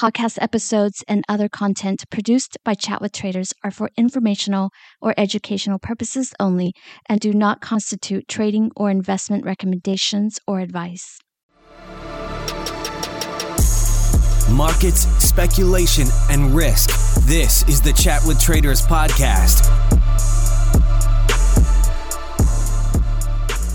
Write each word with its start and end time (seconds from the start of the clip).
Podcast 0.00 0.38
episodes 0.40 1.04
and 1.08 1.22
other 1.28 1.46
content 1.46 2.08
produced 2.08 2.56
by 2.64 2.72
Chat 2.72 3.02
with 3.02 3.12
Traders 3.12 3.52
are 3.62 3.70
for 3.70 3.90
informational 3.98 4.70
or 5.02 5.12
educational 5.18 5.78
purposes 5.78 6.32
only 6.40 6.72
and 7.10 7.20
do 7.20 7.34
not 7.34 7.60
constitute 7.60 8.26
trading 8.26 8.70
or 8.74 8.88
investment 8.88 9.44
recommendations 9.44 10.38
or 10.46 10.60
advice. 10.60 11.18
Markets, 14.50 15.06
speculation, 15.22 16.06
and 16.30 16.54
risk. 16.56 16.88
This 17.26 17.68
is 17.68 17.82
the 17.82 17.92
Chat 17.92 18.22
with 18.24 18.40
Traders 18.40 18.86
podcast. 18.86 19.68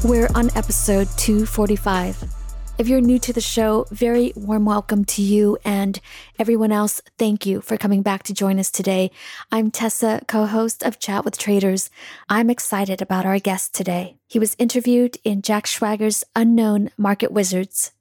We're 0.03 0.29
on 0.33 0.49
episode 0.55 1.07
245. 1.17 2.34
If 2.77 2.89
you're 2.89 2.99
new 2.99 3.19
to 3.19 3.31
the 3.31 3.39
show, 3.39 3.85
very 3.89 4.33
warm 4.35 4.65
welcome 4.65 5.05
to 5.05 5.21
you 5.21 5.57
and 5.63 5.97
everyone 6.37 6.73
else. 6.73 7.01
Thank 7.17 7.45
you 7.45 7.61
for 7.61 7.77
coming 7.77 8.01
back 8.01 8.23
to 8.23 8.33
join 8.33 8.59
us 8.59 8.69
today. 8.69 9.11
I'm 9.49 9.71
Tessa, 9.71 10.19
co 10.27 10.45
host 10.45 10.83
of 10.83 10.99
Chat 10.99 11.23
with 11.23 11.37
Traders. 11.37 11.89
I'm 12.27 12.49
excited 12.49 13.01
about 13.01 13.25
our 13.25 13.39
guest 13.39 13.73
today. 13.73 14.17
He 14.27 14.39
was 14.39 14.57
interviewed 14.59 15.17
in 15.23 15.41
Jack 15.41 15.67
Schwager's 15.67 16.25
Unknown 16.35 16.89
Market 16.97 17.31
Wizards. 17.31 17.93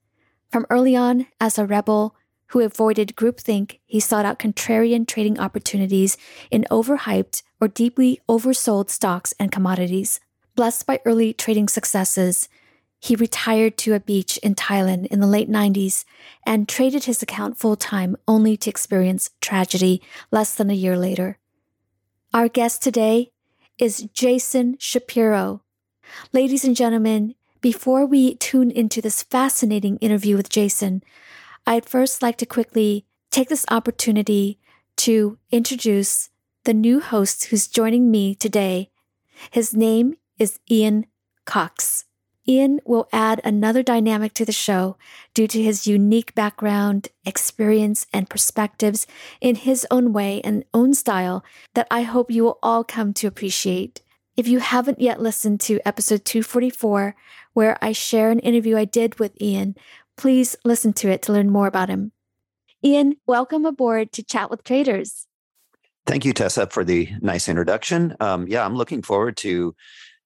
From 0.50 0.66
early 0.68 0.96
on, 0.96 1.28
as 1.40 1.56
a 1.56 1.66
rebel 1.66 2.16
who 2.48 2.58
avoided 2.58 3.14
groupthink, 3.14 3.78
he 3.86 4.00
sought 4.00 4.26
out 4.26 4.40
contrarian 4.40 5.06
trading 5.06 5.38
opportunities 5.38 6.18
in 6.50 6.66
overhyped 6.68 7.44
or 7.60 7.68
deeply 7.68 8.20
oversold 8.28 8.90
stocks 8.90 9.34
and 9.38 9.52
commodities. 9.52 10.18
Blessed 10.56 10.84
by 10.84 10.98
early 11.04 11.32
trading 11.32 11.68
successes, 11.68 12.48
he 13.04 13.16
retired 13.16 13.76
to 13.76 13.92
a 13.92 14.00
beach 14.00 14.38
in 14.38 14.54
Thailand 14.54 15.04
in 15.08 15.20
the 15.20 15.26
late 15.26 15.50
90s 15.50 16.06
and 16.46 16.66
traded 16.66 17.04
his 17.04 17.22
account 17.22 17.58
full 17.58 17.76
time 17.76 18.16
only 18.26 18.56
to 18.56 18.70
experience 18.70 19.28
tragedy 19.42 20.00
less 20.30 20.54
than 20.54 20.70
a 20.70 20.74
year 20.74 20.96
later. 20.96 21.36
Our 22.32 22.48
guest 22.48 22.82
today 22.82 23.30
is 23.76 24.08
Jason 24.14 24.76
Shapiro. 24.78 25.60
Ladies 26.32 26.64
and 26.64 26.74
gentlemen, 26.74 27.34
before 27.60 28.06
we 28.06 28.36
tune 28.36 28.70
into 28.70 29.02
this 29.02 29.22
fascinating 29.22 29.98
interview 29.98 30.34
with 30.34 30.48
Jason, 30.48 31.02
I'd 31.66 31.84
first 31.84 32.22
like 32.22 32.38
to 32.38 32.46
quickly 32.46 33.04
take 33.30 33.50
this 33.50 33.66
opportunity 33.70 34.58
to 34.96 35.36
introduce 35.50 36.30
the 36.64 36.72
new 36.72 37.00
host 37.00 37.44
who's 37.46 37.68
joining 37.68 38.10
me 38.10 38.34
today. 38.34 38.88
His 39.50 39.74
name 39.74 40.14
is 40.38 40.58
Ian 40.70 41.04
Cox. 41.44 42.06
Ian 42.46 42.80
will 42.84 43.08
add 43.12 43.40
another 43.42 43.82
dynamic 43.82 44.34
to 44.34 44.44
the 44.44 44.52
show 44.52 44.96
due 45.32 45.48
to 45.48 45.62
his 45.62 45.86
unique 45.86 46.34
background, 46.34 47.08
experience, 47.24 48.06
and 48.12 48.28
perspectives 48.28 49.06
in 49.40 49.54
his 49.54 49.86
own 49.90 50.12
way 50.12 50.40
and 50.42 50.64
own 50.74 50.94
style 50.94 51.44
that 51.74 51.86
I 51.90 52.02
hope 52.02 52.30
you 52.30 52.44
will 52.44 52.58
all 52.62 52.84
come 52.84 53.14
to 53.14 53.26
appreciate. 53.26 54.02
If 54.36 54.46
you 54.46 54.58
haven't 54.58 55.00
yet 55.00 55.22
listened 55.22 55.60
to 55.60 55.80
episode 55.86 56.24
244, 56.24 57.16
where 57.54 57.78
I 57.80 57.92
share 57.92 58.30
an 58.30 58.40
interview 58.40 58.76
I 58.76 58.84
did 58.84 59.18
with 59.18 59.40
Ian, 59.40 59.76
please 60.16 60.56
listen 60.64 60.92
to 60.94 61.08
it 61.08 61.22
to 61.22 61.32
learn 61.32 61.50
more 61.50 61.66
about 61.66 61.88
him. 61.88 62.12
Ian, 62.84 63.16
welcome 63.26 63.64
aboard 63.64 64.12
to 64.12 64.22
Chat 64.22 64.50
with 64.50 64.64
Traders. 64.64 65.26
Thank 66.06 66.26
you, 66.26 66.34
Tessa, 66.34 66.66
for 66.66 66.84
the 66.84 67.08
nice 67.22 67.48
introduction. 67.48 68.14
Um, 68.20 68.46
yeah, 68.46 68.64
I'm 68.64 68.74
looking 68.74 69.00
forward 69.00 69.38
to 69.38 69.74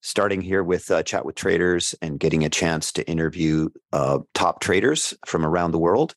starting 0.08 0.40
here 0.40 0.64
with 0.64 0.90
uh, 0.90 1.02
Chat 1.02 1.26
with 1.26 1.34
Traders 1.34 1.94
and 2.00 2.18
getting 2.18 2.42
a 2.42 2.48
chance 2.48 2.90
to 2.92 3.06
interview 3.06 3.68
uh, 3.92 4.20
top 4.32 4.60
traders 4.60 5.12
from 5.26 5.44
around 5.44 5.72
the 5.72 5.78
world. 5.78 6.14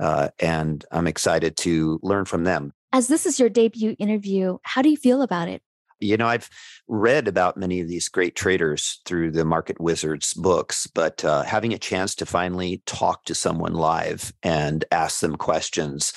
Uh, 0.00 0.28
and 0.38 0.84
I'm 0.90 1.06
excited 1.06 1.56
to 1.58 2.00
learn 2.02 2.24
from 2.24 2.44
them. 2.44 2.72
As 2.94 3.08
this 3.08 3.26
is 3.26 3.38
your 3.38 3.50
debut 3.50 3.94
interview, 3.98 4.56
how 4.62 4.80
do 4.80 4.88
you 4.88 4.96
feel 4.96 5.20
about 5.20 5.48
it? 5.48 5.62
You 6.00 6.16
know, 6.16 6.26
I've 6.26 6.48
read 6.88 7.28
about 7.28 7.58
many 7.58 7.80
of 7.80 7.88
these 7.88 8.08
great 8.08 8.36
traders 8.36 9.00
through 9.04 9.32
the 9.32 9.44
Market 9.44 9.80
Wizards 9.80 10.32
books, 10.32 10.86
but 10.86 11.22
uh, 11.24 11.42
having 11.42 11.74
a 11.74 11.78
chance 11.78 12.14
to 12.16 12.26
finally 12.26 12.82
talk 12.86 13.24
to 13.24 13.34
someone 13.34 13.74
live 13.74 14.32
and 14.42 14.84
ask 14.90 15.20
them 15.20 15.36
questions 15.36 16.14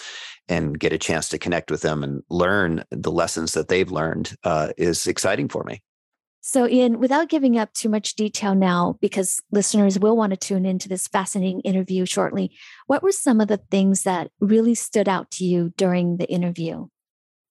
and 0.47 0.79
get 0.79 0.93
a 0.93 0.97
chance 0.97 1.29
to 1.29 1.37
connect 1.37 1.69
with 1.69 1.81
them 1.81 2.01
and 2.03 2.23
learn 2.29 2.83
the 2.91 3.11
lessons 3.11 3.53
that 3.53 3.67
they've 3.67 3.91
learned 3.91 4.37
uh, 4.45 4.69
is 4.77 5.05
exciting 5.05 5.49
for 5.49 5.63
me. 5.63 5.81
So, 6.51 6.67
Ian, 6.67 6.97
without 6.99 7.29
giving 7.29 7.59
up 7.59 7.73
too 7.73 7.89
much 7.89 8.15
detail 8.15 8.55
now, 8.55 8.97
because 9.01 9.39
listeners 9.51 9.99
will 9.99 10.17
want 10.17 10.31
to 10.31 10.35
tune 10.35 10.65
into 10.65 10.89
this 10.89 11.07
fascinating 11.07 11.59
interview 11.59 12.07
shortly, 12.07 12.57
what 12.87 13.03
were 13.03 13.11
some 13.11 13.39
of 13.39 13.49
the 13.49 13.61
things 13.69 14.01
that 14.01 14.31
really 14.39 14.73
stood 14.73 15.07
out 15.07 15.29
to 15.33 15.45
you 15.45 15.71
during 15.77 16.17
the 16.17 16.27
interview? 16.27 16.87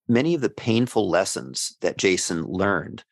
Many 0.09 0.34
of 0.34 0.41
the 0.41 0.50
painful 0.50 1.09
lessons 1.09 1.76
that 1.81 1.97
Jason 1.97 2.42
learned, 2.42 3.04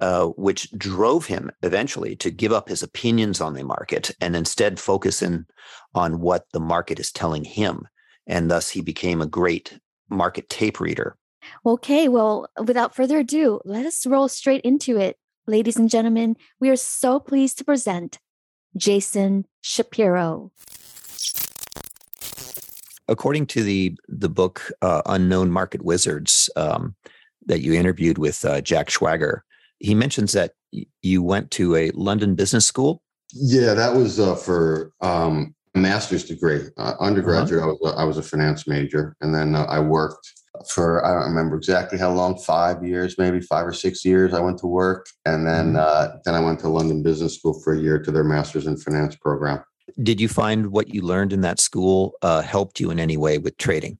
uh, 0.00 0.26
which 0.26 0.70
drove 0.72 1.24
him 1.24 1.50
eventually 1.62 2.14
to 2.16 2.30
give 2.30 2.52
up 2.52 2.68
his 2.68 2.82
opinions 2.82 3.40
on 3.40 3.54
the 3.54 3.64
market 3.64 4.10
and 4.20 4.36
instead 4.36 4.78
focus 4.78 5.22
in 5.22 5.46
on 5.94 6.20
what 6.20 6.44
the 6.52 6.60
market 6.60 7.00
is 7.00 7.10
telling 7.10 7.44
him. 7.44 7.88
And 8.26 8.50
thus, 8.50 8.68
he 8.68 8.82
became 8.82 9.22
a 9.22 9.26
great 9.26 9.78
market 10.10 10.50
tape 10.50 10.78
reader 10.78 11.16
Okay, 11.64 12.08
well, 12.08 12.48
without 12.64 12.94
further 12.94 13.18
ado, 13.18 13.60
let 13.64 13.86
us 13.86 14.06
roll 14.06 14.28
straight 14.28 14.62
into 14.62 14.96
it. 14.98 15.16
Ladies 15.48 15.76
and 15.76 15.90
gentlemen, 15.90 16.36
we 16.60 16.70
are 16.70 16.76
so 16.76 17.18
pleased 17.18 17.58
to 17.58 17.64
present 17.64 18.20
Jason 18.76 19.44
Shapiro. 19.60 20.52
According 23.08 23.46
to 23.46 23.64
the 23.64 23.96
the 24.08 24.28
book 24.28 24.70
uh, 24.82 25.02
Unknown 25.06 25.50
Market 25.50 25.84
Wizards 25.84 26.48
um, 26.54 26.94
that 27.46 27.60
you 27.60 27.74
interviewed 27.74 28.18
with 28.18 28.44
uh, 28.44 28.60
Jack 28.60 28.88
Schwager, 28.88 29.40
he 29.80 29.96
mentions 29.96 30.32
that 30.32 30.52
y- 30.72 30.86
you 31.02 31.24
went 31.24 31.50
to 31.52 31.74
a 31.74 31.90
London 31.90 32.36
business 32.36 32.64
school. 32.64 33.02
Yeah, 33.32 33.74
that 33.74 33.96
was 33.96 34.20
uh, 34.20 34.36
for 34.36 34.92
um, 35.00 35.56
a 35.61 35.61
master's 35.74 36.24
degree. 36.24 36.68
Uh, 36.76 36.94
undergraduate, 37.00 37.62
uh-huh. 37.62 37.70
I 37.70 37.72
was 37.72 37.94
a, 37.94 37.98
I 38.00 38.04
was 38.04 38.18
a 38.18 38.22
finance 38.22 38.66
major, 38.66 39.16
and 39.20 39.34
then 39.34 39.54
uh, 39.54 39.64
I 39.64 39.80
worked 39.80 40.32
for 40.68 41.04
I 41.04 41.14
don't 41.14 41.30
remember 41.30 41.56
exactly 41.56 41.98
how 41.98 42.12
long, 42.12 42.38
five 42.38 42.84
years, 42.84 43.16
maybe 43.18 43.40
five 43.40 43.66
or 43.66 43.72
six 43.72 44.04
years. 44.04 44.34
I 44.34 44.40
went 44.40 44.58
to 44.58 44.66
work, 44.66 45.06
and 45.24 45.46
then 45.46 45.74
mm-hmm. 45.74 46.16
uh, 46.16 46.18
then 46.24 46.34
I 46.34 46.40
went 46.40 46.60
to 46.60 46.68
London 46.68 47.02
Business 47.02 47.36
School 47.36 47.60
for 47.60 47.74
a 47.74 47.78
year 47.78 47.98
to 47.98 48.10
their 48.10 48.24
Masters 48.24 48.66
in 48.66 48.76
Finance 48.76 49.16
program. 49.16 49.64
Did 50.02 50.20
you 50.20 50.28
find 50.28 50.68
what 50.68 50.88
you 50.88 51.02
learned 51.02 51.32
in 51.32 51.40
that 51.40 51.60
school 51.60 52.14
uh, 52.22 52.42
helped 52.42 52.80
you 52.80 52.90
in 52.90 53.00
any 53.00 53.16
way 53.16 53.38
with 53.38 53.56
trading? 53.56 53.98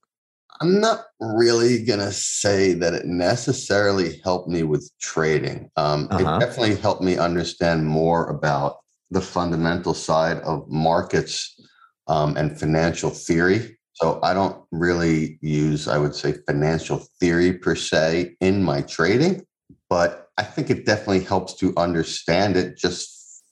I'm 0.61 0.81
not 0.81 1.07
really 1.19 1.83
gonna 1.85 2.13
say 2.13 2.75
that 2.75 2.95
it 2.95 3.07
necessarily 3.07 4.21
helped 4.23 4.49
me 4.49 4.63
with 4.63 4.89
trading. 5.01 5.71
Um, 5.77 6.07
uh-huh. 6.11 6.37
It 6.37 6.41
definitely 6.41 6.77
helped 6.77 7.03
me 7.03 7.17
understand 7.17 7.87
more 7.87 8.29
about 8.29 8.82
the 9.13 9.21
fundamental 9.21 9.95
side 9.95 10.39
of 10.39 10.69
markets 10.69 11.61
um, 12.09 12.37
and 12.37 12.59
financial 12.59 13.11
theory. 13.11 13.79
So 13.95 14.19
I 14.23 14.33
don't 14.33 14.65
really 14.73 15.39
use, 15.43 15.87
I 15.87 15.99
would 15.99 16.15
say, 16.15 16.35
financial 16.47 17.07
theory 17.21 17.53
per 17.53 17.75
se 17.75 18.37
in 18.41 18.63
my 18.63 18.81
trading, 18.83 19.45
but 19.91 20.29
I 20.39 20.45
think 20.45 20.71
it 20.71 20.87
definitely 20.87 21.21
helps 21.21 21.55
to 21.57 21.75
understand 21.77 22.57
it 22.57 22.79
just 22.79 23.43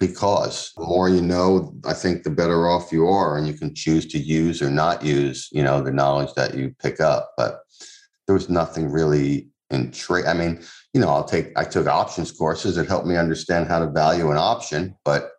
because 0.00 0.72
the 0.76 0.84
more 0.84 1.08
you 1.08 1.20
know, 1.20 1.74
I 1.86 1.92
think 1.92 2.22
the 2.22 2.30
better 2.30 2.68
off 2.68 2.90
you 2.90 3.06
are, 3.06 3.36
and 3.36 3.46
you 3.46 3.54
can 3.54 3.74
choose 3.74 4.06
to 4.06 4.18
use 4.18 4.62
or 4.62 4.70
not 4.70 5.04
use, 5.04 5.48
you 5.52 5.62
know, 5.62 5.82
the 5.82 5.92
knowledge 5.92 6.32
that 6.34 6.54
you 6.54 6.74
pick 6.82 7.00
up. 7.00 7.32
But 7.36 7.60
there 8.26 8.34
was 8.34 8.48
nothing 8.48 8.90
really 8.90 9.48
in 9.74 9.90
trade. 9.90 10.24
I 10.26 10.34
mean, 10.34 10.62
you 10.92 11.00
know, 11.00 11.08
I'll 11.08 11.24
take 11.24 11.56
I 11.56 11.64
took 11.64 11.86
options 11.86 12.32
courses 12.32 12.76
that 12.76 12.88
helped 12.88 13.06
me 13.06 13.16
understand 13.16 13.68
how 13.68 13.80
to 13.80 13.90
value 13.90 14.30
an 14.30 14.38
option, 14.38 14.96
but 15.04 15.32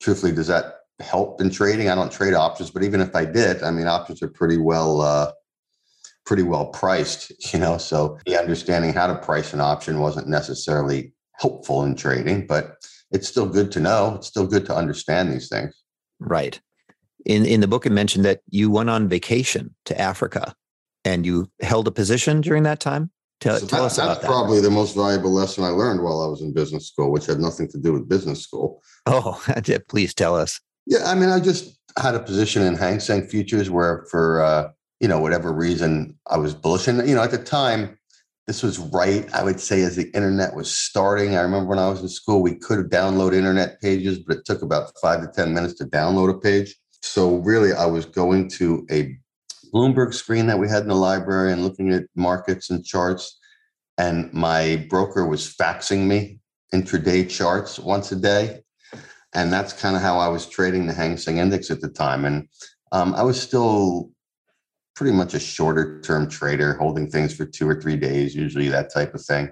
truthfully, 0.00 0.32
does 0.32 0.46
that 0.46 0.76
help 1.00 1.40
in 1.40 1.50
trading? 1.50 1.88
I 1.88 1.94
don't 1.94 2.12
trade 2.12 2.34
options, 2.34 2.70
but 2.70 2.82
even 2.82 3.00
if 3.00 3.14
I 3.14 3.24
did, 3.24 3.62
I 3.62 3.70
mean, 3.70 3.86
options 3.86 4.22
are 4.22 4.28
pretty 4.28 4.56
well 4.56 5.00
uh, 5.00 5.32
pretty 6.24 6.42
well 6.42 6.66
priced, 6.66 7.32
you 7.52 7.58
know. 7.58 7.78
So 7.78 8.18
the 8.26 8.38
understanding 8.38 8.92
how 8.92 9.06
to 9.06 9.16
price 9.16 9.52
an 9.52 9.60
option 9.60 10.00
wasn't 10.00 10.28
necessarily 10.28 11.12
helpful 11.32 11.82
in 11.84 11.96
trading, 11.96 12.46
but 12.46 12.76
it's 13.10 13.28
still 13.28 13.46
good 13.46 13.72
to 13.72 13.80
know. 13.80 14.14
It's 14.16 14.28
still 14.28 14.46
good 14.46 14.66
to 14.66 14.76
understand 14.76 15.32
these 15.32 15.48
things. 15.48 15.74
Right. 16.20 16.60
In 17.26 17.44
in 17.44 17.60
the 17.60 17.68
book, 17.68 17.84
it 17.84 17.90
mentioned 17.90 18.24
that 18.24 18.40
you 18.48 18.70
went 18.70 18.90
on 18.90 19.08
vacation 19.08 19.74
to 19.86 20.00
Africa, 20.00 20.54
and 21.04 21.26
you 21.26 21.50
held 21.60 21.88
a 21.88 21.90
position 21.90 22.40
during 22.40 22.62
that 22.62 22.80
time. 22.80 23.10
Tell, 23.40 23.56
so 23.58 23.66
tell 23.66 23.80
that, 23.80 23.86
us 23.86 23.98
about 23.98 24.08
that's 24.08 24.20
that. 24.20 24.26
probably 24.26 24.60
the 24.60 24.70
most 24.70 24.94
valuable 24.94 25.32
lesson 25.32 25.64
I 25.64 25.68
learned 25.68 26.02
while 26.02 26.20
I 26.20 26.26
was 26.26 26.42
in 26.42 26.52
business 26.52 26.88
school, 26.88 27.10
which 27.10 27.26
had 27.26 27.38
nothing 27.38 27.68
to 27.68 27.78
do 27.78 27.92
with 27.92 28.08
business 28.08 28.42
school. 28.42 28.82
Oh, 29.06 29.42
please 29.88 30.12
tell 30.12 30.36
us. 30.36 30.60
Yeah, 30.86 31.04
I 31.06 31.14
mean, 31.14 31.30
I 31.30 31.40
just 31.40 31.78
had 31.98 32.14
a 32.14 32.20
position 32.20 32.62
in 32.62 32.74
Hang 32.74 33.00
Seng 33.00 33.26
futures 33.26 33.70
where, 33.70 34.04
for 34.10 34.42
uh, 34.42 34.68
you 35.00 35.08
know, 35.08 35.20
whatever 35.20 35.52
reason, 35.52 36.18
I 36.26 36.36
was 36.36 36.54
bullish, 36.54 36.86
and 36.86 37.08
you 37.08 37.14
know, 37.14 37.22
at 37.22 37.30
the 37.30 37.38
time, 37.38 37.98
this 38.46 38.62
was 38.62 38.78
right, 38.78 39.32
I 39.32 39.44
would 39.44 39.60
say, 39.60 39.82
as 39.82 39.96
the 39.96 40.10
internet 40.10 40.54
was 40.54 40.70
starting. 40.70 41.36
I 41.36 41.40
remember 41.42 41.68
when 41.68 41.78
I 41.78 41.88
was 41.88 42.02
in 42.02 42.08
school, 42.08 42.42
we 42.42 42.56
could 42.56 42.90
download 42.90 43.32
internet 43.32 43.80
pages, 43.80 44.18
but 44.18 44.38
it 44.38 44.44
took 44.44 44.62
about 44.62 44.92
five 45.00 45.20
to 45.20 45.28
10 45.28 45.54
minutes 45.54 45.74
to 45.74 45.84
download 45.84 46.34
a 46.34 46.38
page. 46.38 46.74
So, 47.02 47.36
really, 47.36 47.72
I 47.72 47.86
was 47.86 48.04
going 48.06 48.48
to 48.50 48.84
a 48.90 49.16
Bloomberg 49.72 50.14
screen 50.14 50.46
that 50.46 50.58
we 50.58 50.68
had 50.68 50.82
in 50.82 50.88
the 50.88 50.94
library 50.94 51.52
and 51.52 51.62
looking 51.62 51.92
at 51.92 52.04
markets 52.14 52.70
and 52.70 52.84
charts. 52.84 53.38
And 53.98 54.32
my 54.32 54.86
broker 54.88 55.26
was 55.26 55.54
faxing 55.54 56.06
me 56.06 56.38
intraday 56.74 57.28
charts 57.28 57.78
once 57.78 58.12
a 58.12 58.16
day. 58.16 58.62
And 59.34 59.52
that's 59.52 59.72
kind 59.72 59.94
of 59.94 60.02
how 60.02 60.18
I 60.18 60.28
was 60.28 60.46
trading 60.46 60.86
the 60.86 60.92
Hang 60.92 61.16
Seng 61.16 61.38
Index 61.38 61.70
at 61.70 61.80
the 61.80 61.88
time. 61.88 62.24
And 62.24 62.48
um, 62.92 63.14
I 63.14 63.22
was 63.22 63.40
still 63.40 64.10
pretty 64.96 65.16
much 65.16 65.34
a 65.34 65.40
shorter 65.40 66.00
term 66.00 66.28
trader, 66.28 66.74
holding 66.74 67.08
things 67.08 67.34
for 67.34 67.46
two 67.46 67.68
or 67.68 67.80
three 67.80 67.96
days, 67.96 68.34
usually 68.34 68.68
that 68.68 68.92
type 68.92 69.14
of 69.14 69.24
thing, 69.24 69.50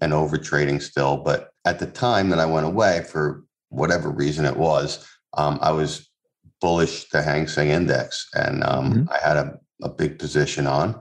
and 0.00 0.12
over 0.12 0.38
trading 0.38 0.80
still. 0.80 1.18
But 1.18 1.50
at 1.64 1.78
the 1.78 1.86
time 1.86 2.30
that 2.30 2.38
I 2.38 2.46
went 2.46 2.66
away, 2.66 3.04
for 3.10 3.44
whatever 3.68 4.10
reason 4.10 4.44
it 4.44 4.56
was, 4.56 5.06
um, 5.36 5.58
I 5.60 5.72
was 5.72 6.09
bullish 6.60 7.08
the 7.08 7.22
Hang 7.22 7.46
Seng 7.46 7.68
Index, 7.68 8.28
and 8.34 8.62
um, 8.64 8.92
mm-hmm. 8.92 9.10
I 9.10 9.18
had 9.26 9.36
a, 9.36 9.58
a, 9.82 9.88
big 9.88 10.18
position 10.18 10.66
on. 10.66 11.00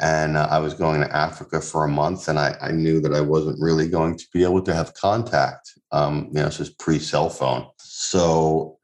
And 0.00 0.36
uh, 0.36 0.48
I 0.50 0.58
was 0.58 0.74
going 0.74 1.00
to 1.00 1.16
Africa 1.16 1.60
for 1.60 1.84
a 1.84 1.88
month, 1.88 2.28
and 2.28 2.38
I, 2.38 2.56
I, 2.60 2.72
knew 2.72 3.00
that 3.00 3.14
I 3.14 3.20
wasn't 3.20 3.60
really 3.60 3.88
going 3.88 4.16
to 4.16 4.24
be 4.32 4.42
able 4.42 4.62
to 4.62 4.74
have 4.74 4.94
contact. 4.94 5.70
Um, 5.92 6.28
you 6.32 6.40
know, 6.40 6.46
this 6.46 6.58
is 6.58 6.70
pre 6.70 6.98
cell 6.98 7.30
phone, 7.30 7.66
so 7.78 8.78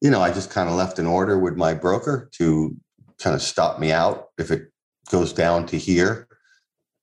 you 0.00 0.10
know, 0.10 0.20
I 0.20 0.32
just 0.32 0.50
kind 0.50 0.68
of 0.68 0.74
left 0.74 0.98
an 0.98 1.06
order 1.06 1.38
with 1.38 1.56
my 1.56 1.74
broker 1.74 2.28
to 2.32 2.74
kind 3.18 3.36
of 3.36 3.42
stop 3.42 3.78
me 3.78 3.92
out 3.92 4.28
if 4.38 4.50
it 4.50 4.72
goes 5.10 5.32
down 5.32 5.66
to 5.66 5.78
here 5.78 6.26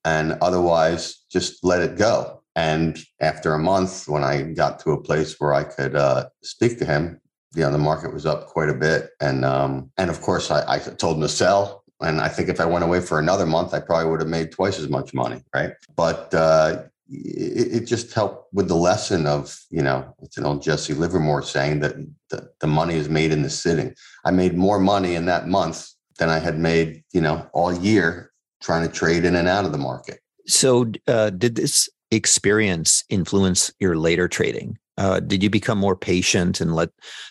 and 0.06 0.38
otherwise 0.42 1.26
just 1.32 1.64
let 1.64 1.82
it 1.82 1.98
go 1.98 2.42
and 2.56 3.00
after 3.22 3.54
a 3.54 3.60
month 3.60 4.08
when 4.08 4.24
i 4.24 4.42
got 4.42 4.80
to 4.80 4.92
a 4.92 5.02
place 5.02 5.40
where 5.40 5.54
i 5.54 5.64
could 5.64 5.96
uh, 5.96 6.26
speak 6.42 6.78
to 6.80 6.86
him 6.86 7.20
you 7.56 7.62
know 7.62 7.72
the 7.72 7.78
market 7.78 8.14
was 8.14 8.26
up 8.26 8.48
quite 8.48 8.70
a 8.70 8.74
bit 8.74 9.12
and 9.22 9.44
um, 9.46 9.92
and 9.98 10.10
of 10.10 10.22
course 10.22 10.52
I, 10.52 10.76
I 10.76 10.80
told 10.80 11.18
him 11.18 11.22
to 11.24 11.30
sell 11.30 11.84
and 12.02 12.22
i 12.22 12.28
think 12.28 12.50
if 12.50 12.60
i 12.60 12.66
went 12.66 12.84
away 12.84 13.02
for 13.02 13.20
another 13.20 13.46
month 13.46 13.74
i 13.74 13.80
probably 13.80 14.10
would 14.10 14.22
have 14.22 14.30
made 14.30 14.52
twice 14.52 14.80
as 14.80 14.90
much 14.90 15.14
money 15.14 15.42
right 15.54 15.72
but 15.96 16.34
uh, 16.34 16.84
it, 17.12 17.88
just 17.88 18.14
helped 18.14 18.54
with 18.54 18.68
the 18.68 18.76
lesson 18.76 19.26
of 19.26 19.60
you 19.70 19.82
know 19.82 20.14
it's 20.22 20.38
an 20.38 20.46
old 20.46 20.62
jesse 20.62 20.94
livermore 20.94 21.42
saying 21.42 21.80
that 21.80 21.96
the, 22.30 22.50
the 22.60 22.68
money 22.68 22.96
is 22.96 23.10
made 23.10 23.32
in 23.32 23.42
the 23.42 23.50
sitting 23.50 23.96
i 24.26 24.32
made 24.32 24.56
more 24.56 24.80
money 24.80 25.16
in 25.16 25.26
that 25.26 25.48
month 25.48 25.90
than 26.20 26.30
I 26.30 26.38
had 26.38 26.60
made, 26.60 27.04
you 27.12 27.22
know, 27.22 27.50
all 27.54 27.74
year 27.74 28.32
trying 28.62 28.88
to 28.88 28.94
trade 28.94 29.26
in 29.26 29.36
and 29.36 29.48
out 29.48 29.66
of 29.66 29.72
the 29.72 29.78
market. 29.80 30.20
So, 30.46 30.92
uh, 31.08 31.32
did 31.32 31.56
this 31.56 31.90
experience 32.12 33.04
influence 33.10 33.72
your 33.80 33.96
later 33.96 34.28
trading? 34.28 34.78
Uh, 35.00 35.20
did 35.20 35.42
you 35.42 35.50
become 35.50 35.78
more 35.78 35.96
patient 35.96 36.60
and 36.60 36.76
let 36.76 36.90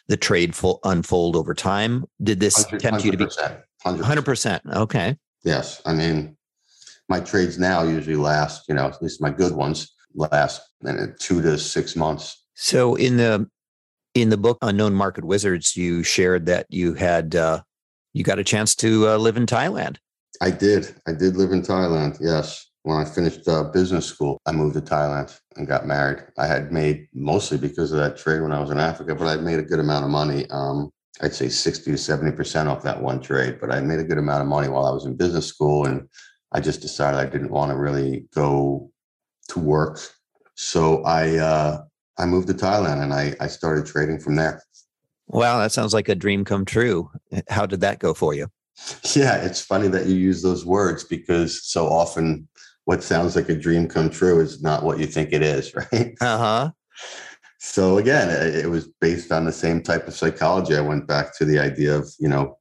the 0.09 0.17
trade 0.17 0.57
full, 0.57 0.81
unfold 0.85 1.37
over 1.37 1.55
time? 1.55 2.05
Did 2.23 2.41
this 2.41 2.65
tempt 2.79 3.05
you 3.05 3.11
to 3.11 3.17
be 3.17 3.27
100%, 3.27 3.63
100%? 3.85 4.75
Okay. 4.75 5.17
Yes. 5.45 5.83
I 5.85 5.93
mean, 5.93 6.37
my 7.09 7.21
trades 7.21 7.59
now 7.59 7.83
usually 7.83 8.17
last, 8.17 8.69
you 8.69 8.75
know, 8.75 8.87
at 8.87 9.01
least 9.03 9.21
my 9.21 9.31
good 9.31 9.53
ones 9.53 9.95
last 10.15 10.63
two 11.19 11.43
to 11.43 11.59
six 11.59 11.95
months. 11.95 12.45
So 12.55 12.95
in 12.95 13.17
the 13.17 13.49
in 14.15 14.31
the 14.31 14.37
book 14.37 14.59
Unknown 14.63 14.95
Market 14.95 15.25
Wizards, 15.25 15.77
you 15.77 16.03
shared 16.03 16.47
that 16.47 16.67
you 16.71 16.95
had 16.95 17.37
uh, 17.37 17.63
you 18.15 18.25
got 18.25 18.39
a 18.39 18.45
chance 18.45 18.75
to 18.77 19.09
uh, 19.09 19.17
live 19.17 19.37
in 19.37 19.47
Thailand. 19.47 19.99
I 20.41 20.51
did. 20.51 20.95
I 21.07 21.13
did 21.13 21.37
live 21.37 21.53
in 21.53 21.63
Thailand. 21.63 22.19
Yes. 22.21 22.68
When 22.83 22.97
I 22.97 23.05
finished 23.05 23.47
uh, 23.49 23.65
business 23.65 24.07
school, 24.07 24.41
I 24.47 24.53
moved 24.53 24.75
to 24.75 24.81
Thailand 24.81 25.39
and 25.57 25.67
got 25.67 25.87
married. 25.87 26.25
I 26.39 26.47
had 26.47 26.73
made 26.73 27.09
mostly 27.13 27.59
because 27.59 27.93
of 27.93 27.99
that 27.99 28.17
trade 28.17 28.41
when 28.41 28.53
I 28.53 28.61
was 28.61 28.71
in 28.71 28.79
Africa, 28.79 29.15
but 29.15 29.27
I'd 29.27 29.43
made 29.43 29.59
a 29.59 29.65
good 29.65 29.81
amount 29.81 30.05
of 30.05 30.11
money. 30.11 30.47
Um, 30.51 30.91
I'd 31.21 31.35
say 31.35 31.49
60 31.49 31.91
to 31.91 31.97
70% 31.97 32.67
off 32.67 32.83
that 32.85 33.03
one 33.03 33.21
trade, 33.21 33.59
but 33.61 33.73
I 33.73 33.81
made 33.81 33.99
a 33.99 34.05
good 34.05 34.19
amount 34.19 34.43
of 34.43 34.49
money 34.49 34.69
while 34.69 34.87
I 34.87 34.93
was 34.93 35.05
in 35.05 35.17
business 35.17 35.47
school. 35.47 35.87
And 35.87 36.09
I 36.53 36.61
just 36.61 36.81
decided 36.81 37.19
I 37.19 37.27
didn't 37.27 37.51
want 37.51 37.73
to 37.73 37.77
really 37.77 38.27
go 38.35 38.91
to 39.49 39.59
work. 39.59 40.01
So 40.55 41.03
I, 41.05 41.37
uh, 41.37 41.83
I 42.19 42.27
moved 42.27 42.49
to 42.49 42.55
Thailand 42.55 43.03
and 43.03 43.13
I, 43.13 43.35
I 43.41 43.49
started 43.49 43.87
trading 43.87 44.21
from 44.21 44.37
there. 44.37 44.63
Wow, 45.27 45.59
that 45.59 45.73
sounds 45.73 45.93
like 45.93 46.09
a 46.09 46.15
dream 46.15 46.45
come 46.45 46.65
true. 46.65 47.11
How 47.49 47.67
did 47.67 47.81
that 47.81 47.99
go 47.99 48.15
for 48.15 48.35
you? 48.35 48.49
Yeah, 49.15 49.37
it's 49.37 49.61
funny 49.61 49.89
that 49.89 50.07
you 50.07 50.15
use 50.15 50.43
those 50.43 50.65
words 50.65 51.05
because 51.05 51.65
so 51.67 51.87
often 51.87 52.49
what 52.89 53.03
sounds 53.03 53.37
like 53.37 53.51
a 53.51 53.55
dream 53.55 53.87
come 53.87 54.09
true 54.09 54.41
is 54.41 54.63
not 54.63 54.83
what 54.83 54.99
you 54.99 55.05
think 55.05 55.31
it 55.31 55.43
is, 55.43 55.75
right? 55.93 56.17
Uh 56.23 56.39
huh. 56.39 56.71
So 57.59 57.99
again, 57.99 58.31
it 58.31 58.71
was 58.71 58.89
based 58.99 59.31
on 59.31 59.45
the 59.45 59.53
same 59.53 59.83
type 59.83 60.09
of 60.09 60.15
psychology. 60.15 60.75
I 60.75 60.81
went 60.81 61.07
back 61.07 61.37
to 61.37 61.45
the 61.45 61.59
idea 61.59 61.95
of, 61.95 62.11
you 62.19 62.29
know, 62.29 62.57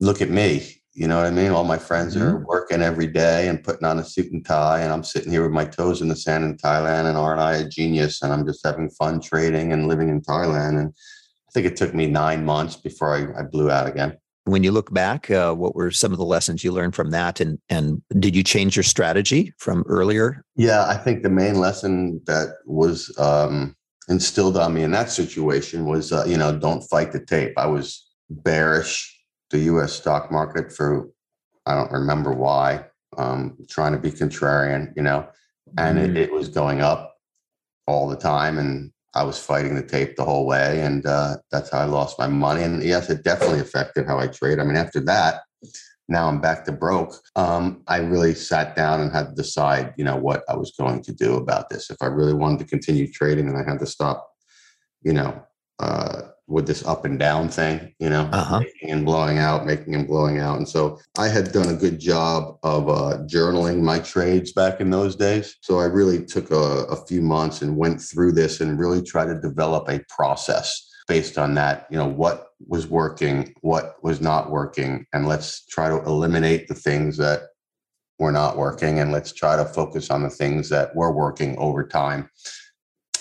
look 0.00 0.20
at 0.20 0.28
me. 0.28 0.82
You 0.92 1.08
know 1.08 1.16
what 1.16 1.24
I 1.24 1.30
mean? 1.30 1.50
All 1.50 1.64
my 1.64 1.78
friends 1.78 2.14
mm-hmm. 2.14 2.26
are 2.26 2.46
working 2.46 2.82
every 2.82 3.06
day 3.06 3.48
and 3.48 3.64
putting 3.64 3.86
on 3.86 3.98
a 3.98 4.04
suit 4.04 4.30
and 4.32 4.44
tie, 4.44 4.82
and 4.82 4.92
I'm 4.92 5.02
sitting 5.02 5.32
here 5.32 5.42
with 5.42 5.52
my 5.52 5.64
toes 5.64 6.02
in 6.02 6.08
the 6.08 6.16
sand 6.16 6.44
in 6.44 6.58
Thailand. 6.58 7.06
And 7.06 7.16
aren't 7.16 7.40
I 7.40 7.54
a 7.54 7.68
genius? 7.68 8.20
And 8.20 8.34
I'm 8.34 8.46
just 8.46 8.60
having 8.66 8.90
fun 8.90 9.18
trading 9.18 9.72
and 9.72 9.88
living 9.88 10.10
in 10.10 10.20
Thailand. 10.20 10.78
And 10.78 10.88
I 10.88 11.50
think 11.54 11.64
it 11.64 11.76
took 11.76 11.94
me 11.94 12.06
nine 12.06 12.44
months 12.44 12.76
before 12.76 13.14
I, 13.16 13.40
I 13.40 13.44
blew 13.44 13.70
out 13.70 13.88
again. 13.88 14.18
When 14.46 14.62
you 14.62 14.72
look 14.72 14.92
back, 14.92 15.30
uh, 15.30 15.54
what 15.54 15.74
were 15.74 15.90
some 15.90 16.12
of 16.12 16.18
the 16.18 16.24
lessons 16.24 16.62
you 16.62 16.70
learned 16.70 16.94
from 16.94 17.10
that, 17.10 17.40
and 17.40 17.58
and 17.70 18.02
did 18.18 18.36
you 18.36 18.42
change 18.42 18.76
your 18.76 18.82
strategy 18.82 19.54
from 19.58 19.84
earlier? 19.88 20.44
Yeah, 20.56 20.86
I 20.86 20.96
think 20.96 21.22
the 21.22 21.30
main 21.30 21.58
lesson 21.58 22.20
that 22.26 22.56
was 22.66 23.16
um, 23.18 23.74
instilled 24.08 24.56
on 24.56 24.74
me 24.74 24.82
in 24.82 24.90
that 24.90 25.10
situation 25.10 25.86
was, 25.86 26.12
uh, 26.12 26.24
you 26.26 26.36
know, 26.36 26.56
don't 26.58 26.82
fight 26.82 27.12
the 27.12 27.24
tape. 27.24 27.54
I 27.56 27.66
was 27.66 28.06
bearish 28.28 29.18
the 29.50 29.58
U.S. 29.60 29.92
stock 29.92 30.30
market 30.30 30.72
for 30.72 31.08
I 31.66 31.74
don't 31.74 31.92
remember 31.92 32.32
why, 32.32 32.84
um, 33.16 33.56
trying 33.70 33.92
to 33.92 33.98
be 33.98 34.10
contrarian, 34.10 34.92
you 34.96 35.02
know, 35.02 35.26
and 35.78 35.98
mm. 35.98 36.04
it, 36.04 36.16
it 36.16 36.32
was 36.32 36.48
going 36.48 36.82
up 36.82 37.16
all 37.86 38.08
the 38.08 38.16
time, 38.16 38.58
and 38.58 38.92
I 39.14 39.22
was 39.22 39.38
fighting 39.38 39.74
the 39.74 39.82
tape 39.82 40.16
the 40.16 40.24
whole 40.24 40.46
way, 40.46 40.80
and 40.80 41.06
uh, 41.06 41.36
that's 41.50 41.70
how 41.70 41.78
I 41.78 41.84
lost 41.84 42.18
my 42.18 42.26
money. 42.26 42.62
And 42.62 42.82
yes, 42.82 43.10
it 43.10 43.22
definitely 43.22 43.60
affected 43.60 44.06
how 44.06 44.18
I 44.18 44.26
trade. 44.26 44.58
I 44.58 44.64
mean, 44.64 44.76
after 44.76 45.00
that, 45.00 45.42
now 46.08 46.28
I'm 46.28 46.40
back 46.40 46.64
to 46.64 46.72
broke. 46.72 47.14
Um, 47.36 47.82
I 47.86 47.98
really 47.98 48.34
sat 48.34 48.76
down 48.76 49.00
and 49.00 49.12
had 49.12 49.28
to 49.28 49.34
decide, 49.34 49.94
you 49.96 50.04
know, 50.04 50.16
what 50.16 50.42
I 50.48 50.56
was 50.56 50.72
going 50.78 51.02
to 51.02 51.12
do 51.12 51.36
about 51.36 51.70
this. 51.70 51.90
If 51.90 51.96
I 52.00 52.06
really 52.06 52.34
wanted 52.34 52.58
to 52.60 52.66
continue 52.66 53.10
trading, 53.10 53.46
then 53.46 53.56
I 53.56 53.68
had 53.68 53.78
to 53.78 53.86
stop, 53.86 54.28
you 55.02 55.12
know, 55.12 55.42
uh, 55.78 56.22
with 56.46 56.66
this 56.66 56.84
up 56.84 57.04
and 57.04 57.18
down 57.18 57.48
thing, 57.48 57.94
you 57.98 58.10
know, 58.10 58.28
Uh-huh. 58.32 58.60
making 58.60 58.90
and 58.90 59.04
blowing 59.06 59.38
out, 59.38 59.64
making 59.64 59.94
and 59.94 60.06
blowing 60.06 60.38
out. 60.38 60.58
And 60.58 60.68
so 60.68 61.00
I 61.18 61.28
had 61.28 61.52
done 61.52 61.68
a 61.68 61.74
good 61.74 61.98
job 61.98 62.58
of 62.62 62.88
uh, 62.88 63.18
journaling 63.26 63.80
my 63.80 63.98
trades 64.00 64.52
back 64.52 64.80
in 64.80 64.90
those 64.90 65.16
days. 65.16 65.56
So 65.62 65.80
I 65.80 65.84
really 65.84 66.24
took 66.24 66.50
a, 66.50 66.84
a 66.90 67.06
few 67.06 67.22
months 67.22 67.62
and 67.62 67.76
went 67.76 68.00
through 68.00 68.32
this 68.32 68.60
and 68.60 68.78
really 68.78 69.02
tried 69.02 69.26
to 69.26 69.40
develop 69.40 69.88
a 69.88 70.04
process 70.08 70.90
based 71.08 71.38
on 71.38 71.54
that, 71.54 71.86
you 71.90 71.96
know, 71.96 72.06
what 72.06 72.48
was 72.66 72.86
working, 72.86 73.54
what 73.60 73.96
was 74.02 74.20
not 74.20 74.50
working, 74.50 75.06
and 75.12 75.26
let's 75.28 75.64
try 75.66 75.88
to 75.88 76.02
eliminate 76.04 76.68
the 76.68 76.74
things 76.74 77.16
that 77.16 77.42
were 78.18 78.32
not 78.32 78.56
working 78.56 79.00
and 79.00 79.12
let's 79.12 79.32
try 79.32 79.56
to 79.56 79.64
focus 79.64 80.10
on 80.10 80.22
the 80.22 80.30
things 80.30 80.68
that 80.68 80.94
were 80.94 81.12
working 81.12 81.56
over 81.58 81.86
time. 81.86 82.28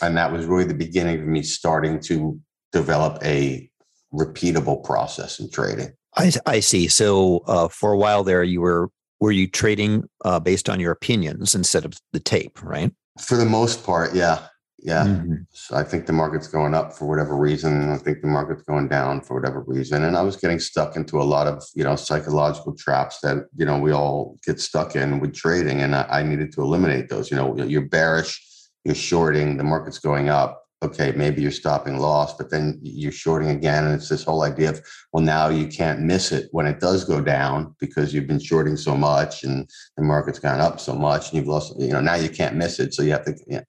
And 0.02 0.16
that 0.18 0.32
was 0.32 0.46
really 0.46 0.66
the 0.66 0.74
beginning 0.74 1.22
of 1.22 1.26
me 1.26 1.42
starting 1.42 2.00
to 2.02 2.40
develop 2.74 3.24
a 3.24 3.70
repeatable 4.14 4.84
process 4.84 5.40
in 5.40 5.50
trading. 5.50 5.94
I, 6.18 6.32
I 6.46 6.60
see. 6.60 6.88
So 6.88 7.40
uh, 7.48 7.68
for 7.70 7.94
a 7.94 7.98
while 7.98 8.24
there, 8.24 8.44
you 8.44 8.62
were 8.62 8.90
were 9.20 9.32
you 9.32 9.48
trading 9.48 10.04
uh, 10.26 10.40
based 10.40 10.70
on 10.70 10.82
your 10.82 10.92
opinions 10.92 11.56
instead 11.56 11.86
of 11.86 11.94
the 12.12 12.20
tape, 12.20 12.62
right? 12.62 12.92
For 13.22 13.38
the 13.38 13.46
most 13.46 13.86
part, 13.86 14.14
yeah. 14.14 14.48
Yeah. 14.80 15.06
Mhm. 15.06 15.46
So 15.52 15.78
I 15.78 15.84
think 15.84 16.08
the 16.08 16.14
market's 16.14 16.50
going 16.50 16.74
up 16.74 16.92
for 16.92 17.08
whatever 17.08 17.38
reason. 17.38 17.90
I 17.90 17.96
think 17.96 18.20
the 18.20 18.28
market's 18.28 18.64
going 18.64 18.90
down 18.90 19.22
for 19.22 19.34
whatever 19.36 19.64
reason. 19.66 20.04
And 20.04 20.18
I 20.18 20.24
was 20.24 20.36
getting 20.36 20.60
stuck 20.60 20.98
into 20.98 21.22
a 21.22 21.24
lot 21.24 21.48
of, 21.48 21.64
you 21.74 21.86
know, 21.86 21.96
psychological 21.96 22.76
traps 22.76 23.20
that, 23.24 23.46
you 23.56 23.66
know, 23.66 23.80
we 23.80 23.94
all 23.94 24.38
get 24.46 24.60
stuck 24.60 24.98
in 24.98 25.22
with 25.22 25.34
trading. 25.34 25.80
And 25.80 25.96
I, 25.96 26.06
I 26.10 26.24
needed 26.24 26.52
to 26.54 26.62
eliminate 26.62 27.08
those. 27.08 27.32
You 27.32 27.38
know, 27.38 27.56
you're 27.64 27.88
bearish, 27.88 28.42
you're 28.84 28.94
shorting, 28.94 29.56
the 29.56 29.64
market's 29.64 30.00
going 30.00 30.28
up. 30.28 30.63
Okay, 30.84 31.14
maybe 31.16 31.42
you're 31.42 31.52
stopping 31.52 31.98
loss, 31.98 32.36
but 32.36 32.50
then 32.50 32.78
you're 32.82 33.12
shorting 33.12 33.50
again. 33.50 33.86
And 33.86 33.96
it's 33.96 34.10
this 34.10 34.26
whole 34.26 34.44
idea 34.44 34.72
of, 34.72 34.82
well, 35.14 35.24
now 35.24 35.48
you 35.48 35.68
can't 35.68 36.02
miss 36.02 36.34
it 36.34 36.50
when 36.52 36.66
it 36.66 36.82
does 36.82 37.06
go 37.06 37.22
down 37.22 37.74
because 37.80 38.14
you've 38.14 38.28
been 38.28 38.40
shorting 38.40 38.76
so 38.76 38.98
much 38.98 39.46
and 39.46 39.70
the 39.96 40.04
market's 40.04 40.40
gone 40.40 40.60
up 40.60 40.82
so 40.82 40.94
much 40.94 41.30
and 41.30 41.38
you've 41.38 41.48
lost, 41.48 41.74
you 41.80 41.94
know, 41.94 42.02
now 42.02 42.16
you 42.16 42.30
can't 42.30 42.58
miss 42.58 42.82
it. 42.82 42.94
So 42.94 43.02
you 43.02 43.12
have 43.12 43.24
to, 43.26 43.36
you 43.48 43.58
know, 43.58 43.64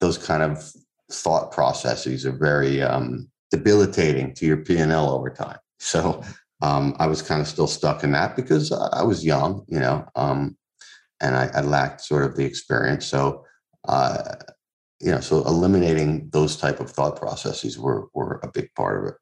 those 0.00 0.16
kind 0.16 0.42
of 0.42 0.72
thought 1.12 1.52
processes 1.52 2.24
are 2.24 2.32
very 2.32 2.80
um, 2.80 3.28
debilitating 3.50 4.32
to 4.34 4.46
your 4.46 4.56
P&L 4.56 5.10
over 5.10 5.28
time. 5.28 5.58
So 5.80 6.22
um, 6.62 6.96
I 6.98 7.06
was 7.06 7.20
kind 7.20 7.42
of 7.42 7.46
still 7.46 7.66
stuck 7.66 8.04
in 8.04 8.12
that 8.12 8.36
because 8.36 8.72
I 8.72 9.02
was 9.02 9.22
young, 9.22 9.66
you 9.68 9.80
know, 9.80 10.06
um, 10.16 10.56
and 11.20 11.36
I, 11.36 11.50
I 11.54 11.60
lacked 11.60 12.00
sort 12.00 12.24
of 12.24 12.36
the 12.36 12.44
experience. 12.44 13.04
So, 13.04 13.44
uh, 13.86 14.36
you 15.04 15.10
know, 15.10 15.20
so 15.20 15.44
eliminating 15.44 16.30
those 16.30 16.56
type 16.56 16.80
of 16.80 16.90
thought 16.90 17.16
processes 17.16 17.78
were 17.78 18.08
were 18.14 18.40
a 18.42 18.48
big 18.48 18.74
part 18.74 19.02
of 19.02 19.08
it. 19.10 19.14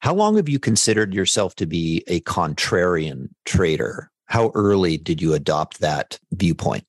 How 0.00 0.12
long 0.12 0.36
have 0.36 0.50
you 0.50 0.58
considered 0.58 1.14
yourself 1.14 1.54
to 1.56 1.66
be 1.66 2.04
a 2.08 2.20
contrarian 2.20 3.30
trader? 3.46 4.10
How 4.26 4.52
early 4.54 4.98
did 4.98 5.22
you 5.22 5.32
adopt 5.32 5.80
that 5.80 6.18
viewpoint? 6.32 6.84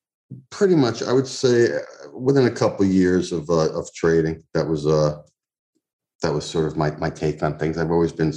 Pretty 0.50 0.76
much, 0.76 1.02
I 1.02 1.14
would 1.14 1.28
say 1.28 1.74
uh, 1.74 1.80
within 2.14 2.46
a 2.46 2.52
couple 2.52 2.86
of 2.86 2.92
years 2.92 3.32
of 3.32 3.50
uh, 3.50 3.72
of 3.72 3.92
trading, 3.94 4.44
that 4.54 4.68
was 4.68 4.86
uh 4.86 5.22
that 6.22 6.34
was 6.34 6.46
sort 6.46 6.66
of 6.66 6.76
my 6.76 6.92
my 6.98 7.10
take 7.10 7.42
on 7.42 7.58
things. 7.58 7.78
I've 7.78 7.90
always 7.92 8.12
been, 8.12 8.34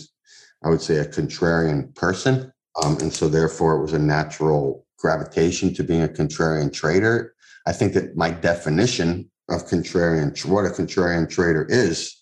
I 0.62 0.68
would 0.68 0.80
say, 0.80 0.98
a 0.98 1.06
contrarian 1.06 1.92
person, 1.96 2.52
um, 2.80 2.98
and 3.00 3.12
so 3.12 3.28
therefore 3.28 3.74
it 3.76 3.82
was 3.82 3.92
a 3.92 3.98
natural 3.98 4.86
gravitation 4.96 5.74
to 5.74 5.82
being 5.82 6.02
a 6.02 6.08
contrarian 6.08 6.72
trader. 6.72 7.34
I 7.66 7.72
think 7.72 7.94
that 7.94 8.16
my 8.16 8.30
definition 8.30 9.28
of 9.48 9.66
contrarian, 9.66 10.44
what 10.46 10.64
a 10.64 10.70
contrarian 10.70 11.28
trader 11.28 11.66
is, 11.68 12.16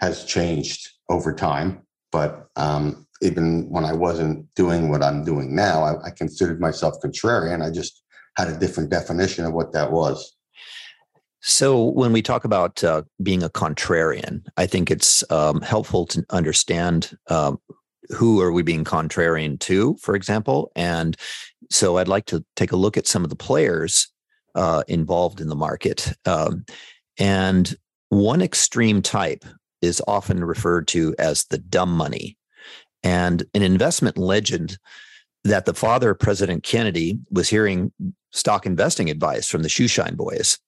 has 0.00 0.24
changed 0.24 0.88
over 1.08 1.32
time. 1.32 1.82
But 2.10 2.48
um, 2.56 3.06
even 3.22 3.68
when 3.70 3.84
I 3.84 3.92
wasn't 3.92 4.52
doing 4.54 4.88
what 4.88 5.02
I'm 5.02 5.24
doing 5.24 5.54
now, 5.54 5.82
I, 5.82 6.06
I 6.06 6.10
considered 6.10 6.60
myself 6.60 6.94
contrarian. 7.02 7.64
I 7.64 7.70
just 7.70 8.02
had 8.36 8.48
a 8.48 8.58
different 8.58 8.90
definition 8.90 9.44
of 9.44 9.52
what 9.52 9.72
that 9.72 9.92
was. 9.92 10.34
So, 11.46 11.84
when 11.84 12.12
we 12.12 12.22
talk 12.22 12.44
about 12.44 12.82
uh, 12.82 13.02
being 13.22 13.42
a 13.42 13.50
contrarian, 13.50 14.46
I 14.56 14.66
think 14.66 14.90
it's 14.90 15.22
um, 15.30 15.60
helpful 15.60 16.06
to 16.06 16.24
understand 16.30 17.16
um, 17.28 17.58
who 18.08 18.40
are 18.40 18.50
we 18.50 18.62
being 18.62 18.82
contrarian 18.82 19.60
to, 19.60 19.94
for 20.00 20.16
example. 20.16 20.72
And 20.74 21.18
so, 21.70 21.98
I'd 21.98 22.08
like 22.08 22.24
to 22.26 22.42
take 22.56 22.72
a 22.72 22.76
look 22.76 22.96
at 22.96 23.06
some 23.06 23.24
of 23.24 23.30
the 23.30 23.36
players 23.36 24.08
uh, 24.54 24.82
involved 24.88 25.40
in 25.40 25.48
the 25.48 25.54
market. 25.54 26.12
Um, 26.24 26.64
and 27.18 27.74
one 28.08 28.42
extreme 28.42 29.02
type 29.02 29.44
is 29.82 30.02
often 30.06 30.44
referred 30.44 30.88
to 30.88 31.14
as 31.18 31.44
the 31.44 31.58
dumb 31.58 31.90
money. 31.90 32.36
And 33.02 33.44
an 33.54 33.62
investment 33.62 34.16
legend 34.16 34.78
that 35.44 35.66
the 35.66 35.74
father 35.74 36.10
of 36.10 36.18
President 36.18 36.62
Kennedy 36.62 37.18
was 37.30 37.48
hearing 37.48 37.92
stock 38.32 38.66
investing 38.66 39.10
advice 39.10 39.48
from 39.48 39.62
the 39.62 39.68
Shoeshine 39.68 40.16
Boys. 40.16 40.58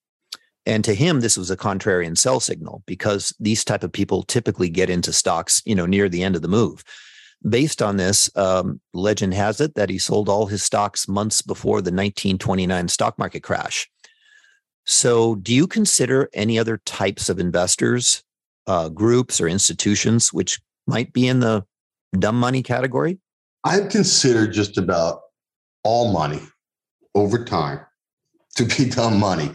And 0.66 0.84
to 0.84 0.94
him, 0.94 1.20
this 1.20 1.36
was 1.36 1.50
a 1.50 1.56
contrarian 1.56 2.18
sell 2.18 2.40
signal 2.40 2.82
because 2.86 3.34
these 3.38 3.64
type 3.64 3.84
of 3.84 3.92
people 3.92 4.24
typically 4.24 4.68
get 4.68 4.90
into 4.90 5.12
stocks, 5.12 5.62
you 5.64 5.74
know, 5.74 5.86
near 5.86 6.08
the 6.08 6.22
end 6.22 6.36
of 6.36 6.42
the 6.42 6.48
move. 6.48 6.84
Based 7.48 7.80
on 7.80 7.96
this, 7.96 8.28
um, 8.36 8.80
legend 8.92 9.34
has 9.34 9.60
it 9.60 9.74
that 9.74 9.88
he 9.88 9.98
sold 9.98 10.28
all 10.28 10.46
his 10.46 10.62
stocks 10.62 11.06
months 11.06 11.42
before 11.42 11.76
the 11.76 11.92
1929 11.92 12.88
stock 12.88 13.18
market 13.18 13.42
crash. 13.42 13.88
So, 14.84 15.36
do 15.36 15.54
you 15.54 15.66
consider 15.66 16.28
any 16.32 16.58
other 16.58 16.78
types 16.86 17.28
of 17.28 17.38
investors, 17.38 18.22
uh, 18.66 18.88
groups, 18.88 19.40
or 19.40 19.48
institutions 19.48 20.32
which 20.32 20.60
might 20.86 21.12
be 21.12 21.26
in 21.28 21.40
the 21.40 21.64
dumb 22.18 22.38
money 22.38 22.62
category? 22.62 23.18
I've 23.64 23.88
considered 23.90 24.52
just 24.52 24.78
about 24.78 25.22
all 25.84 26.12
money 26.12 26.40
over 27.14 27.44
time 27.44 27.80
to 28.56 28.64
be 28.64 28.88
dumb 28.90 29.18
money. 29.18 29.52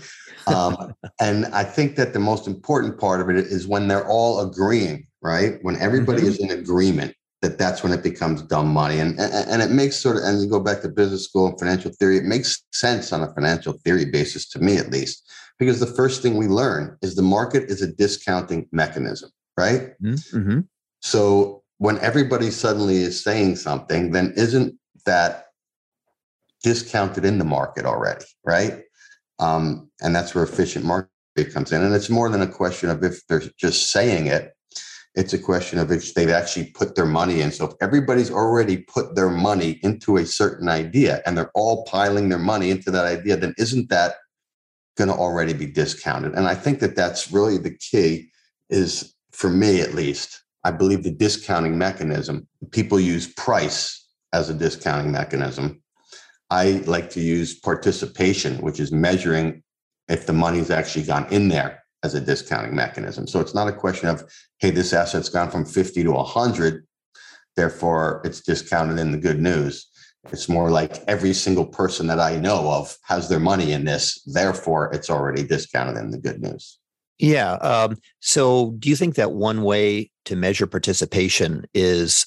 Um, 0.48 0.94
and 1.20 1.46
I 1.48 1.64
think 1.64 1.96
that 1.96 2.14
the 2.14 2.20
most 2.20 2.48
important 2.48 3.00
part 3.00 3.22
of 3.22 3.30
it 3.30 3.38
is 3.38 3.68
when 3.68 3.88
they're 3.88 4.08
all 4.08 4.40
agreeing, 4.42 5.08
right? 5.22 5.60
When 5.62 5.76
everybody 5.78 6.24
Mhm. 6.24 6.28
is 6.28 6.40
in 6.40 6.52
agreement, 6.52 7.16
that 7.42 7.58
that's 7.58 7.82
when 7.84 7.92
it 7.92 8.04
becomes 8.04 8.42
dumb 8.44 8.68
money. 8.68 9.00
And, 9.00 9.20
and 9.20 9.34
and 9.50 9.62
it 9.62 9.72
makes 9.72 9.96
sort 9.96 10.18
of, 10.18 10.24
and 10.24 10.42
you 10.42 10.50
go 10.50 10.60
back 10.60 10.82
to 10.82 10.90
business 10.90 11.26
school 11.26 11.48
and 11.48 11.60
financial 11.60 11.92
theory, 11.92 12.18
it 12.18 12.26
makes 12.26 12.64
sense 12.72 13.12
on 13.12 13.24
a 13.24 13.34
financial 13.34 13.74
theory 13.74 14.06
basis 14.06 14.48
to 14.50 14.60
me 14.60 14.78
at 14.78 14.92
least, 14.92 15.28
because 15.58 15.80
the 15.80 15.88
first 15.88 16.22
thing 16.22 16.38
we 16.38 16.48
learn 16.48 16.98
is 17.02 17.16
the 17.16 17.22
market 17.22 17.64
is 17.70 17.82
a 17.82 17.92
discounting 17.92 18.68
mechanism, 18.72 19.32
right? 19.58 20.00
Mm-hmm. 20.02 20.62
So 21.02 21.64
when 21.80 21.98
everybody 21.98 22.52
suddenly 22.52 22.98
is 22.98 23.24
saying 23.24 23.56
something, 23.56 24.12
then 24.12 24.34
isn't 24.36 24.76
that 25.06 25.48
discounted 26.64 27.26
in 27.26 27.40
the 27.40 27.44
market 27.44 27.86
already, 27.86 28.26
right? 28.46 28.84
Um, 29.40 29.90
and 30.00 30.16
that's 30.16 30.36
where 30.36 30.44
efficient 30.44 30.86
market 30.86 31.10
comes 31.52 31.72
in. 31.72 31.82
And 31.82 31.96
it's 31.96 32.12
more 32.12 32.30
than 32.30 32.44
a 32.44 32.48
question 32.48 32.92
of 32.92 33.04
if 33.04 33.26
they're 33.26 33.42
just 33.58 33.90
saying 33.90 34.28
it, 34.28 34.54
it's 35.16 35.34
a 35.34 35.40
question 35.40 35.78
of 35.78 35.92
if 35.92 36.14
they've 36.14 36.30
actually 36.30 36.68
put 36.68 36.96
their 36.96 37.06
money 37.06 37.42
in. 37.42 37.52
So 37.52 37.66
if 37.66 37.74
everybody's 37.82 38.32
already 38.32 38.78
put 38.78 39.16
their 39.16 39.30
money 39.30 39.80
into 39.84 40.18
a 40.18 40.26
certain 40.26 40.70
idea 40.70 41.22
and 41.26 41.38
they're 41.38 41.52
all 41.54 41.84
piling 41.86 42.30
their 42.30 42.40
money 42.40 42.70
into 42.70 42.92
that 42.92 43.06
idea, 43.06 43.36
then 43.36 43.54
isn't 43.58 43.90
that 43.90 44.16
going 44.98 45.10
to 45.10 45.16
already 45.16 45.54
be 45.54 45.66
discounted? 45.66 46.34
And 46.34 46.48
I 46.48 46.56
think 46.56 46.80
that 46.80 46.96
that's 46.96 47.32
really 47.32 47.58
the 47.58 47.76
key 47.76 48.30
is 48.70 49.14
for 49.32 49.50
me 49.50 49.82
at 49.82 49.94
least, 49.94 50.44
I 50.64 50.72
believe 50.72 51.04
the 51.04 51.12
discounting 51.12 51.78
mechanism, 51.78 52.48
people 52.72 53.00
use 53.00 53.34
price 53.34 54.08
as 54.32 54.50
a 54.50 54.54
discounting 54.54 55.12
mechanism. 55.12 55.82
I 56.50 56.84
like 56.86 57.10
to 57.12 57.22
use 57.22 57.60
participation, 57.60 58.62
which 58.62 58.80
is 58.80 58.92
measuring 58.92 59.64
if 60.08 60.26
the 60.26 60.34
money's 60.34 60.70
actually 60.70 61.04
gone 61.04 61.28
in 61.32 61.50
there 61.50 61.81
as 62.04 62.14
a 62.14 62.22
discounting 62.22 62.76
mechanism. 62.76 63.28
So 63.28 63.40
it's 63.40 63.54
not 63.54 63.68
a 63.68 63.74
question 63.74 64.10
of, 64.10 64.24
hey, 64.60 64.72
this 64.72 64.94
asset's 64.94 65.30
gone 65.30 65.52
from 65.52 65.66
50 65.66 66.04
to 66.04 66.12
100, 66.12 66.86
therefore 67.56 68.22
it's 68.26 68.42
discounted 68.42 69.00
in 69.00 69.12
the 69.12 69.18
good 69.18 69.40
news. 69.40 69.88
It's 70.32 70.50
more 70.50 70.70
like 70.70 70.98
every 71.08 71.34
single 71.34 71.66
person 71.66 72.08
that 72.08 72.20
I 72.20 72.38
know 72.38 72.72
of 72.72 72.96
has 73.04 73.28
their 73.28 73.40
money 73.40 73.72
in 73.72 73.86
this, 73.86 74.22
therefore 74.26 74.94
it's 74.94 75.10
already 75.10 75.44
discounted 75.44 75.98
in 75.98 76.12
the 76.12 76.20
good 76.20 76.42
news. 76.42 76.80
Yeah. 77.18 77.54
Um, 77.54 77.98
so, 78.20 78.72
do 78.80 78.90
you 78.90 78.96
think 78.96 79.14
that 79.16 79.32
one 79.32 79.62
way 79.62 80.10
to 80.26 80.36
measure 80.36 80.66
participation 80.66 81.66
is 81.74 82.26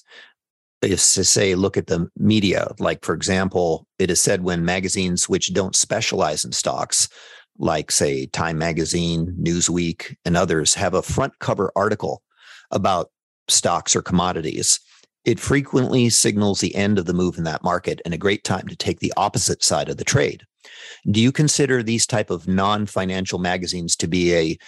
is 0.83 1.14
to 1.14 1.25
say, 1.25 1.54
look 1.54 1.76
at 1.76 1.88
the 1.88 2.09
media? 2.16 2.69
Like, 2.78 3.04
for 3.04 3.14
example, 3.14 3.87
it 3.99 4.11
is 4.11 4.21
said 4.21 4.45
when 4.45 4.64
magazines 4.64 5.28
which 5.28 5.52
don't 5.52 5.75
specialize 5.75 6.45
in 6.45 6.52
stocks, 6.52 7.09
like 7.58 7.90
say 7.90 8.26
Time 8.26 8.58
Magazine, 8.58 9.34
Newsweek, 9.40 10.16
and 10.25 10.37
others, 10.37 10.75
have 10.75 10.94
a 10.94 11.02
front 11.02 11.38
cover 11.38 11.73
article 11.76 12.23
about 12.70 13.11
stocks 13.49 13.94
or 13.94 14.02
commodities. 14.02 14.80
It 15.25 15.40
frequently 15.40 16.11
signals 16.11 16.61
the 16.61 16.75
end 16.75 16.99
of 16.99 17.06
the 17.06 17.14
move 17.14 17.38
in 17.38 17.44
that 17.44 17.62
market 17.62 18.00
and 18.04 18.12
a 18.12 18.18
great 18.18 18.44
time 18.44 18.66
to 18.68 18.76
take 18.76 19.00
the 19.00 19.12
opposite 19.16 19.62
side 19.62 19.88
of 19.88 19.96
the 19.96 20.04
trade. 20.04 20.44
Do 21.11 21.20
you 21.20 21.32
consider 21.32 21.82
these 21.82 22.06
type 22.06 22.30
of 22.30 22.49
non-financial 22.49 23.38
magazines 23.38 23.96
to 23.96 24.06
be 24.06 24.34
a 24.34 24.58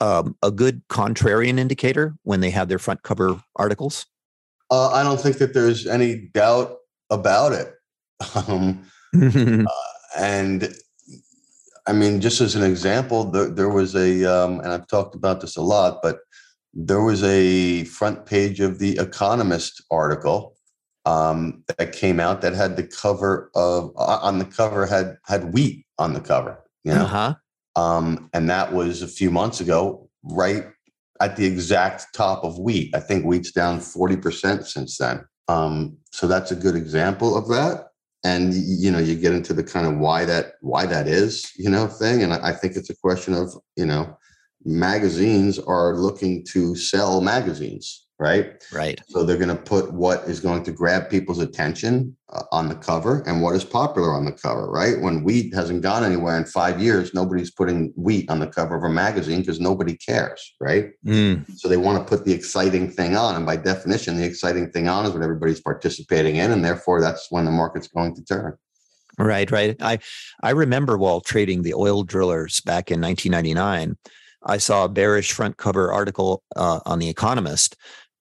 um, 0.00 0.36
a 0.42 0.52
good 0.52 0.86
contrarian 0.88 1.58
indicator 1.58 2.14
when 2.22 2.40
they 2.40 2.50
have 2.50 2.68
their 2.68 2.78
front 2.78 3.02
cover 3.02 3.42
articles? 3.56 4.06
Uh, 4.70 4.90
I 4.90 5.02
don't 5.02 5.20
think 5.20 5.38
that 5.38 5.54
there's 5.54 5.86
any 5.86 6.28
doubt 6.32 6.76
about 7.10 7.52
it. 7.52 7.74
Um, 8.48 8.84
uh, 9.14 9.64
and 10.18 10.74
I 11.88 11.92
mean, 11.92 12.20
just 12.20 12.42
as 12.42 12.54
an 12.54 12.62
example, 12.62 13.24
there, 13.24 13.48
there 13.48 13.68
was 13.70 13.96
a, 13.96 14.24
um, 14.24 14.60
and 14.60 14.68
I've 14.68 14.86
talked 14.86 15.14
about 15.14 15.40
this 15.40 15.56
a 15.56 15.62
lot, 15.62 16.00
but 16.02 16.18
there 16.74 17.00
was 17.00 17.24
a 17.24 17.84
front 17.84 18.26
page 18.26 18.60
of 18.60 18.78
the 18.78 18.98
Economist 18.98 19.82
article 19.90 20.54
um, 21.06 21.64
that 21.78 21.92
came 21.92 22.20
out 22.20 22.42
that 22.42 22.52
had 22.52 22.76
the 22.76 22.82
cover 22.82 23.50
of 23.54 23.90
uh, 23.96 24.18
on 24.20 24.38
the 24.38 24.44
cover 24.44 24.84
had 24.84 25.16
had 25.24 25.54
wheat 25.54 25.86
on 25.96 26.12
the 26.12 26.20
cover, 26.20 26.62
you 26.84 26.92
know, 26.92 27.04
uh-huh. 27.04 27.34
um, 27.76 28.28
and 28.34 28.50
that 28.50 28.74
was 28.74 29.00
a 29.00 29.08
few 29.08 29.30
months 29.30 29.60
ago, 29.60 30.10
right 30.22 30.66
at 31.20 31.36
the 31.36 31.46
exact 31.46 32.12
top 32.12 32.44
of 32.44 32.58
wheat. 32.58 32.94
I 32.94 33.00
think 33.00 33.24
wheat's 33.24 33.52
down 33.52 33.80
forty 33.80 34.16
percent 34.16 34.66
since 34.66 34.98
then. 34.98 35.24
Um, 35.48 35.96
so 36.12 36.28
that's 36.28 36.50
a 36.50 36.56
good 36.56 36.76
example 36.76 37.34
of 37.34 37.48
that 37.48 37.87
and 38.24 38.52
you 38.54 38.90
know 38.90 38.98
you 38.98 39.14
get 39.14 39.32
into 39.32 39.52
the 39.52 39.62
kind 39.62 39.86
of 39.86 39.98
why 39.98 40.24
that 40.24 40.54
why 40.60 40.84
that 40.86 41.06
is 41.06 41.52
you 41.56 41.70
know 41.70 41.86
thing 41.86 42.22
and 42.22 42.32
i 42.32 42.52
think 42.52 42.74
it's 42.74 42.90
a 42.90 42.96
question 42.96 43.32
of 43.32 43.54
you 43.76 43.86
know 43.86 44.16
magazines 44.64 45.58
are 45.58 45.96
looking 45.96 46.44
to 46.44 46.74
sell 46.74 47.20
magazines 47.20 48.07
right? 48.18 48.62
Right. 48.72 49.00
So 49.08 49.22
they're 49.22 49.36
going 49.36 49.56
to 49.56 49.62
put 49.62 49.92
what 49.92 50.24
is 50.24 50.40
going 50.40 50.64
to 50.64 50.72
grab 50.72 51.08
people's 51.08 51.38
attention 51.38 52.16
uh, 52.30 52.42
on 52.50 52.68
the 52.68 52.74
cover 52.74 53.22
and 53.26 53.40
what 53.42 53.54
is 53.54 53.64
popular 53.64 54.12
on 54.12 54.24
the 54.24 54.32
cover 54.32 54.68
right? 54.68 55.00
When 55.00 55.22
wheat 55.22 55.54
hasn't 55.54 55.82
gone 55.82 56.04
anywhere 56.04 56.36
in 56.36 56.44
five 56.44 56.82
years 56.82 57.14
nobody's 57.14 57.50
putting 57.50 57.92
wheat 57.96 58.28
on 58.28 58.40
the 58.40 58.46
cover 58.46 58.76
of 58.76 58.82
a 58.82 58.88
magazine 58.88 59.40
because 59.40 59.60
nobody 59.60 59.96
cares 59.96 60.54
right? 60.60 60.90
Mm. 61.06 61.48
so 61.56 61.68
they 61.68 61.76
want 61.76 61.98
to 61.98 62.04
put 62.04 62.24
the 62.24 62.32
exciting 62.32 62.90
thing 62.90 63.16
on 63.16 63.36
and 63.36 63.46
by 63.46 63.56
definition 63.56 64.16
the 64.16 64.24
exciting 64.24 64.70
thing 64.70 64.88
on 64.88 65.06
is 65.06 65.12
what 65.12 65.22
everybody's 65.22 65.60
participating 65.60 66.36
in 66.36 66.50
and 66.50 66.64
therefore 66.64 67.00
that's 67.00 67.30
when 67.30 67.44
the 67.44 67.50
market's 67.50 67.88
going 67.88 68.14
to 68.14 68.24
turn. 68.24 68.56
Right 69.16 69.50
right. 69.50 69.76
I 69.80 69.98
i 70.42 70.50
remember 70.50 70.98
while 70.98 71.20
trading 71.20 71.62
the 71.62 71.74
oil 71.74 72.02
drillers 72.02 72.60
back 72.60 72.90
in 72.90 73.00
1999 73.00 73.96
I 74.44 74.58
saw 74.58 74.84
a 74.84 74.88
bearish 74.88 75.32
front 75.32 75.56
cover 75.56 75.92
article 75.92 76.42
uh, 76.54 76.80
on 76.86 77.00
The 77.00 77.08
Economist 77.08 77.76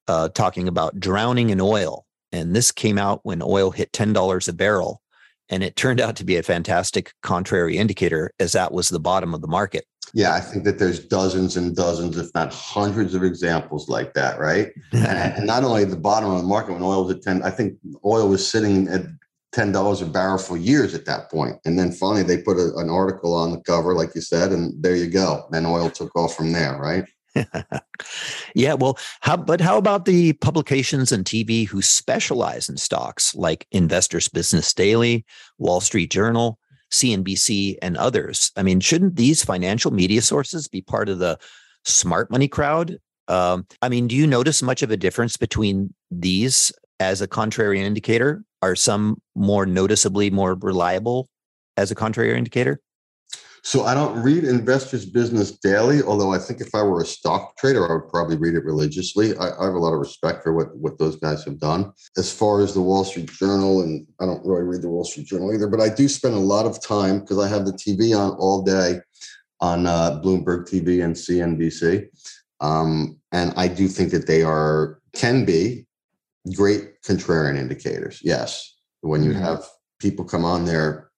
uh, 0.07 0.29
talking 0.29 0.67
about 0.67 0.99
drowning 0.99 1.49
in 1.49 1.61
oil. 1.61 2.05
And 2.31 2.55
this 2.55 2.71
came 2.71 2.97
out 2.97 3.21
when 3.23 3.41
oil 3.41 3.71
hit 3.71 3.91
$10 3.91 4.47
a 4.47 4.53
barrel. 4.53 5.01
And 5.49 5.63
it 5.63 5.77
turned 5.77 6.01
out 6.01 6.17
to 6.17 6.25
be 6.25 6.35
a 6.35 6.43
fantastic 6.43 7.13
contrary 7.23 7.77
indicator, 7.77 8.31
as 8.39 8.51
that 8.51 8.73
was 8.73 8.89
the 8.89 8.99
bottom 8.99 9.33
of 9.33 9.41
the 9.41 9.47
market. 9.47 9.85
Yeah, 10.13 10.33
I 10.33 10.41
think 10.41 10.63
that 10.65 10.79
there's 10.79 10.99
dozens 10.99 11.57
and 11.57 11.75
dozens, 11.75 12.17
if 12.17 12.29
not 12.33 12.53
hundreds 12.53 13.13
of 13.13 13.23
examples 13.23 13.89
like 13.89 14.13
that, 14.13 14.39
right? 14.39 14.71
and, 14.93 15.45
not 15.45 15.63
only 15.63 15.85
the 15.85 15.95
bottom 15.95 16.29
of 16.29 16.41
the 16.41 16.47
market 16.47 16.73
when 16.73 16.81
oil 16.81 17.05
was 17.05 17.15
at 17.15 17.21
10, 17.21 17.43
I 17.43 17.49
think 17.49 17.77
oil 18.05 18.27
was 18.27 18.49
sitting 18.49 18.87
at 18.89 19.03
$10 19.55 20.01
a 20.01 20.05
barrel 20.05 20.37
for 20.37 20.57
years 20.57 20.93
at 20.93 21.05
that 21.05 21.31
point. 21.31 21.57
And 21.65 21.79
then 21.79 21.91
finally 21.91 22.23
they 22.23 22.41
put 22.41 22.57
a, 22.57 22.75
an 22.75 22.89
article 22.89 23.33
on 23.33 23.51
the 23.51 23.61
cover, 23.61 23.93
like 23.93 24.13
you 24.15 24.21
said, 24.21 24.51
and 24.51 24.73
there 24.81 24.95
you 24.95 25.07
go. 25.07 25.47
Then 25.51 25.65
oil 25.65 25.89
took 25.89 26.15
off 26.15 26.35
from 26.35 26.51
there, 26.51 26.77
right? 26.77 27.05
yeah, 28.55 28.73
well, 28.73 28.97
how 29.21 29.37
but 29.37 29.61
how 29.61 29.77
about 29.77 30.05
the 30.05 30.33
publications 30.33 31.11
and 31.11 31.25
TV 31.25 31.67
who 31.67 31.81
specialize 31.81 32.69
in 32.69 32.77
stocks 32.77 33.35
like 33.35 33.67
Investors 33.71 34.27
Business 34.27 34.73
Daily, 34.73 35.25
Wall 35.57 35.81
Street 35.81 36.11
Journal, 36.11 36.59
CNBC, 36.91 37.77
and 37.81 37.97
others? 37.97 38.51
I 38.55 38.63
mean, 38.63 38.79
shouldn't 38.79 39.15
these 39.15 39.43
financial 39.43 39.91
media 39.91 40.21
sources 40.21 40.67
be 40.67 40.81
part 40.81 41.09
of 41.09 41.19
the 41.19 41.37
smart 41.85 42.31
money 42.31 42.47
crowd? 42.47 42.97
Um, 43.27 43.67
I 43.81 43.89
mean, 43.89 44.07
do 44.07 44.15
you 44.15 44.25
notice 44.27 44.61
much 44.61 44.83
of 44.83 44.91
a 44.91 44.97
difference 44.97 45.37
between 45.37 45.93
these 46.09 46.71
as 46.99 47.21
a 47.21 47.27
contrarian 47.27 47.83
indicator? 47.83 48.43
Are 48.61 48.75
some 48.75 49.21
more 49.35 49.65
noticeably 49.65 50.29
more 50.31 50.55
reliable 50.55 51.29
as 51.75 51.91
a 51.91 51.95
contrarian 51.95 52.37
indicator? 52.37 52.81
So 53.67 53.83
I 53.83 53.93
don't 53.93 54.23
read 54.23 54.45
Investors 54.45 55.05
Business 55.05 55.51
Daily, 55.51 56.01
although 56.01 56.31
I 56.31 56.37
think 56.37 56.61
if 56.61 56.73
I 56.73 56.83
were 56.83 57.01
a 57.01 57.05
stock 57.05 57.57
trader, 57.57 57.85
I 57.85 57.95
would 57.95 58.07
probably 58.07 58.37
read 58.37 58.55
it 58.55 58.63
religiously. 58.63 59.35
I, 59.35 59.49
I, 59.49 59.65
have 59.65 59.73
a 59.73 59.77
lot 59.77 59.91
of 59.91 59.99
respect 59.99 60.41
for 60.41 60.53
what, 60.53 60.73
what 60.77 60.97
those 60.97 61.17
guys 61.17 61.43
have 61.43 61.59
done. 61.59 61.91
As 62.15 62.31
far 62.31 62.61
as 62.61 62.73
the 62.73 62.81
Wall 62.81 63.03
Street 63.03 63.29
Journal, 63.29 63.81
and 63.81 64.07
I 64.21 64.25
don't 64.25 64.45
really 64.45 64.63
read 64.63 64.83
the 64.83 64.89
Wall 64.89 65.03
Street 65.03 65.27
Journal 65.27 65.53
either, 65.53 65.67
but 65.67 65.81
I 65.81 65.89
do 65.89 66.07
spend 66.07 66.35
a 66.35 66.39
lot 66.39 66.65
of 66.65 66.81
time 66.81 67.19
because 67.19 67.39
I 67.39 67.49
have 67.49 67.65
the 67.65 67.73
TV 67.73 68.17
on 68.17 68.37
all 68.37 68.61
day 68.61 69.01
on 69.59 69.85
uh, 69.85 70.21
Bloomberg 70.23 70.69
TV 70.69 71.03
and 71.03 71.13
CNBC. 71.13 72.07
Um, 72.61 73.19
and 73.33 73.51
I 73.57 73.67
do 73.67 73.89
think 73.89 74.11
that 74.11 74.27
they 74.27 74.43
are, 74.43 75.01
can 75.11 75.43
be 75.43 75.85
great 76.55 77.01
contrarian 77.01 77.57
indicators. 77.57 78.21
Yes. 78.23 78.77
When 79.01 79.25
you 79.25 79.31
mm-hmm. 79.31 79.41
have 79.41 79.65
people 79.99 80.23
come 80.23 80.45
on 80.45 80.63
there 80.63 81.11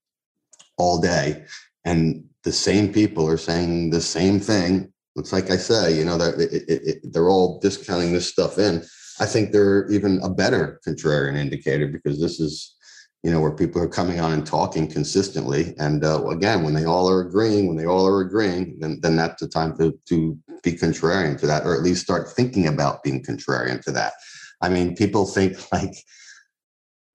all 0.79 0.99
day 0.99 1.45
and 1.85 2.28
the 2.49 2.53
same 2.53 2.91
people 2.91 3.27
are 3.27 3.37
saying 3.37 3.91
the 3.91 4.01
same 4.01 4.39
thing. 4.39 4.91
It's 5.15 5.31
like 5.31 5.51
I 5.51 5.57
say, 5.57 5.95
you 5.95 6.03
know, 6.03 6.17
that 6.17 6.99
they're 7.03 7.29
all 7.29 7.59
discounting 7.59 8.11
this 8.11 8.27
stuff 8.27 8.57
in. 8.57 8.83
I 9.19 9.27
think 9.27 9.51
they're 9.51 9.87
even 9.91 10.19
a 10.23 10.29
better 10.29 10.81
contrarian 10.87 11.37
indicator 11.37 11.87
because 11.87 12.19
this 12.19 12.39
is, 12.39 12.75
you 13.21 13.29
know, 13.29 13.39
where 13.39 13.51
people 13.51 13.79
are 13.83 13.87
coming 13.87 14.19
on 14.19 14.31
and 14.31 14.47
talking 14.47 14.87
consistently. 14.89 15.75
And 15.77 16.03
uh, 16.03 16.25
again, 16.29 16.63
when 16.63 16.73
they 16.73 16.85
all 16.85 17.07
are 17.07 17.21
agreeing, 17.21 17.67
when 17.67 17.77
they 17.77 17.85
all 17.85 18.07
are 18.07 18.21
agreeing, 18.21 18.79
then 18.79 18.99
then 19.03 19.15
that's 19.15 19.39
the 19.43 19.47
time 19.47 19.77
to 19.77 19.93
to 20.07 20.35
be 20.63 20.71
contrarian 20.71 21.39
to 21.39 21.45
that, 21.45 21.67
or 21.67 21.75
at 21.75 21.83
least 21.83 22.01
start 22.01 22.31
thinking 22.31 22.67
about 22.67 23.03
being 23.03 23.21
contrarian 23.23 23.79
to 23.83 23.91
that. 23.91 24.13
I 24.59 24.69
mean, 24.69 24.95
people 24.95 25.27
think 25.27 25.71
like 25.71 25.95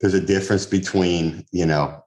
there's 0.01 0.15
a 0.15 0.21
difference 0.21 0.67
between, 0.67 1.45
you 1.51 1.67
know, 1.67 2.04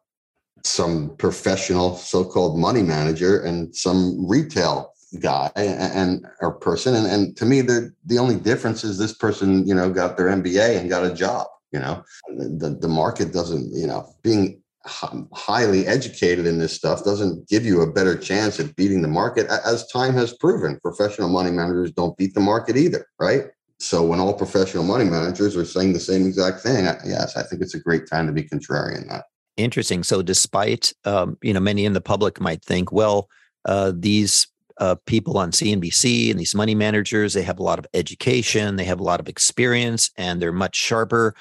some 0.63 1.15
professional 1.17 1.95
so-called 1.95 2.57
money 2.57 2.83
manager 2.83 3.41
and 3.41 3.75
some 3.75 4.27
retail 4.27 4.93
guy 5.19 5.49
and, 5.55 5.93
and 5.93 6.27
or 6.41 6.53
person. 6.53 6.95
And, 6.95 7.07
and 7.07 7.37
to 7.37 7.45
me 7.45 7.61
the 7.61 7.93
the 8.05 8.19
only 8.19 8.35
difference 8.35 8.83
is 8.83 8.97
this 8.97 9.13
person 9.13 9.65
you 9.67 9.73
know 9.73 9.89
got 9.89 10.17
their 10.17 10.27
mba 10.27 10.77
and 10.77 10.89
got 10.89 11.05
a 11.05 11.13
job 11.13 11.47
you 11.71 11.79
know? 11.79 12.03
The, 12.37 12.77
the 12.79 12.87
market 12.87 13.33
doesn't 13.33 13.73
you 13.73 13.87
know 13.87 14.07
being 14.23 14.61
highly 14.85 15.85
educated 15.85 16.45
in 16.45 16.59
this 16.59 16.73
stuff 16.73 17.03
doesn't 17.03 17.49
give 17.49 17.65
you 17.65 17.81
a 17.81 17.91
better 17.91 18.17
chance 18.17 18.57
at 18.57 18.73
beating 18.77 19.01
the 19.01 19.07
market 19.09 19.45
as 19.47 19.85
time 19.87 20.13
has 20.13 20.33
proven. 20.33 20.79
Professional 20.79 21.27
money 21.27 21.51
managers 21.51 21.91
don't 21.91 22.15
beat 22.17 22.33
the 22.33 22.39
market 22.39 22.77
either 22.77 23.05
right? 23.19 23.45
So 23.79 24.03
when 24.03 24.19
all 24.19 24.33
professional 24.33 24.83
money 24.83 25.03
managers 25.03 25.55
are 25.55 25.65
saying 25.65 25.93
the 25.93 25.99
same 25.99 26.25
exact 26.25 26.61
thing 26.61 26.85
yes 27.05 27.37
i 27.37 27.43
think 27.43 27.61
it's 27.61 27.75
a 27.75 27.79
great 27.79 28.07
time 28.07 28.25
to 28.25 28.33
be 28.33 28.41
contrarian 28.41 29.07
that 29.07 29.25
Interesting. 29.57 30.03
So, 30.03 30.21
despite 30.21 30.93
um, 31.03 31.37
you 31.41 31.53
know, 31.53 31.59
many 31.59 31.85
in 31.85 31.93
the 31.93 32.01
public 32.01 32.39
might 32.39 32.63
think, 32.63 32.91
well, 32.91 33.27
uh, 33.65 33.91
these 33.95 34.47
uh, 34.79 34.95
people 35.07 35.37
on 35.37 35.51
CNBC 35.51 36.29
and 36.29 36.39
these 36.39 36.53
money 36.53 36.75
managers, 36.75 37.33
they 37.33 37.41
have 37.41 37.59
a 37.59 37.63
lot 37.63 37.79
of 37.79 37.87
education, 37.95 38.75
they 38.75 38.85
have 38.85 38.99
a 38.99 39.03
lot 39.03 39.19
of 39.19 39.27
experience, 39.27 40.11
and 40.15 40.39
they're 40.39 40.53
much 40.53 40.75
sharper 40.75 41.35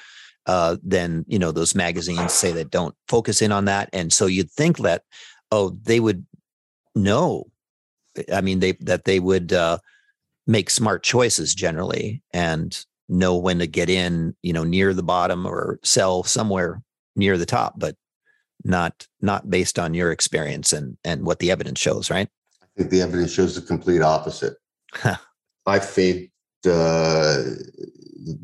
uh, 0.47 0.77
than 0.83 1.25
you 1.27 1.37
know 1.37 1.51
those 1.51 1.75
magazines 1.75 2.33
say 2.33 2.51
that 2.51 2.71
don't 2.71 2.95
focus 3.07 3.41
in 3.41 3.51
on 3.51 3.65
that. 3.65 3.89
And 3.93 4.11
so 4.11 4.25
you'd 4.25 4.51
think 4.51 4.79
that, 4.79 5.03
oh, 5.51 5.77
they 5.83 5.99
would 5.99 6.25
know. 6.95 7.45
I 8.33 8.41
mean, 8.41 8.59
they 8.59 8.71
that 8.79 9.05
they 9.05 9.19
would 9.19 9.53
uh, 9.53 9.77
make 10.47 10.71
smart 10.71 11.03
choices 11.03 11.53
generally 11.53 12.23
and 12.33 12.83
know 13.09 13.37
when 13.37 13.59
to 13.59 13.67
get 13.67 13.89
in, 13.89 14.35
you 14.41 14.53
know, 14.53 14.63
near 14.63 14.93
the 14.93 15.03
bottom 15.03 15.45
or 15.45 15.79
sell 15.83 16.23
somewhere 16.23 16.81
near 17.15 17.37
the 17.37 17.45
top. 17.45 17.75
But 17.77 17.95
not 18.67 19.07
not 19.21 19.49
based 19.49 19.79
on 19.79 19.93
your 19.93 20.11
experience 20.11 20.73
and 20.73 20.97
and 21.03 21.25
what 21.25 21.39
the 21.39 21.51
evidence 21.51 21.79
shows, 21.79 22.09
right? 22.09 22.27
I 22.61 22.65
think 22.77 22.89
the 22.89 23.01
evidence 23.01 23.31
shows 23.31 23.55
the 23.55 23.61
complete 23.61 24.01
opposite. 24.01 24.55
I 25.65 25.79
fade 25.79 26.31
uh, 26.65 27.43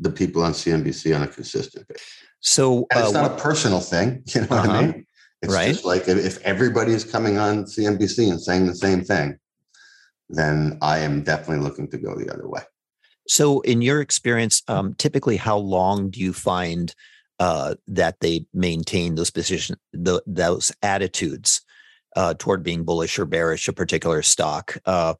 the 0.00 0.12
people 0.14 0.42
on 0.42 0.52
CNBC 0.52 1.14
on 1.14 1.22
a 1.22 1.26
consistent 1.28 1.86
basis. 1.88 2.06
So 2.40 2.80
uh, 2.94 3.00
it's 3.00 3.12
not 3.12 3.30
what, 3.30 3.40
a 3.40 3.42
personal 3.42 3.80
thing, 3.80 4.22
you 4.34 4.42
know 4.42 4.48
uh-huh. 4.50 4.56
what 4.56 4.70
I 4.70 4.72
uh-huh. 4.72 4.82
mean? 4.82 5.06
It's 5.42 5.52
right. 5.52 5.68
just 5.68 5.84
like 5.84 6.08
if 6.08 6.40
everybody 6.42 6.92
is 6.92 7.04
coming 7.04 7.38
on 7.38 7.64
CNBC 7.64 8.30
and 8.30 8.40
saying 8.40 8.66
the 8.66 8.74
same 8.74 9.02
thing, 9.02 9.38
then 10.30 10.78
I 10.80 10.98
am 10.98 11.22
definitely 11.22 11.62
looking 11.62 11.88
to 11.90 11.98
go 11.98 12.14
the 12.14 12.32
other 12.32 12.48
way. 12.48 12.62
So, 13.28 13.60
in 13.60 13.82
your 13.82 14.00
experience, 14.00 14.62
um, 14.68 14.94
typically, 14.94 15.36
how 15.36 15.56
long 15.56 16.10
do 16.10 16.20
you 16.20 16.32
find 16.32 16.94
uh, 17.38 17.74
that 17.86 18.20
they 18.20 18.46
maintain 18.52 19.14
those 19.14 19.30
position 19.30 19.76
the, 19.92 20.22
those 20.26 20.72
attitudes 20.82 21.60
uh, 22.16 22.34
toward 22.38 22.62
being 22.62 22.84
bullish 22.84 23.18
or 23.18 23.24
bearish 23.24 23.68
a 23.68 23.72
particular 23.72 24.22
stock 24.22 24.78
uh, 24.86 25.14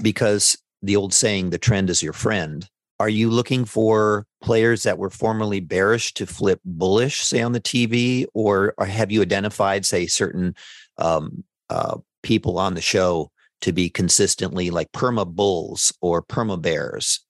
because 0.00 0.56
the 0.82 0.96
old 0.96 1.12
saying 1.12 1.50
the 1.50 1.58
trend 1.58 1.90
is 1.90 2.02
your 2.02 2.12
friend 2.12 2.68
are 2.98 3.08
you 3.08 3.30
looking 3.30 3.64
for 3.64 4.26
players 4.42 4.84
that 4.84 4.98
were 4.98 5.10
formerly 5.10 5.60
bearish 5.60 6.14
to 6.14 6.26
flip 6.26 6.60
bullish 6.64 7.20
say 7.20 7.42
on 7.42 7.52
the 7.52 7.60
tv 7.60 8.26
or, 8.34 8.74
or 8.78 8.86
have 8.86 9.10
you 9.12 9.22
identified 9.22 9.84
say 9.84 10.06
certain 10.06 10.54
um, 10.98 11.44
uh, 11.68 11.96
people 12.22 12.58
on 12.58 12.74
the 12.74 12.80
show 12.80 13.30
to 13.62 13.72
be 13.72 13.88
consistently 13.88 14.70
like 14.70 14.92
perma 14.92 15.26
bulls 15.26 15.92
or 16.00 16.22
perma 16.22 16.60
bears? 16.60 17.20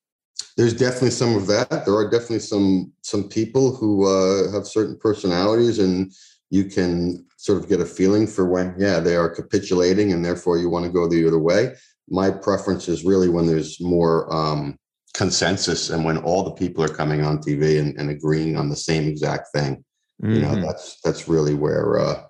There's 0.57 0.75
definitely 0.75 1.11
some 1.11 1.35
of 1.35 1.47
that. 1.47 1.85
There 1.85 1.95
are 1.95 2.11
definitely 2.11 2.41
some 2.41 2.93
some 3.03 3.29
people 3.29 3.75
who 3.75 4.07
uh, 4.07 4.53
have 4.53 4.67
certain 4.67 4.97
personalities, 4.99 5.79
and 5.79 6.13
you 6.51 6.65
can 6.65 7.27
sort 7.39 7.63
of 7.63 7.69
get 7.69 7.81
a 7.81 7.87
feeling 7.87 8.27
for 8.27 8.47
when, 8.47 8.75
yeah, 8.79 9.01
they 9.01 9.17
are 9.17 9.29
capitulating, 9.29 10.13
and 10.13 10.25
therefore 10.25 10.59
you 10.59 10.69
want 10.69 10.85
to 10.85 10.93
go 10.93 11.09
the 11.09 11.27
other 11.27 11.39
way. 11.39 11.75
My 12.09 12.31
preference 12.31 12.89
is 12.89 13.05
really 13.05 13.29
when 13.29 13.47
there's 13.47 13.81
more 13.81 14.33
um, 14.33 14.79
consensus 15.15 15.91
and 15.91 16.05
when 16.05 16.19
all 16.19 16.43
the 16.43 16.53
people 16.53 16.85
are 16.85 16.89
coming 16.89 17.25
on 17.25 17.39
TV 17.39 17.81
and, 17.81 17.99
and 17.99 18.11
agreeing 18.11 18.57
on 18.57 18.69
the 18.69 18.77
same 18.77 19.09
exact 19.09 19.49
thing. 19.55 19.83
Mm-hmm. 20.23 20.35
You 20.35 20.43
know, 20.43 20.49
mm-hmm. 20.49 20.63
that's 20.63 21.01
that's 21.03 21.27
really 21.27 21.55
where 21.55 21.99
uh, 21.99 22.23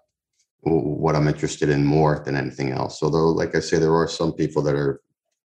what 0.62 1.16
I'm 1.16 1.28
interested 1.28 1.68
in 1.68 1.84
more 1.84 2.22
than 2.24 2.36
anything 2.36 2.70
else. 2.70 3.02
Although, 3.02 3.28
like 3.28 3.54
I 3.54 3.60
say, 3.60 3.78
there 3.78 3.94
are 3.94 4.08
some 4.08 4.32
people 4.32 4.62
that 4.62 4.74
are 4.74 5.00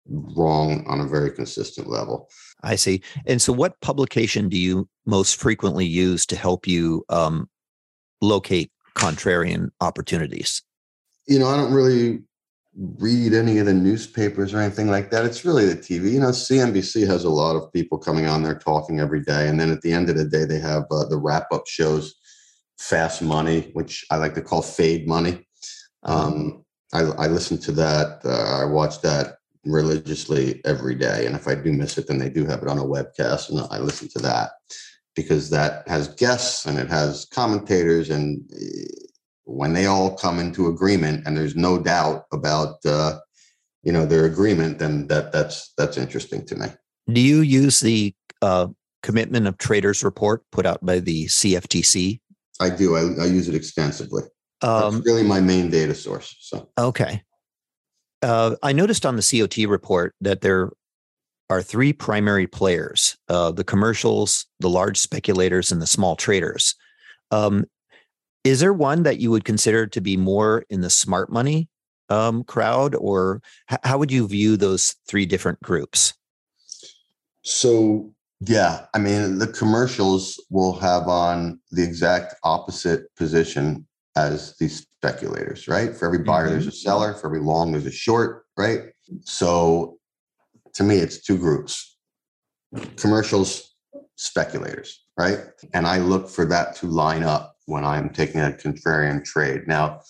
wrong 0.08 0.86
on 0.88 1.02
a 1.02 1.08
very 1.08 1.32
consistent 1.32 1.90
level. 1.90 2.30
I 2.64 2.76
see. 2.76 3.02
And 3.26 3.42
so, 3.42 3.54
what 3.54 3.80
publication 3.82 4.50
do 4.50 4.58
you 4.58 4.88
most 5.06 5.36
frequently 5.36 5.86
use 5.86 6.26
to 6.28 6.36
help 6.36 6.68
you 6.68 7.04
um, 7.10 7.50
locate 8.22 8.72
contrarian 8.96 9.70
opportunities? 9.80 10.64
You 11.28 11.40
know, 11.40 11.48
I 11.48 11.58
don't 11.58 11.74
really 11.74 12.22
read 12.78 13.34
any 13.34 13.58
of 13.58 13.66
the 13.66 13.74
newspapers 13.74 14.54
or 14.54 14.60
anything 14.60 14.90
like 14.90 15.10
that. 15.10 15.26
It's 15.26 15.44
really 15.44 15.66
the 15.66 15.76
TV. 15.76 16.12
You 16.12 16.20
know, 16.20 16.30
CNBC 16.30 17.08
has 17.08 17.24
a 17.24 17.30
lot 17.30 17.56
of 17.56 17.72
people 17.74 17.98
coming 17.98 18.28
on 18.28 18.44
there 18.44 18.58
talking 18.58 19.00
every 19.00 19.22
day, 19.22 19.48
and 19.48 19.60
then 19.60 19.72
at 19.72 19.82
the 19.82 19.92
end 19.92 20.10
of 20.10 20.18
the 20.18 20.26
day, 20.26 20.46
they 20.46 20.60
have 20.60 20.84
uh, 20.92 21.06
the 21.06 21.18
wrap 21.18 21.48
up 21.52 21.68
shows, 21.68 22.16
Fast 22.80 23.22
Money, 23.22 23.72
which 23.74 24.06
I 24.12 24.18
like 24.18 24.36
to 24.36 24.42
call 24.42 24.62
Fade 24.62 25.08
Money. 25.08 25.48
Uh-huh. 26.04 26.28
Um, 26.28 26.66
I, 26.94 27.02
I 27.02 27.28
listen 27.28 27.58
to 27.60 27.72
that. 27.74 28.22
Uh, 28.24 28.62
I 28.62 28.66
watch 28.66 29.02
that 29.02 29.37
religiously 29.68 30.62
every 30.66 30.96
day, 30.96 31.26
and 31.26 31.36
if 31.36 31.48
I 31.48 31.56
do 31.56 31.72
miss 31.72 31.98
it, 31.98 32.08
then 32.08 32.18
they 32.18 32.30
do 32.30 32.46
have 32.46 32.62
it 32.62 32.70
on 32.70 32.80
a 32.80 32.84
webcast, 32.84 33.50
and 33.50 33.60
I 33.72 33.80
listen 33.80 34.08
to 34.10 34.20
that 34.20 34.52
because 35.18 35.50
that 35.50 35.86
has 35.88 36.08
guests 36.10 36.68
and 36.68 36.78
it 36.78 36.88
has 36.88 37.26
commentators 37.26 38.12
and 38.12 38.40
eh, 38.54 38.86
when 39.46 39.74
they 39.74 39.88
all 39.88 40.16
come 40.16 40.40
into 40.40 40.68
agreement 40.68 41.26
and 41.26 41.36
there's 41.36 41.56
no 41.56 41.80
doubt 41.80 42.26
about 42.32 42.76
uh, 42.86 43.18
you 43.84 43.92
know 43.92 44.06
their 44.06 44.26
agreement 44.26 44.78
then 44.78 45.08
that 45.08 45.32
that's 45.32 45.74
that's 45.76 45.98
interesting 45.98 46.46
to 46.46 46.56
me. 46.56 46.68
Do 47.12 47.20
you 47.20 47.42
use 47.42 47.80
the 47.80 48.14
uh, 48.42 48.68
commitment 49.02 49.48
of 49.48 49.58
traders 49.58 50.04
report 50.04 50.44
put 50.52 50.66
out 50.66 50.86
by 50.86 51.00
the 51.00 51.26
cftc 51.26 52.20
i 52.60 52.70
do. 52.70 52.96
I, 52.96 53.24
I 53.24 53.26
use 53.26 53.48
it 53.48 53.56
extensively. 53.56 54.24
Um, 54.62 54.96
that's 54.96 55.06
really 55.06 55.24
my 55.24 55.40
main 55.40 55.70
data 55.70 55.96
source 55.96 56.36
so. 56.40 56.70
Okay 56.78 57.24
uh, 58.28 58.56
i 58.64 58.72
noticed 58.72 59.06
on 59.06 59.16
the 59.16 59.22
cot 59.22 59.70
report 59.70 60.14
that 60.22 60.42
there 60.42 60.70
are 61.50 61.62
three 61.62 61.94
primary 61.94 62.48
players 62.48 63.18
uh, 63.30 63.52
the 63.52 63.64
commercials 63.64 64.46
the 64.60 64.70
large 64.70 64.98
speculators 64.98 65.72
and 65.72 65.82
the 65.82 65.88
small 65.88 66.16
traders 66.16 66.76
um, 67.32 67.66
is 68.44 68.60
there 68.60 68.74
one 68.74 69.04
that 69.04 69.20
you 69.20 69.32
would 69.32 69.44
consider 69.44 69.88
to 69.88 70.02
be 70.02 70.16
more 70.16 70.66
in 70.70 70.82
the 70.82 70.90
smart 70.90 71.32
money 71.32 71.68
um, 72.10 72.44
crowd, 72.44 72.96
or 72.96 73.42
h- 73.72 73.80
how 73.84 73.98
would 73.98 74.12
you 74.12 74.28
view 74.28 74.58
those 74.58 74.96
three 75.08 75.26
different 75.26 75.60
groups? 75.62 76.14
So, 77.42 78.14
yeah, 78.42 78.86
I 78.94 79.00
mean, 79.00 79.40
the 79.40 79.48
commercials 79.48 80.42
will 80.50 80.74
have 80.80 81.08
on 81.08 81.60
the 81.72 81.84
exact 81.84 82.36
opposite 82.44 83.14
position 83.16 83.87
as 84.18 84.56
these 84.58 84.80
speculators, 84.80 85.68
right? 85.68 85.96
For 85.96 86.06
every 86.06 86.24
buyer, 86.24 86.46
mm-hmm. 86.46 86.54
there's 86.54 86.68
a 86.68 86.72
seller. 86.72 87.14
For 87.14 87.28
every 87.28 87.40
long, 87.40 87.72
there's 87.72 87.86
a 87.86 87.92
short, 87.92 88.46
right? 88.58 88.82
So, 89.24 89.98
to 90.74 90.84
me, 90.84 90.98
it's 90.98 91.24
two 91.24 91.38
groups 91.38 91.98
commercials, 92.98 93.76
speculators, 94.16 95.06
right? 95.18 95.40
And 95.74 95.88
I 95.88 96.00
look 96.00 96.30
for 96.30 96.46
that 96.46 96.76
to 96.78 96.88
line 96.88 97.24
up 97.24 97.56
when 97.66 97.86
I'm 97.86 98.10
taking 98.10 98.42
a 98.42 98.52
contrarian 98.52 99.24
trade. 99.24 99.68
Now, 99.68 100.02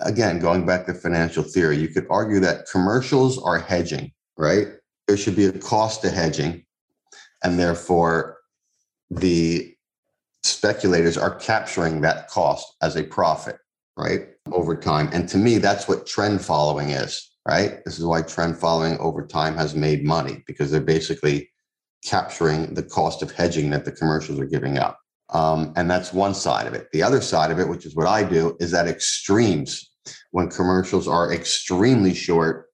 again, 0.00 0.38
going 0.38 0.64
back 0.66 0.86
to 0.86 0.94
financial 0.94 1.42
theory, 1.42 1.78
you 1.78 1.88
could 1.88 2.06
argue 2.10 2.40
that 2.40 2.66
commercials 2.70 3.42
are 3.42 3.58
hedging, 3.58 4.12
right? 4.38 4.68
There 5.08 5.16
should 5.16 5.36
be 5.36 5.46
a 5.46 5.52
cost 5.52 6.02
to 6.02 6.10
hedging, 6.10 6.64
and 7.42 7.58
therefore 7.58 8.38
the 9.10 9.74
speculators 10.42 11.16
are 11.16 11.34
capturing 11.34 12.00
that 12.00 12.28
cost 12.28 12.74
as 12.82 12.96
a 12.96 13.04
profit, 13.04 13.58
right? 13.96 14.28
Over 14.52 14.76
time. 14.76 15.08
And 15.12 15.28
to 15.28 15.38
me, 15.38 15.58
that's 15.58 15.88
what 15.88 16.06
trend 16.06 16.42
following 16.42 16.90
is, 16.90 17.30
right? 17.46 17.80
This 17.84 17.98
is 17.98 18.04
why 18.04 18.22
trend 18.22 18.58
following 18.58 18.98
over 18.98 19.26
time 19.26 19.54
has 19.56 19.74
made 19.74 20.04
money 20.04 20.42
because 20.46 20.70
they're 20.70 20.80
basically 20.80 21.50
capturing 22.04 22.74
the 22.74 22.82
cost 22.82 23.22
of 23.22 23.30
hedging 23.30 23.70
that 23.70 23.84
the 23.84 23.92
commercials 23.92 24.40
are 24.40 24.46
giving 24.46 24.78
up. 24.78 24.98
Um, 25.32 25.72
and 25.76 25.90
that's 25.90 26.12
one 26.12 26.34
side 26.34 26.66
of 26.66 26.74
it. 26.74 26.88
The 26.92 27.02
other 27.02 27.20
side 27.20 27.50
of 27.50 27.60
it, 27.60 27.68
which 27.68 27.86
is 27.86 27.94
what 27.94 28.06
I 28.06 28.24
do, 28.24 28.56
is 28.58 28.70
that 28.72 28.88
extremes 28.88 29.90
when 30.30 30.48
commercials 30.48 31.06
are 31.06 31.32
extremely 31.32 32.14
short 32.14 32.66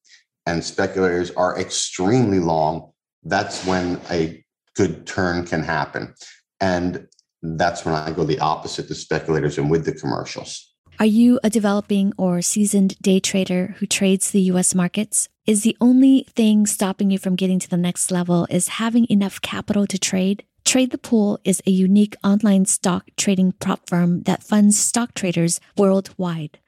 and 0.47 0.65
speculators 0.65 1.33
are 1.33 1.59
extremely 1.59 2.39
long, 2.39 2.93
that's 3.25 3.67
when 3.67 4.01
a 4.11 4.45
good 4.75 5.07
turn 5.07 5.45
can 5.45 5.63
happen. 5.63 6.15
And 6.61 7.09
that's 7.43 7.85
when 7.85 7.95
I 7.95 8.13
go 8.13 8.25
the 8.25 8.41
opposite 8.41 8.89
to 8.89 8.95
speculators 8.95 9.59
and 9.59 9.71
with 9.71 9.85
the 9.85 9.93
commercials. 9.93 10.73
Are 10.99 11.07
you 11.07 11.39
a 11.45 11.51
developing 11.51 12.13
or 12.17 12.41
seasoned 12.41 12.97
day 13.03 13.21
trader 13.21 13.75
who 13.79 13.87
trades 13.87 14.31
the 14.31 14.41
US 14.53 14.75
markets? 14.75 15.29
Is 15.47 15.63
the 15.63 15.77
only 15.81 16.27
thing 16.35 16.67
stopping 16.67 17.11
you 17.11 17.19
from 17.19 17.37
getting 17.37 17.59
to 17.59 17.69
the 17.69 17.77
next 17.77 18.11
level 18.11 18.47
is 18.51 18.69
having 18.69 19.07
enough 19.11 19.41
capital 19.43 19.87
to 19.87 19.99
trade? 19.99 20.45
Trade 20.65 20.91
the 20.91 20.99
Pool 20.99 21.39
is 21.45 21.63
a 21.67 21.71
unique 21.71 22.17
online 22.25 22.65
stock 22.65 23.05
trading 23.17 23.53
prop 23.53 23.89
firm 23.89 24.23
that 24.23 24.43
funds 24.43 24.79
stock 24.79 25.15
traders 25.15 25.61
worldwide. 25.77 26.59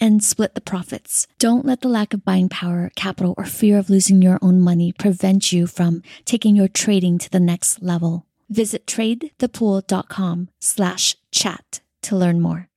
and 0.00 0.22
split 0.22 0.54
the 0.54 0.60
profits. 0.60 1.26
Don't 1.38 1.64
let 1.64 1.80
the 1.80 1.88
lack 1.88 2.14
of 2.14 2.24
buying 2.24 2.48
power, 2.48 2.90
capital, 2.96 3.34
or 3.36 3.44
fear 3.44 3.78
of 3.78 3.90
losing 3.90 4.22
your 4.22 4.38
own 4.42 4.60
money 4.60 4.92
prevent 4.92 5.52
you 5.52 5.66
from 5.66 6.02
taking 6.24 6.56
your 6.56 6.68
trading 6.68 7.18
to 7.18 7.30
the 7.30 7.40
next 7.40 7.82
level. 7.82 8.26
Visit 8.48 8.86
tradethepool.com 8.86 10.48
slash 10.60 11.16
chat 11.30 11.80
to 12.02 12.16
learn 12.16 12.40
more. 12.40 12.68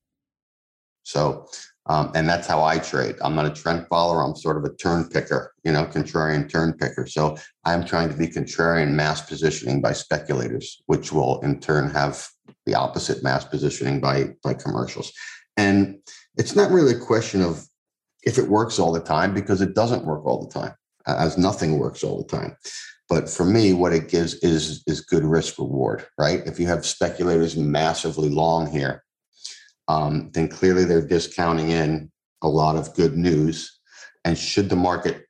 So 1.03 1.47
um, 1.89 2.11
and 2.15 2.27
that's 2.27 2.47
how 2.47 2.63
I 2.63 2.79
trade. 2.79 3.15
I'm 3.21 3.35
not 3.35 3.45
a 3.45 3.49
trend 3.49 3.87
follower. 3.87 4.21
I'm 4.21 4.35
sort 4.35 4.57
of 4.57 4.65
a 4.65 4.75
turn 4.75 5.05
picker, 5.09 5.53
you 5.63 5.71
know, 5.71 5.85
contrarian 5.85 6.49
turn 6.49 6.73
picker. 6.73 7.07
So 7.07 7.37
I'm 7.63 7.85
trying 7.85 8.09
to 8.09 8.15
be 8.15 8.27
contrarian 8.27 8.91
mass 8.91 9.21
positioning 9.21 9.81
by 9.81 9.93
speculators, 9.93 10.81
which 10.87 11.13
will 11.13 11.39
in 11.41 11.59
turn 11.59 11.89
have 11.91 12.27
the 12.65 12.75
opposite 12.75 13.23
mass 13.23 13.45
positioning 13.45 14.01
by 14.01 14.31
by 14.43 14.53
commercials. 14.53 15.13
And 15.55 15.99
it's 16.37 16.55
not 16.55 16.71
really 16.71 16.93
a 16.93 16.99
question 16.99 17.41
of 17.41 17.67
if 18.23 18.37
it 18.37 18.49
works 18.49 18.79
all 18.79 18.91
the 18.91 18.99
time 18.99 19.33
because 19.33 19.61
it 19.61 19.75
doesn't 19.75 20.05
work 20.05 20.25
all 20.25 20.45
the 20.45 20.51
time, 20.51 20.73
as 21.05 21.37
nothing 21.37 21.79
works 21.79 22.03
all 22.03 22.17
the 22.17 22.37
time. 22.37 22.55
But 23.09 23.29
for 23.29 23.45
me, 23.45 23.73
what 23.73 23.93
it 23.93 24.09
gives 24.09 24.35
is 24.35 24.83
is 24.85 25.01
good 25.01 25.23
risk 25.23 25.57
reward, 25.57 26.05
right? 26.17 26.45
If 26.45 26.59
you 26.59 26.67
have 26.67 26.85
speculators 26.85 27.55
massively 27.55 28.29
long 28.29 28.69
here, 28.69 29.03
um, 29.87 30.29
then 30.33 30.49
clearly 30.49 30.83
they're 30.83 31.07
discounting 31.07 31.69
in 31.69 32.11
a 32.41 32.49
lot 32.49 32.75
of 32.75 32.93
good 32.95 33.17
news. 33.17 33.79
And 34.25 34.37
should 34.37 34.69
the 34.69 34.75
market, 34.75 35.25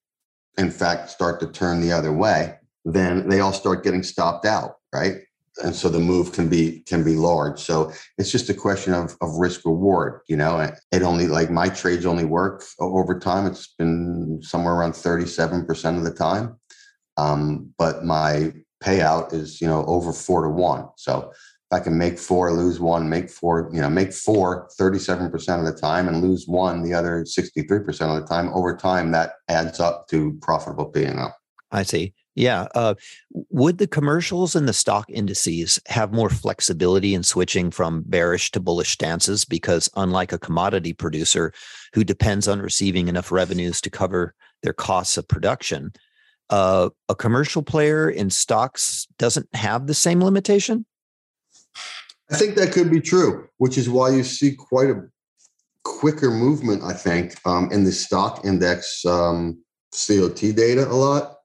in 0.58 0.72
fact, 0.72 1.12
start 1.12 1.40
to 1.42 1.48
turn 1.48 1.82
the 1.82 1.92
other 1.92 2.12
way, 2.12 2.58
then 2.84 3.30
they 3.30 3.42
all 3.42 3.54
start 3.54 3.84
getting 3.84 4.02
stopped 4.02 4.46
out, 4.46 4.78
right? 4.92 5.18
And 5.64 5.76
so 5.76 5.90
the 5.90 6.00
move 6.00 6.34
can 6.34 6.50
be 6.50 6.82
can 6.82 7.04
be 7.04 7.16
large. 7.16 7.60
So 7.60 7.92
it's 8.18 8.32
just 8.32 8.50
a 8.50 8.54
question 8.54 8.94
of, 8.94 9.16
of 9.22 9.36
risk 9.38 9.66
reward. 9.66 10.22
You 10.28 10.38
know, 10.38 10.60
it 10.92 11.02
only 11.02 11.28
like 11.28 11.50
my 11.50 11.70
trades 11.70 12.06
only 12.06 12.26
work 12.26 12.64
over 12.80 13.18
time. 13.20 13.46
It's 13.46 13.68
been 13.78 14.40
somewhere 14.42 14.76
around 14.76 14.94
37% 14.94 15.98
of 15.98 16.04
the 16.04 16.14
time. 16.14 16.58
Um, 17.18 17.74
but 17.78 18.06
my 18.06 18.54
payout 18.84 19.34
is, 19.34 19.60
you 19.60 19.68
know, 19.68 19.84
over 19.86 20.14
four 20.14 20.44
to 20.44 20.50
one. 20.50 20.88
So 20.98 21.32
if 21.70 21.82
I 21.82 21.84
can 21.84 21.98
make 21.98 22.18
four, 22.18 22.54
lose 22.54 22.80
one, 22.80 23.10
make 23.10 23.30
four, 23.30 23.70
you 23.74 23.82
know, 23.82 23.90
make 23.90 24.14
four 24.14 24.70
37% 24.80 25.34
of 25.60 25.66
the 25.66 25.80
time 25.80 26.08
and 26.08 26.22
lose 26.22 26.48
one 26.48 26.82
the 26.82 26.94
other 26.94 27.26
63% 27.26 27.88
of 28.16 28.22
the 28.22 28.28
time, 28.28 28.50
over 28.54 28.76
time, 28.76 29.12
that 29.12 29.34
adds 29.50 29.80
up 29.80 30.08
to 30.10 30.38
profitable 30.42 30.86
P&L. 30.86 31.36
I 31.72 31.84
see. 31.84 32.14
Yeah. 32.38 32.68
Uh, 32.76 32.94
would 33.50 33.80
the 33.80 33.88
commercials 33.88 34.56
and 34.56 34.68
the 34.68 34.74
stock 34.74 35.10
indices 35.10 35.80
have 35.88 36.14
more 36.14 36.30
flexibility 36.30 37.16
in 37.16 37.24
switching 37.24 37.72
from 37.72 38.04
bearish 38.06 38.52
to 38.52 38.60
bullish 38.60 38.92
stances? 38.92 39.44
Because 39.44 39.90
unlike 39.96 40.32
a 40.32 40.38
commodity 40.38 40.94
producer 40.94 41.52
who 41.94 42.04
depends 42.04 42.48
on 42.48 42.62
receiving 42.62 43.08
enough 43.08 43.32
revenues 43.32 43.82
to 43.82 43.90
cover 43.90 44.36
their 44.62 44.72
costs 44.72 45.18
of 45.18 45.28
production, 45.28 45.92
uh, 46.52 46.90
a 47.10 47.16
commercial 47.16 47.64
player 47.64 48.08
in 48.08 48.30
stocks 48.30 49.08
doesn't 49.18 49.48
have 49.56 49.88
the 49.88 49.96
same 49.96 50.24
limitation? 50.24 50.86
I 52.30 52.36
think 52.36 52.54
that 52.56 52.72
could 52.72 52.92
be 52.92 53.02
true, 53.02 53.48
which 53.58 53.80
is 53.80 53.90
why 53.90 54.12
you 54.12 54.24
see 54.24 54.54
quite 54.54 54.92
a 54.92 55.02
quicker 55.84 56.30
movement, 56.30 56.84
I 56.84 56.94
think, 56.94 57.34
um, 57.48 57.72
in 57.72 57.84
the 57.84 57.92
stock 57.92 58.46
index 58.46 59.04
um, 59.06 59.58
COT 59.92 60.54
data 60.56 60.88
a 60.88 60.94
lot 60.94 61.37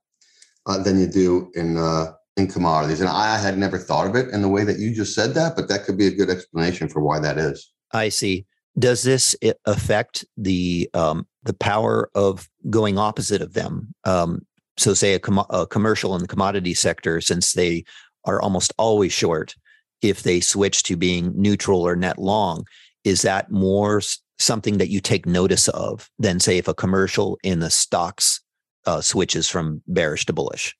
uh, 0.65 0.81
than 0.81 0.99
you 0.99 1.07
do 1.07 1.51
in 1.55 1.77
uh, 1.77 2.13
in 2.37 2.47
commodities. 2.47 2.99
And 2.99 3.09
I 3.09 3.37
had 3.37 3.57
never 3.57 3.77
thought 3.77 4.07
of 4.07 4.15
it 4.15 4.29
in 4.29 4.41
the 4.41 4.49
way 4.49 4.63
that 4.63 4.79
you 4.79 4.93
just 4.93 5.13
said 5.13 5.33
that, 5.35 5.55
but 5.55 5.67
that 5.67 5.83
could 5.83 5.97
be 5.97 6.07
a 6.07 6.15
good 6.15 6.29
explanation 6.29 6.89
for 6.89 7.01
why 7.01 7.19
that 7.19 7.37
is. 7.37 7.71
I 7.91 8.09
see. 8.09 8.45
Does 8.77 9.03
this 9.03 9.35
affect 9.65 10.25
the 10.35 10.89
um, 10.95 11.27
the 11.43 11.53
power 11.53 12.09
of 12.15 12.49
going 12.69 12.97
opposite 12.97 13.41
of 13.41 13.53
them? 13.53 13.93
Um, 14.03 14.45
so, 14.77 14.95
say 14.95 15.13
a, 15.13 15.19
com- 15.19 15.45
a 15.51 15.67
commercial 15.67 16.15
in 16.15 16.21
the 16.21 16.27
commodity 16.27 16.73
sector, 16.73 17.21
since 17.21 17.53
they 17.53 17.83
are 18.25 18.41
almost 18.41 18.73
always 18.79 19.13
short, 19.13 19.53
if 20.01 20.23
they 20.23 20.39
switch 20.39 20.81
to 20.83 20.97
being 20.97 21.31
neutral 21.35 21.81
or 21.81 21.95
net 21.95 22.17
long, 22.17 22.65
is 23.03 23.21
that 23.21 23.51
more 23.51 24.01
something 24.39 24.79
that 24.79 24.89
you 24.89 24.99
take 24.99 25.27
notice 25.27 25.67
of 25.69 26.09
than 26.17 26.39
say 26.39 26.57
if 26.57 26.67
a 26.67 26.73
commercial 26.73 27.37
in 27.43 27.59
the 27.59 27.69
stocks 27.69 28.41
uh, 28.85 29.01
switches 29.01 29.49
from 29.49 29.81
bearish 29.87 30.25
to 30.25 30.33
bullish? 30.33 30.75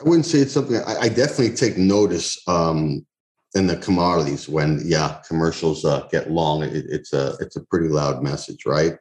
I 0.00 0.08
wouldn't 0.08 0.26
say 0.26 0.38
it's 0.38 0.52
something 0.52 0.76
I, 0.76 0.96
I 1.02 1.08
definitely 1.08 1.56
take 1.56 1.76
notice 1.76 2.40
um, 2.46 3.04
in 3.54 3.66
the 3.66 3.76
commodities 3.76 4.48
when 4.48 4.80
yeah 4.84 5.20
commercials 5.26 5.84
uh, 5.84 6.06
get 6.10 6.30
long. 6.30 6.62
It, 6.62 6.86
it's 6.88 7.12
a 7.12 7.36
it's 7.40 7.56
a 7.56 7.64
pretty 7.64 7.88
loud 7.88 8.22
message, 8.22 8.64
right? 8.66 8.92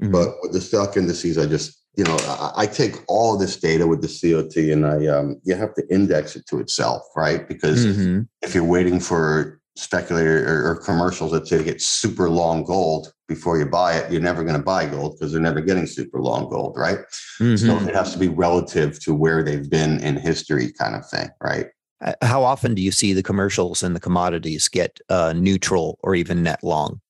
Mm-hmm. 0.00 0.12
But 0.12 0.34
with 0.42 0.52
the 0.52 0.60
stock 0.60 0.96
indices, 0.96 1.38
I 1.38 1.46
just 1.46 1.80
you 1.96 2.04
know 2.04 2.16
I, 2.20 2.52
I, 2.58 2.66
take 2.66 2.94
all 3.08 3.36
this 3.36 3.56
data 3.56 3.86
with 3.86 4.02
the 4.02 4.08
COT 4.08 4.56
and 4.56 4.86
I 4.86 5.06
um, 5.06 5.40
you 5.44 5.54
have 5.54 5.74
to 5.74 5.84
index 5.90 6.36
it 6.36 6.46
to 6.48 6.60
itself, 6.60 7.02
right? 7.16 7.46
Because 7.46 7.86
mm-hmm. 7.86 8.22
if 8.42 8.54
you're 8.54 8.64
waiting 8.64 9.00
for 9.00 9.60
speculator 9.76 10.46
or, 10.46 10.70
or 10.70 10.76
commercials 10.76 11.32
that 11.32 11.48
say 11.48 11.58
to 11.58 11.64
get 11.64 11.82
super 11.82 12.30
long 12.30 12.64
gold 12.64 13.12
before 13.26 13.58
you 13.58 13.66
buy 13.66 13.94
it, 13.94 14.10
you're 14.10 14.20
never 14.20 14.42
going 14.44 14.56
to 14.56 14.62
buy 14.62 14.86
gold 14.86 15.16
because 15.16 15.32
they're 15.32 15.40
never 15.40 15.60
getting 15.60 15.86
super 15.86 16.20
long 16.20 16.48
gold, 16.48 16.74
right? 16.76 16.98
Mm-hmm. 17.40 17.56
So 17.56 17.76
it 17.88 17.94
has 17.94 18.12
to 18.12 18.18
be 18.18 18.28
relative 18.28 19.02
to 19.04 19.14
where 19.14 19.42
they've 19.42 19.68
been 19.68 20.00
in 20.00 20.16
history, 20.16 20.72
kind 20.72 20.94
of 20.94 21.08
thing, 21.08 21.28
right? 21.42 21.66
Uh, 22.00 22.12
how 22.22 22.42
often 22.42 22.74
do 22.74 22.82
you 22.82 22.92
see 22.92 23.12
the 23.12 23.22
commercials 23.22 23.82
and 23.82 23.96
the 23.96 24.00
commodities 24.00 24.68
get 24.68 25.00
uh, 25.08 25.32
neutral 25.32 25.98
or 26.02 26.14
even 26.14 26.42
net 26.42 26.62
long? 26.62 27.00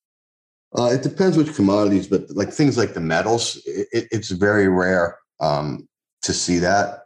Uh, 0.77 0.87
it 0.87 1.03
depends 1.03 1.37
which 1.37 1.55
commodities, 1.55 2.07
but 2.07 2.23
like 2.31 2.51
things 2.51 2.77
like 2.77 2.95
the 2.95 3.01
metals, 3.01 3.61
it, 3.67 4.09
it's 4.11 4.31
very 4.31 4.69
rare 4.69 5.19
um, 5.41 5.89
to 6.23 6.33
see 6.33 6.59
that. 6.59 7.04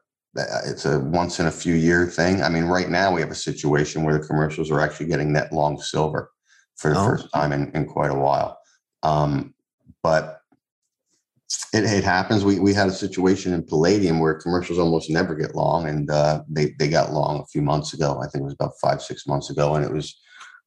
It's 0.67 0.85
a 0.85 1.01
once 1.01 1.41
in 1.41 1.47
a 1.47 1.51
few 1.51 1.75
year 1.75 2.07
thing. 2.07 2.43
I 2.43 2.49
mean, 2.49 2.65
right 2.65 2.89
now 2.89 3.13
we 3.13 3.21
have 3.21 3.31
a 3.31 3.37
situation 3.37 4.03
where 4.03 4.19
the 4.19 4.27
commercials 4.27 4.71
are 4.71 4.81
actually 4.81 5.07
getting 5.07 5.33
net 5.33 5.53
long 5.53 5.81
silver 5.81 6.31
for 6.77 6.93
the 6.93 7.01
oh. 7.01 7.05
first 7.05 7.29
time 7.33 7.53
in, 7.53 7.71
in 7.75 7.87
quite 7.87 8.11
a 8.11 8.19
while. 8.19 8.59
Um, 9.03 9.55
but 10.03 10.41
it, 11.73 11.85
it, 11.85 12.05
happens. 12.05 12.45
We 12.45 12.59
we 12.59 12.75
had 12.75 12.89
a 12.89 12.93
situation 12.93 13.53
in 13.53 13.63
palladium 13.63 14.21
where 14.21 14.35
commercials 14.35 14.79
almost 14.79 15.11
never 15.11 15.35
get 15.35 15.55
long, 15.55 15.89
and 15.89 16.11
uh, 16.11 16.43
they 16.49 16.75
they 16.79 16.89
got 16.89 17.13
long 17.13 17.41
a 17.41 17.47
few 17.47 17.63
months 17.63 17.95
ago. 17.95 18.21
I 18.23 18.29
think 18.29 18.43
it 18.43 18.45
was 18.45 18.55
about 18.55 18.75
five 18.81 19.03
six 19.03 19.27
months 19.27 19.51
ago, 19.51 19.75
and 19.75 19.85
it 19.85 19.93
was 19.93 20.19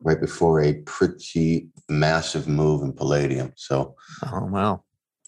right 0.02 0.20
before 0.20 0.62
a 0.62 0.74
pretty 0.86 1.68
massive 1.88 2.48
move 2.48 2.82
in 2.82 2.94
palladium. 2.94 3.54
So, 3.56 3.96
oh 4.32 4.46
wow, 4.46 4.84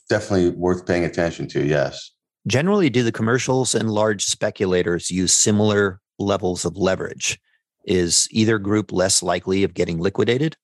definitely 0.09 0.49
worth 0.51 0.87
paying 0.87 1.05
attention 1.05 1.47
to. 1.49 1.63
Yes. 1.63 2.12
Generally, 2.47 2.89
do 2.89 3.03
the 3.03 3.11
commercials 3.11 3.73
and 3.73 3.89
large 3.89 4.25
speculators 4.25 5.09
use 5.09 5.33
similar 5.33 6.01
levels 6.19 6.65
of 6.65 6.77
leverage? 6.77 7.39
Is 7.85 8.27
either 8.31 8.59
group 8.59 8.91
less 8.91 9.21
likely 9.21 9.63
of 9.63 9.73
getting 9.73 9.99
liquidated? 9.99 10.55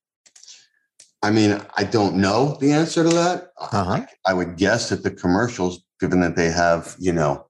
I 1.21 1.31
mean, 1.31 1.61
I 1.75 1.83
don't 1.83 2.15
know 2.15 2.57
the 2.61 2.71
answer 2.71 3.03
to 3.03 3.09
that. 3.09 3.49
Uh-huh. 3.59 3.91
I, 3.91 4.07
I 4.25 4.33
would 4.33 4.55
guess 4.55 4.89
that 4.89 5.03
the 5.03 5.11
commercials, 5.11 5.83
given 5.99 6.21
that 6.21 6.37
they 6.37 6.49
have, 6.49 6.95
you 6.97 7.11
know, 7.11 7.45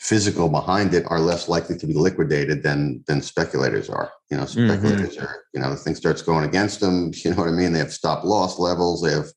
physical 0.00 0.48
behind 0.48 0.92
it, 0.92 1.04
are 1.08 1.20
less 1.20 1.48
likely 1.48 1.78
to 1.78 1.86
be 1.86 1.94
liquidated 1.94 2.62
than 2.62 3.02
than 3.06 3.22
speculators 3.22 3.88
are. 3.88 4.10
You 4.30 4.36
know, 4.36 4.44
mm-hmm. 4.44 4.68
speculators 4.68 5.16
mm-hmm. 5.16 5.24
are, 5.24 5.44
you 5.54 5.60
know, 5.60 5.70
the 5.70 5.76
thing 5.76 5.94
starts 5.94 6.22
going 6.22 6.44
against 6.44 6.80
them. 6.80 7.12
You 7.24 7.30
know 7.30 7.38
what 7.38 7.48
I 7.48 7.52
mean? 7.52 7.72
They 7.72 7.78
have 7.78 7.92
stop 7.92 8.24
loss 8.24 8.58
levels. 8.58 9.02
They 9.02 9.12
have 9.12 9.28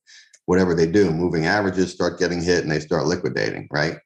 whatever 0.46 0.76
they 0.76 0.88
do. 0.88 1.12
Moving 1.12 1.46
averages 1.46 1.92
start 1.92 2.20
getting 2.20 2.42
hit, 2.42 2.64
and 2.64 2.72
they 2.72 2.80
start 2.80 3.06
liquidating. 3.06 3.68
Right. 3.72 3.98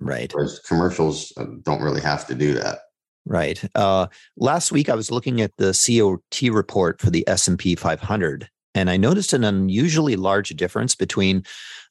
Right. 0.00 0.32
Whereas 0.34 0.60
commercials 0.60 1.32
uh, 1.36 1.46
don't 1.62 1.82
really 1.82 2.00
have 2.00 2.26
to 2.26 2.34
do 2.34 2.54
that. 2.54 2.80
Right. 3.26 3.62
Uh, 3.74 4.08
last 4.36 4.70
week, 4.70 4.88
I 4.88 4.94
was 4.94 5.10
looking 5.10 5.40
at 5.40 5.56
the 5.56 5.72
COT 5.72 6.52
report 6.52 7.00
for 7.00 7.10
the 7.10 7.26
S 7.26 7.48
and 7.48 7.58
P 7.58 7.74
500, 7.74 8.50
and 8.74 8.90
I 8.90 8.96
noticed 8.96 9.32
an 9.32 9.44
unusually 9.44 10.16
large 10.16 10.50
difference 10.50 10.94
between 10.94 11.42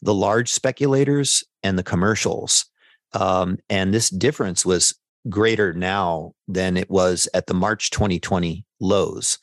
the 0.02 0.14
large 0.14 0.52
speculators 0.52 1.44
and 1.64 1.80
the 1.80 1.84
commercials. 1.84 2.66
Um, 3.14 3.58
and 3.70 3.94
this 3.94 4.10
difference 4.10 4.66
was 4.66 4.94
greater 5.30 5.74
now 5.74 6.34
than 6.48 6.78
it 6.78 6.90
was 6.90 7.28
at 7.34 7.48
the 7.48 7.54
March 7.54 7.90
2020 7.90 8.66
lows. 8.80 9.40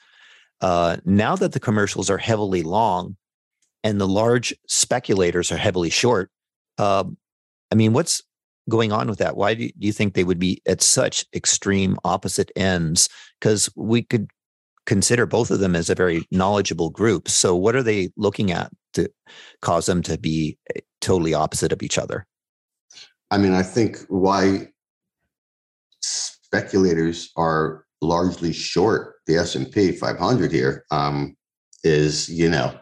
Uh, 0.61 0.99
now 1.05 1.35
that 1.37 1.53
the 1.53 1.61
commercials 1.61 2.11
are 2.11 2.19
heavily 2.19 2.63
long 2.63 3.17
and 3.83 4.01
the 4.01 4.09
large 4.09 4.55
speculators 4.69 5.51
are 5.51 5.57
heavily 5.57 5.91
short, 5.91 6.31
uh, 6.79 7.05
I 7.73 7.75
mean, 7.75 7.93
what's 7.93 8.23
going 8.71 8.93
on 8.93 9.09
with 9.09 9.19
that? 9.19 9.37
Why 9.37 9.53
do 9.53 9.69
you 9.79 9.93
think 9.93 10.15
they 10.15 10.25
would 10.25 10.39
be 10.39 10.63
at 10.67 10.81
such 10.81 11.27
extreme 11.35 11.99
opposite 12.05 12.51
ends? 12.57 13.11
Because 13.39 13.69
we 13.77 14.03
could 14.03 14.31
consider 14.87 15.27
both 15.27 15.51
of 15.51 15.61
them 15.61 15.77
as 15.77 15.91
a 15.91 15.95
very 15.95 16.25
knowledgeable 16.31 16.89
group. 16.89 17.29
So, 17.29 17.55
what 17.55 17.77
are 17.77 17.83
they 17.83 18.11
looking 18.17 18.51
at 18.51 18.71
to 18.95 19.11
cause 19.61 19.87
them 19.87 20.03
to 20.03 20.17
be 20.17 20.59
eh, 20.75 20.81
totally 21.03 21.35
opposite 21.35 21.73
of 21.73 21.83
each 21.83 21.99
other? 21.99 22.27
I 23.31 23.39
mean, 23.39 23.53
I 23.53 23.63
think 23.63 23.99
why 24.09 24.69
speculators 26.01 27.31
are 27.37 27.85
largely 28.01 28.53
short 28.53 29.17
the 29.27 29.37
S&P 29.37 29.93
500 29.93 30.51
here 30.51 30.85
um, 30.91 31.37
is, 31.85 32.29
you 32.29 32.49
know, 32.49 32.77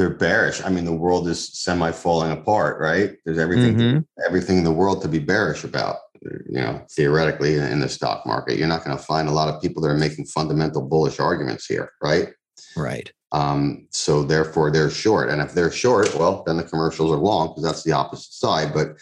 they're 0.00 0.10
bearish. 0.10 0.64
I 0.64 0.70
mean, 0.70 0.86
the 0.86 0.92
world 0.92 1.28
is 1.28 1.52
semi 1.58 1.92
falling 1.92 2.32
apart, 2.32 2.80
right? 2.80 3.16
There's 3.24 3.38
everything, 3.38 3.76
mm-hmm. 3.76 3.98
everything 4.26 4.58
in 4.58 4.64
the 4.64 4.72
world 4.72 5.02
to 5.02 5.08
be 5.08 5.18
bearish 5.18 5.62
about 5.62 5.96
you 6.22 6.60
know, 6.60 6.84
theoretically 6.90 7.56
in 7.56 7.80
the 7.80 7.88
stock 7.88 8.26
market. 8.26 8.58
You're 8.58 8.68
not 8.68 8.84
going 8.84 8.96
to 8.96 9.02
find 9.02 9.28
a 9.28 9.32
lot 9.32 9.48
of 9.48 9.60
people 9.60 9.82
that 9.82 9.88
are 9.88 9.96
making 9.96 10.26
fundamental 10.26 10.82
bullish 10.82 11.18
arguments 11.18 11.66
here, 11.66 11.92
right? 12.02 12.28
Right. 12.76 13.12
Um, 13.32 13.86
so 13.90 14.22
therefore 14.22 14.70
they're 14.70 14.90
short. 14.90 15.30
And 15.30 15.40
if 15.40 15.52
they're 15.52 15.70
short, 15.70 16.14
well, 16.14 16.42
then 16.46 16.56
the 16.56 16.64
commercials 16.64 17.10
are 17.12 17.16
long 17.16 17.48
because 17.48 17.62
that's 17.62 17.84
the 17.84 17.92
opposite 17.92 18.32
side. 18.32 18.72
But 18.74 18.96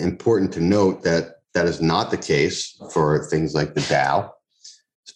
important 0.00 0.52
to 0.54 0.60
note 0.60 1.02
that 1.02 1.36
that 1.54 1.66
is 1.66 1.80
not 1.82 2.10
the 2.10 2.16
case 2.16 2.78
for 2.92 3.24
things 3.24 3.54
like 3.54 3.74
the 3.74 3.80
Dow 3.82 4.32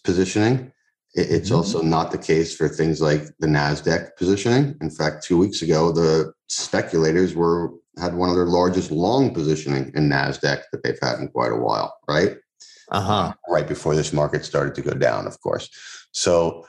positioning. 0.03 0.71
It's 1.13 1.49
mm-hmm. 1.49 1.57
also 1.57 1.81
not 1.81 2.11
the 2.11 2.17
case 2.17 2.55
for 2.55 2.69
things 2.69 3.01
like 3.01 3.23
the 3.39 3.47
NASDAQ 3.47 4.15
positioning. 4.15 4.77
In 4.81 4.89
fact, 4.89 5.23
two 5.23 5.37
weeks 5.37 5.61
ago, 5.61 5.91
the 5.91 6.33
speculators 6.47 7.35
were 7.35 7.73
had 7.99 8.15
one 8.15 8.29
of 8.29 8.35
their 8.35 8.45
largest 8.45 8.91
long 8.91 9.33
positioning 9.33 9.91
in 9.95 10.09
Nasdaq 10.09 10.63
that 10.71 10.83
they've 10.83 10.97
had 11.01 11.19
in 11.19 11.27
quite 11.27 11.51
a 11.51 11.57
while, 11.57 11.97
right? 12.07 12.37
Uh-huh. 12.91 13.13
Uh, 13.13 13.33
right 13.49 13.67
before 13.67 13.95
this 13.95 14.13
market 14.13 14.45
started 14.45 14.75
to 14.75 14.81
go 14.81 14.91
down, 14.91 15.27
of 15.27 15.39
course. 15.41 15.69
So, 16.11 16.65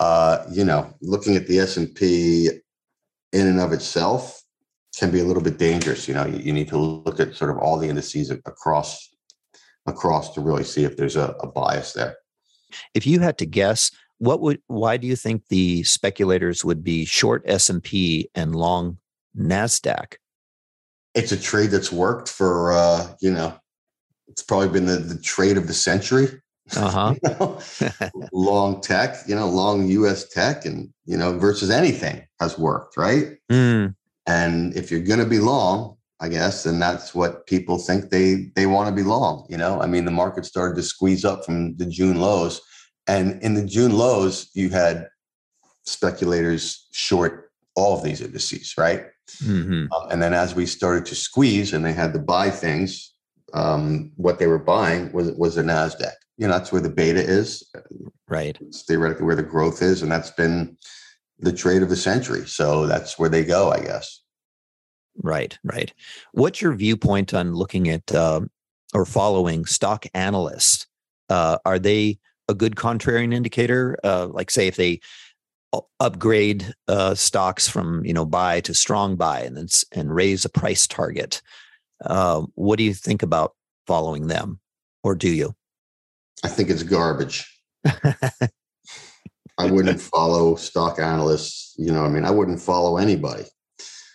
uh, 0.00 0.44
you 0.50 0.64
know, 0.64 0.94
looking 1.00 1.36
at 1.36 1.46
the 1.46 1.58
S 1.60 1.76
and 1.76 1.94
P 1.94 2.50
in 3.32 3.46
and 3.46 3.60
of 3.60 3.72
itself 3.72 4.42
can 4.98 5.10
be 5.10 5.20
a 5.20 5.24
little 5.24 5.42
bit 5.42 5.58
dangerous. 5.58 6.08
You 6.08 6.14
know, 6.14 6.26
you, 6.26 6.38
you, 6.38 6.52
need 6.52 6.68
to 6.68 6.78
look 6.78 7.20
at 7.20 7.34
sort 7.34 7.50
of 7.50 7.58
all 7.58 7.78
the 7.78 7.88
indices 7.88 8.30
across 8.30 9.14
across 9.86 10.34
to 10.34 10.40
really 10.40 10.64
see 10.64 10.84
if 10.84 10.96
there's 10.96 11.16
a, 11.16 11.34
a 11.40 11.46
bias 11.46 11.92
there. 11.92 12.16
If 12.94 13.06
you 13.06 13.20
had 13.20 13.38
to 13.38 13.46
guess, 13.46 13.90
what 14.18 14.40
would 14.40 14.60
why 14.66 14.96
do 14.96 15.06
you 15.06 15.16
think 15.16 15.48
the 15.48 15.82
speculators 15.82 16.64
would 16.64 16.82
be 16.82 17.04
short 17.04 17.42
S 17.46 17.68
and 17.68 17.82
P 17.82 18.30
and 18.34 18.54
long 18.54 18.98
Nasdaq? 19.38 20.14
it's 21.16 21.32
a 21.32 21.40
trade 21.40 21.70
that's 21.70 21.90
worked 21.90 22.28
for 22.28 22.72
uh, 22.72 23.08
you 23.20 23.32
know 23.32 23.58
it's 24.28 24.42
probably 24.42 24.68
been 24.68 24.86
the, 24.86 24.98
the 24.98 25.20
trade 25.20 25.56
of 25.56 25.66
the 25.66 25.74
century 25.74 26.28
uh-huh 26.76 27.14
you 27.22 27.30
know? 27.40 27.60
long 28.32 28.80
tech 28.80 29.16
you 29.26 29.34
know 29.34 29.48
long 29.48 29.88
us 29.88 30.28
tech 30.28 30.64
and 30.64 30.92
you 31.06 31.16
know 31.16 31.36
versus 31.38 31.70
anything 31.70 32.24
has 32.38 32.58
worked 32.58 32.96
right 32.96 33.36
mm. 33.50 33.94
and 34.26 34.76
if 34.76 34.90
you're 34.90 35.00
going 35.00 35.20
to 35.20 35.26
be 35.26 35.38
long 35.38 35.95
I 36.18 36.28
guess, 36.28 36.64
and 36.64 36.80
that's 36.80 37.14
what 37.14 37.46
people 37.46 37.78
think 37.78 38.10
they 38.10 38.50
they 38.54 38.66
want 38.66 38.88
to 38.88 38.94
be 38.94 39.06
long. 39.06 39.46
You 39.50 39.58
know, 39.58 39.80
I 39.80 39.86
mean, 39.86 40.06
the 40.06 40.10
market 40.10 40.46
started 40.46 40.76
to 40.76 40.82
squeeze 40.82 41.24
up 41.24 41.44
from 41.44 41.76
the 41.76 41.86
June 41.86 42.20
lows, 42.20 42.60
and 43.06 43.42
in 43.42 43.54
the 43.54 43.64
June 43.64 43.92
lows, 43.92 44.48
you 44.54 44.70
had 44.70 45.08
speculators 45.84 46.88
short 46.92 47.50
all 47.74 47.98
of 47.98 48.02
these 48.02 48.22
indices, 48.22 48.74
right? 48.78 49.04
Mm-hmm. 49.44 49.92
Um, 49.92 50.10
and 50.10 50.22
then 50.22 50.32
as 50.32 50.54
we 50.54 50.64
started 50.64 51.04
to 51.06 51.14
squeeze, 51.14 51.74
and 51.74 51.84
they 51.84 51.92
had 51.92 52.14
to 52.14 52.18
buy 52.18 52.48
things, 52.48 53.12
um, 53.52 54.12
what 54.16 54.38
they 54.38 54.46
were 54.46 54.58
buying 54.58 55.12
was 55.12 55.32
was 55.32 55.56
the 55.56 55.62
Nasdaq. 55.62 56.14
You 56.38 56.46
know, 56.46 56.54
that's 56.54 56.72
where 56.72 56.82
the 56.82 56.90
beta 56.90 57.20
is, 57.20 57.70
right? 58.28 58.56
It's 58.62 58.84
theoretically 58.84 59.26
where 59.26 59.36
the 59.36 59.42
growth 59.42 59.82
is, 59.82 60.00
and 60.00 60.10
that's 60.10 60.30
been 60.30 60.78
the 61.38 61.52
trade 61.52 61.82
of 61.82 61.90
the 61.90 61.96
century. 61.96 62.46
So 62.46 62.86
that's 62.86 63.18
where 63.18 63.28
they 63.28 63.44
go, 63.44 63.70
I 63.70 63.80
guess. 63.80 64.22
Right, 65.22 65.58
right. 65.64 65.92
What's 66.32 66.60
your 66.60 66.74
viewpoint 66.74 67.34
on 67.34 67.54
looking 67.54 67.88
at 67.88 68.14
uh, 68.14 68.40
or 68.94 69.04
following 69.04 69.64
stock 69.64 70.06
analysts? 70.14 70.86
Uh, 71.28 71.58
are 71.64 71.78
they 71.78 72.18
a 72.48 72.54
good 72.54 72.76
contrarian 72.76 73.34
indicator? 73.34 73.96
Uh, 74.04 74.28
like, 74.28 74.50
say, 74.50 74.66
if 74.66 74.76
they 74.76 75.00
upgrade 76.00 76.72
uh, 76.88 77.14
stocks 77.14 77.68
from 77.68 78.04
you 78.04 78.12
know 78.12 78.24
buy 78.24 78.60
to 78.60 78.74
strong 78.74 79.16
buy 79.16 79.40
and 79.40 79.56
then 79.56 79.68
and 79.92 80.14
raise 80.14 80.44
a 80.44 80.48
price 80.48 80.86
target, 80.86 81.42
uh, 82.04 82.42
what 82.54 82.76
do 82.76 82.84
you 82.84 82.94
think 82.94 83.22
about 83.22 83.54
following 83.86 84.26
them, 84.28 84.60
or 85.02 85.14
do 85.14 85.28
you? 85.28 85.54
I 86.44 86.48
think 86.48 86.70
it's 86.70 86.82
garbage. 86.82 87.46
I 89.58 89.70
wouldn't 89.70 90.00
follow 90.00 90.54
stock 90.56 90.98
analysts. 90.98 91.74
You 91.78 91.90
know, 91.92 92.04
I 92.04 92.08
mean, 92.08 92.24
I 92.24 92.30
wouldn't 92.30 92.60
follow 92.60 92.98
anybody. 92.98 93.44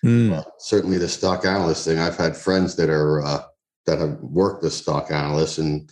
Mm. 0.03 0.43
certainly, 0.57 0.97
the 0.97 1.07
stock 1.07 1.45
analyst 1.45 1.85
thing. 1.85 1.99
I've 1.99 2.17
had 2.17 2.35
friends 2.35 2.75
that 2.77 2.89
are 2.89 3.23
uh, 3.23 3.43
that 3.85 3.99
have 3.99 4.17
worked 4.21 4.63
as 4.63 4.75
stock 4.75 5.11
analysts, 5.11 5.57
and 5.57 5.89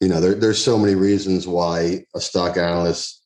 you 0.00 0.08
know, 0.08 0.20
there, 0.20 0.34
there's 0.34 0.62
so 0.62 0.78
many 0.78 0.94
reasons 0.94 1.46
why 1.46 2.04
a 2.14 2.20
stock 2.20 2.56
analyst 2.56 3.22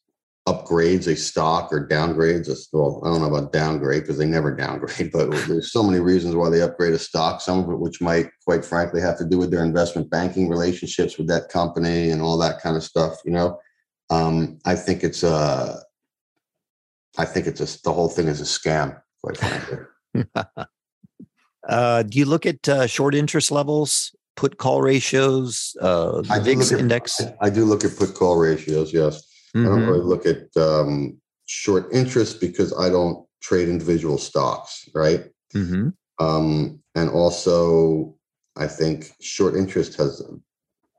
upgrades 0.47 1.09
a 1.09 1.17
stock 1.17 1.73
or 1.73 1.87
downgrades 1.87 2.49
a 2.49 2.57
well, 2.73 3.03
I 3.05 3.09
don't 3.09 3.21
know 3.21 3.35
about 3.35 3.53
downgrade 3.53 4.03
because 4.03 4.17
they 4.17 4.27
never 4.27 4.55
downgrade, 4.57 5.11
but 5.13 5.31
there's 5.49 5.73
so 5.73 5.83
many 5.83 6.01
reasons 6.01 6.37
why 6.37 6.51
they 6.51 6.63
upgrade 6.63 6.95
a 6.95 6.99
stock, 6.99 7.41
some 7.41 7.59
of 7.59 7.71
it 7.71 7.81
which 7.81 8.01
might 8.01 8.31
quite 8.45 8.65
frankly 8.65 9.01
have 9.01 9.19
to 9.19 9.25
do 9.25 9.39
with 9.39 9.51
their 9.51 9.65
investment 9.65 10.09
banking 10.09 10.49
relationships 10.49 11.19
with 11.19 11.27
that 11.29 11.49
company 11.49 12.11
and 12.11 12.23
all 12.23 12.39
that 12.39 12.61
kind 12.61 12.77
of 12.77 12.85
stuff, 12.85 13.17
you 13.25 13.33
know. 13.33 13.59
Um, 14.09 14.59
I 14.65 14.77
think 14.77 15.03
it's 15.03 15.25
a 15.25 15.83
I 17.19 17.25
think 17.25 17.47
it's 17.47 17.61
a 17.61 17.83
the 17.83 17.93
whole 17.93 18.09
thing 18.09 18.29
is 18.29 18.41
a 18.41 18.45
scam, 18.45 19.01
quite 19.27 19.37
frankly. 19.39 20.25
uh, 21.69 22.03
do 22.03 22.19
you 22.19 22.25
look 22.25 22.47
at 22.47 22.69
uh, 22.69 22.87
short 22.87 23.15
interest 23.15 23.51
levels, 23.51 24.15
put 24.37 24.59
call 24.59 24.83
ratios, 24.83 25.77
uh, 25.81 26.23
the 26.23 26.41
VIX 26.43 26.73
index? 26.73 27.21
I, 27.21 27.35
I 27.47 27.51
do 27.51 27.65
look 27.65 27.85
at 27.85 27.97
put 27.97 28.15
call 28.15 28.37
ratios, 28.39 28.93
yes. 28.93 29.23
Mm-hmm. 29.57 29.67
I 29.67 29.71
don't 29.71 29.87
really 29.87 30.01
mm-hmm. 30.01 30.09
look 30.09 30.27
at 30.27 30.57
um, 30.57 31.19
short 31.47 31.93
interest 31.93 32.41
because 32.41 32.73
I 32.79 32.89
don't 32.89 33.27
trade 33.43 33.69
individual 33.69 34.19
stocks, 34.19 34.89
right? 34.95 35.25
Mm-hmm. 35.55 35.89
Um, 36.25 36.81
and 36.95 37.11
also, 37.11 38.17
I 38.57 38.67
think 38.67 39.11
short 39.21 39.55
interest 39.55 39.97
has. 39.97 40.23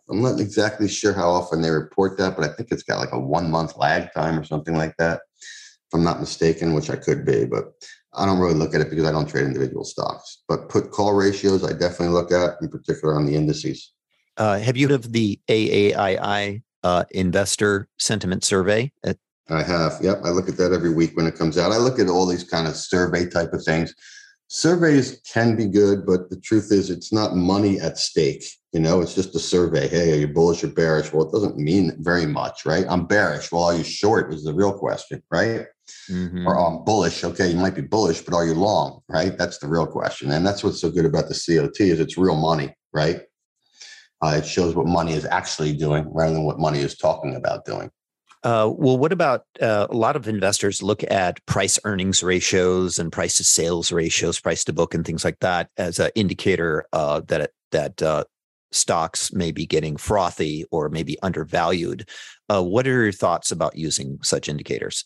I'm 0.09 0.21
not 0.21 0.39
exactly 0.39 0.87
sure 0.87 1.11
how 1.11 1.29
often 1.29 1.61
they 1.61 1.69
report 1.69 2.17
that, 2.17 2.37
but 2.37 2.49
I 2.49 2.53
think 2.53 2.71
it's 2.71 2.83
got 2.83 2.99
like 2.99 3.11
a 3.11 3.19
one 3.19 3.51
month 3.51 3.75
lag 3.75 4.13
time 4.13 4.39
or 4.39 4.43
something 4.45 4.75
like 4.75 4.95
that. 4.97 5.21
If 5.41 5.93
I'm 5.93 6.03
not 6.03 6.21
mistaken, 6.21 6.73
which 6.73 6.89
I 6.89 6.95
could 6.95 7.25
be, 7.25 7.45
but 7.45 7.73
I 8.17 8.25
don't 8.25 8.39
really 8.39 8.55
look 8.55 8.73
at 8.73 8.81
it 8.81 8.89
because 8.89 9.05
I 9.05 9.11
don't 9.11 9.27
trade 9.27 9.45
individual 9.45 9.83
stocks. 9.83 10.43
But 10.47 10.69
put 10.69 10.91
call 10.91 11.13
ratios, 11.13 11.63
I 11.63 11.73
definitely 11.73 12.09
look 12.09 12.31
at, 12.31 12.55
in 12.61 12.69
particular 12.69 13.15
on 13.15 13.25
the 13.25 13.35
indices. 13.35 13.93
Uh, 14.37 14.59
have 14.59 14.77
you 14.77 14.87
heard 14.87 14.95
of 14.95 15.13
the 15.13 15.39
AAII 15.49 16.61
uh, 16.83 17.03
investor 17.11 17.87
sentiment 17.97 18.43
survey. 18.43 18.91
At- 19.03 19.17
I 19.49 19.63
have. 19.63 19.97
Yep. 20.01 20.21
I 20.25 20.29
look 20.29 20.49
at 20.49 20.57
that 20.57 20.73
every 20.73 20.93
week 20.93 21.15
when 21.15 21.25
it 21.25 21.37
comes 21.37 21.57
out. 21.57 21.71
I 21.71 21.77
look 21.77 21.99
at 21.99 22.09
all 22.09 22.25
these 22.25 22.43
kind 22.43 22.67
of 22.67 22.75
survey 22.75 23.29
type 23.29 23.53
of 23.53 23.63
things. 23.63 23.93
Surveys 24.49 25.21
can 25.31 25.55
be 25.55 25.67
good, 25.67 26.05
but 26.05 26.29
the 26.29 26.39
truth 26.39 26.71
is 26.71 26.89
it's 26.89 27.11
not 27.11 27.35
money 27.35 27.79
at 27.79 27.97
stake. 27.97 28.43
You 28.71 28.79
know, 28.79 29.01
it's 29.01 29.15
just 29.15 29.35
a 29.35 29.39
survey. 29.39 29.87
Hey, 29.87 30.13
are 30.13 30.17
you 30.17 30.27
bullish 30.27 30.63
or 30.63 30.67
bearish? 30.67 31.11
Well, 31.11 31.27
it 31.27 31.31
doesn't 31.31 31.57
mean 31.57 31.95
very 31.99 32.25
much, 32.25 32.65
right? 32.65 32.85
I'm 32.89 33.05
bearish. 33.05 33.51
Well, 33.51 33.63
are 33.63 33.75
you 33.75 33.83
short 33.83 34.33
is 34.33 34.43
the 34.43 34.53
real 34.53 34.77
question, 34.77 35.21
right? 35.31 35.65
Mm-hmm. 36.09 36.47
Or 36.47 36.57
I'm 36.57 36.83
bullish. 36.83 37.23
Okay, 37.23 37.49
you 37.49 37.57
might 37.57 37.75
be 37.75 37.81
bullish, 37.81 38.21
but 38.21 38.33
are 38.33 38.45
you 38.45 38.53
long? 38.53 39.01
Right? 39.07 39.37
That's 39.37 39.57
the 39.57 39.67
real 39.67 39.87
question. 39.87 40.31
And 40.31 40.45
that's 40.45 40.63
what's 40.63 40.81
so 40.81 40.91
good 40.91 41.05
about 41.05 41.29
the 41.29 41.33
COT 41.33 41.79
is 41.81 41.99
it's 41.99 42.17
real 42.17 42.35
money, 42.35 42.75
right? 42.93 43.21
Uh, 44.23 44.39
it 44.41 44.45
shows 44.45 44.75
what 44.75 44.87
money 44.87 45.13
is 45.13 45.25
actually 45.25 45.73
doing 45.73 46.05
rather 46.11 46.33
than 46.33 46.43
what 46.43 46.59
money 46.59 46.79
is 46.79 46.97
talking 46.97 47.35
about 47.35 47.65
doing. 47.65 47.91
Uh, 48.43 48.71
well, 48.77 48.97
what 48.97 49.11
about 49.11 49.45
uh, 49.61 49.87
a 49.89 49.95
lot 49.95 50.15
of 50.15 50.27
investors 50.27 50.81
look 50.81 51.03
at 51.11 51.43
price 51.47 51.79
earnings 51.83 52.23
ratios 52.23 52.99
and 52.99 53.11
price 53.11 53.37
to 53.37 53.43
sales 53.43 53.91
ratios, 53.91 54.39
price 54.39 54.63
to 54.63 54.73
book, 54.73 54.93
and 54.93 55.05
things 55.05 55.25
like 55.25 55.39
that 55.39 55.69
as 55.77 55.99
an 55.99 56.11
indicator 56.15 56.85
uh, 56.93 57.21
that 57.27 57.51
that 57.71 58.01
uh, 58.01 58.23
stocks 58.71 59.33
may 59.33 59.51
be 59.51 59.65
getting 59.65 59.97
frothy 59.97 60.65
or 60.71 60.87
maybe 60.89 61.17
undervalued. 61.21 62.07
Uh, 62.47 62.63
what 62.63 62.87
are 62.87 63.03
your 63.03 63.11
thoughts 63.11 63.51
about 63.51 63.75
using 63.75 64.19
such 64.23 64.47
indicators? 64.47 65.05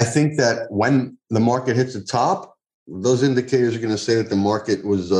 I 0.00 0.04
think 0.04 0.38
that 0.38 0.70
when 0.70 1.18
the 1.30 1.40
market 1.40 1.76
hits 1.76 1.94
the 1.94 2.02
top, 2.02 2.56
those 2.86 3.22
indicators 3.22 3.76
are 3.76 3.80
going 3.80 3.90
to 3.90 3.98
say 3.98 4.14
that 4.16 4.30
the 4.30 4.36
market 4.36 4.84
was 4.84 5.12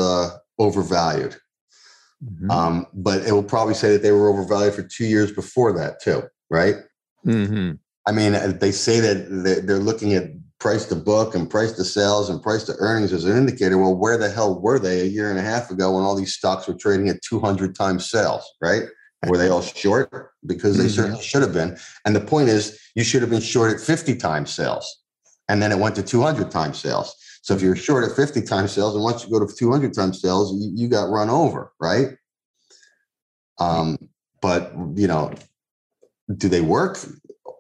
overvalued. 0.59 1.37
Mm-hmm. 2.25 2.51
Um, 2.51 2.87
but 2.95 3.27
it 3.27 3.33
will 3.33 3.43
probably 3.43 3.75
say 3.75 3.93
that 3.93 4.03
they 4.03 4.13
were 4.13 4.29
overvalued 4.29 4.75
for 4.75 4.83
two 4.83 5.07
years 5.07 5.33
before 5.33 5.73
that 5.73 6.01
too, 6.01 6.23
right? 6.51 6.77
Mm-hmm. 7.27 7.73
I 8.07 8.13
mean, 8.13 8.35
uh, 8.35 8.53
they 8.61 8.73
say 8.73 9.01
that 9.01 9.63
they're 9.67 9.79
looking 9.79 10.15
at 10.15 10.31
price 10.59 10.87
to 10.87 10.95
book 10.95 11.35
and 11.35 11.51
price 11.51 11.73
to 11.73 11.85
sales 11.85 12.31
and 12.31 12.41
price 12.43 12.65
to 12.65 12.75
earnings 12.79 13.13
as 13.13 13.25
an 13.25 13.37
indicator. 13.37 13.79
Well, 13.79 13.97
where 13.97 14.17
the 14.17 14.31
hell 14.31 14.61
were 14.61 14.79
they 14.79 15.01
a 15.01 15.05
year 15.05 15.31
and 15.31 15.39
a 15.39 15.43
half 15.43 15.71
ago 15.71 15.93
when 15.93 16.05
all 16.05 16.15
these 16.15 16.35
stocks 16.35 16.69
were 16.69 16.75
trading 16.75 17.09
at 17.09 17.23
200 17.23 17.75
times 17.75 18.09
sales, 18.09 18.49
right? 18.61 18.85
Were 19.29 19.39
they 19.39 19.49
all 19.49 19.63
short? 19.63 20.33
Because 20.47 20.77
they 20.77 20.85
mm-hmm. 20.85 20.93
certainly 20.93 21.23
should 21.23 21.43
have 21.43 21.53
been. 21.53 21.77
And 22.05 22.17
the 22.17 22.21
point 22.21 22.49
is, 22.49 22.81
you 22.95 23.05
should 23.05 23.23
have 23.23 23.31
been 23.31 23.41
short 23.41 23.73
at 23.73 23.81
50 23.81 24.17
times 24.17 24.53
sales. 24.53 25.05
And 25.49 25.63
then 25.63 25.71
it 25.71 25.79
went 25.79 25.95
to 25.97 26.03
200 26.03 26.51
times 26.51 26.79
sales. 26.79 27.15
So 27.43 27.55
if 27.55 27.63
you're 27.63 27.77
short 27.77 28.05
at 28.05 28.17
50 28.17 28.43
times 28.43 28.73
sales, 28.73 28.95
and 28.95 29.03
once 29.03 29.25
you 29.25 29.31
go 29.31 29.45
to 29.45 29.53
200 29.53 29.93
times 29.95 30.21
sales, 30.21 30.53
you, 30.55 30.71
you 30.75 30.89
got 30.89 31.11
run 31.11 31.29
over, 31.29 31.73
right? 31.81 32.17
Um, 33.59 33.97
but 34.41 34.73
you 34.95 35.07
know, 35.07 35.33
do 36.37 36.49
they 36.49 36.61
work 36.61 36.99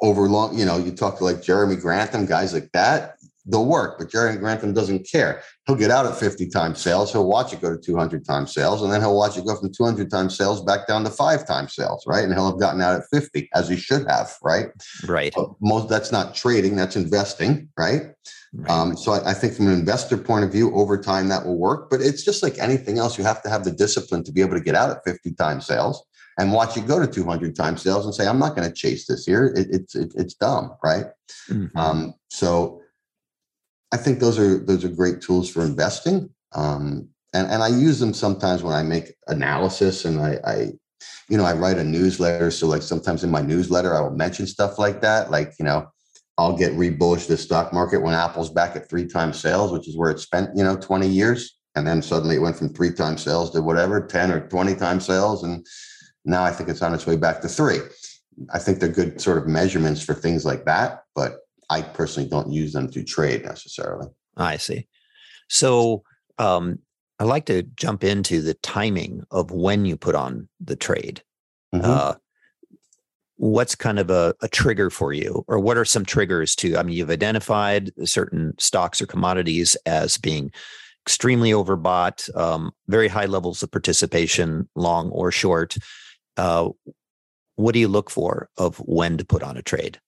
over 0.00 0.28
long? 0.28 0.58
You 0.58 0.64
know, 0.64 0.78
you 0.78 0.92
talk 0.92 1.18
to 1.18 1.24
like 1.24 1.42
Jeremy 1.42 1.76
Grantham, 1.76 2.26
guys 2.26 2.52
like 2.52 2.70
that, 2.72 3.16
they'll 3.46 3.66
work. 3.66 3.98
But 3.98 4.10
Jeremy 4.10 4.38
Grantham 4.38 4.72
doesn't 4.72 5.08
care. 5.10 5.42
He'll 5.66 5.76
get 5.76 5.90
out 5.90 6.06
at 6.06 6.16
50 6.16 6.48
times 6.48 6.80
sales. 6.80 7.12
He'll 7.12 7.28
watch 7.28 7.52
it 7.52 7.60
go 7.60 7.74
to 7.74 7.80
200 7.80 8.24
times 8.24 8.52
sales, 8.52 8.82
and 8.82 8.92
then 8.92 9.00
he'll 9.00 9.16
watch 9.16 9.36
it 9.36 9.46
go 9.46 9.56
from 9.56 9.72
200 9.72 10.10
times 10.10 10.36
sales 10.36 10.62
back 10.64 10.86
down 10.86 11.04
to 11.04 11.10
five 11.10 11.46
times 11.46 11.74
sales, 11.74 12.04
right? 12.06 12.24
And 12.24 12.32
he'll 12.32 12.50
have 12.50 12.60
gotten 12.60 12.80
out 12.80 12.96
at 12.96 13.06
50 13.12 13.48
as 13.54 13.68
he 13.68 13.76
should 13.76 14.06
have, 14.08 14.36
right? 14.42 14.66
Right. 15.06 15.32
But 15.34 15.50
most 15.60 15.88
that's 15.88 16.12
not 16.12 16.34
trading, 16.34 16.76
that's 16.76 16.96
investing, 16.96 17.68
right? 17.78 18.02
Right. 18.54 18.70
Um, 18.70 18.96
so 18.96 19.12
I, 19.12 19.30
I, 19.30 19.32
think 19.32 19.54
from 19.54 19.68
an 19.68 19.72
investor 19.72 20.18
point 20.18 20.44
of 20.44 20.52
view, 20.52 20.74
over 20.74 21.00
time 21.00 21.28
that 21.28 21.46
will 21.46 21.56
work. 21.56 21.88
But 21.88 22.02
it's 22.02 22.22
just 22.22 22.42
like 22.42 22.58
anything 22.58 22.98
else; 22.98 23.16
you 23.16 23.24
have 23.24 23.42
to 23.44 23.48
have 23.48 23.64
the 23.64 23.70
discipline 23.70 24.24
to 24.24 24.32
be 24.32 24.42
able 24.42 24.56
to 24.56 24.60
get 24.60 24.74
out 24.74 24.90
at 24.90 25.02
50 25.06 25.32
times 25.32 25.66
sales 25.66 26.04
and 26.38 26.52
watch 26.52 26.76
it 26.76 26.86
go 26.86 26.98
to 26.98 27.06
200 27.06 27.56
times 27.56 27.80
sales 27.80 28.04
and 28.04 28.14
say, 28.14 28.26
"I'm 28.26 28.38
not 28.38 28.54
going 28.54 28.68
to 28.68 28.74
chase 28.74 29.06
this 29.06 29.24
here. 29.24 29.54
It, 29.56 29.68
it's 29.70 29.94
it, 29.94 30.12
it's 30.16 30.34
dumb, 30.34 30.74
right?" 30.84 31.06
Mm-hmm. 31.48 31.78
Um, 31.78 32.14
so 32.28 32.81
I 33.92 33.96
think 33.98 34.18
those 34.18 34.38
are 34.38 34.58
those 34.58 34.84
are 34.84 34.88
great 34.88 35.20
tools 35.20 35.50
for 35.50 35.64
investing, 35.64 36.30
um, 36.54 37.08
and 37.34 37.50
and 37.50 37.62
I 37.62 37.68
use 37.68 37.98
them 37.98 38.14
sometimes 38.14 38.62
when 38.62 38.74
I 38.74 38.82
make 38.82 39.14
analysis 39.28 40.04
and 40.04 40.20
I, 40.20 40.38
I 40.44 40.72
you 41.28 41.36
know, 41.36 41.44
I 41.44 41.54
write 41.54 41.78
a 41.78 41.84
newsletter. 41.84 42.50
So 42.50 42.66
like 42.66 42.82
sometimes 42.82 43.24
in 43.24 43.30
my 43.30 43.40
newsletter, 43.40 43.94
I 43.96 44.00
will 44.00 44.10
mention 44.10 44.46
stuff 44.46 44.78
like 44.78 45.00
that. 45.00 45.30
Like, 45.30 45.54
you 45.58 45.64
know, 45.64 45.90
I'll 46.38 46.56
get 46.56 46.72
re-bullish 46.74 47.26
the 47.26 47.36
stock 47.36 47.72
market 47.72 48.02
when 48.02 48.14
Apple's 48.14 48.50
back 48.50 48.76
at 48.76 48.88
three 48.88 49.06
times 49.06 49.40
sales, 49.40 49.72
which 49.72 49.88
is 49.88 49.96
where 49.96 50.10
it 50.10 50.18
spent, 50.18 50.50
you 50.56 50.64
know, 50.64 50.76
20 50.76 51.06
years. 51.06 51.58
And 51.74 51.86
then 51.86 52.02
suddenly 52.02 52.36
it 52.36 52.40
went 52.40 52.56
from 52.56 52.74
three 52.74 52.92
times 52.92 53.22
sales 53.22 53.50
to 53.52 53.62
whatever, 53.62 54.06
10 54.06 54.30
or 54.30 54.46
20 54.48 54.74
times 54.74 55.06
sales. 55.06 55.42
And 55.42 55.66
now 56.24 56.42
I 56.42 56.50
think 56.50 56.68
it's 56.68 56.82
on 56.82 56.94
its 56.94 57.06
way 57.06 57.16
back 57.16 57.40
to 57.40 57.48
three. 57.48 57.78
I 58.52 58.58
think 58.58 58.78
they're 58.78 58.88
good 58.88 59.20
sort 59.20 59.38
of 59.38 59.46
measurements 59.46 60.02
for 60.02 60.14
things 60.14 60.44
like 60.44 60.64
that, 60.64 61.04
but 61.14 61.38
I 61.70 61.82
personally 61.82 62.28
don't 62.28 62.50
use 62.50 62.72
them 62.72 62.90
to 62.90 63.02
trade 63.02 63.44
necessarily. 63.44 64.08
I 64.36 64.56
see. 64.56 64.86
So 65.48 66.02
um, 66.38 66.78
I 67.18 67.24
like 67.24 67.46
to 67.46 67.62
jump 67.62 68.04
into 68.04 68.42
the 68.42 68.54
timing 68.54 69.22
of 69.30 69.50
when 69.50 69.84
you 69.84 69.96
put 69.96 70.14
on 70.14 70.48
the 70.60 70.76
trade. 70.76 71.22
Mm-hmm. 71.74 71.90
Uh, 71.90 72.14
what's 73.36 73.74
kind 73.74 73.98
of 73.98 74.10
a, 74.10 74.34
a, 74.42 74.48
trigger 74.48 74.90
for 74.90 75.12
you 75.12 75.44
or 75.48 75.58
what 75.58 75.76
are 75.76 75.86
some 75.86 76.04
triggers 76.04 76.54
to 76.54 76.76
i 76.76 76.82
mean 76.82 76.94
you've 76.94 77.10
identified 77.10 77.90
certain 78.04 78.52
stocks 78.58 79.02
or 79.02 79.06
commodities 79.06 79.74
as 79.84 80.16
being 80.18 80.52
extremely 81.04 81.50
overbought, 81.50 82.34
um, 82.36 82.72
very 82.88 83.08
high 83.08 83.26
levels 83.26 83.62
of 83.62 83.70
participation, 83.70 84.68
long 84.74 85.10
or 85.10 85.32
short. 85.32 85.76
Uh, 86.36 86.70
what 87.56 87.72
do 87.72 87.80
you 87.80 87.88
look 87.88 88.08
for 88.08 88.48
of 88.56 88.76
when 88.78 89.18
to 89.18 89.24
put 89.24 89.42
on 89.42 89.56
a 89.56 89.62
trade? 89.62 90.00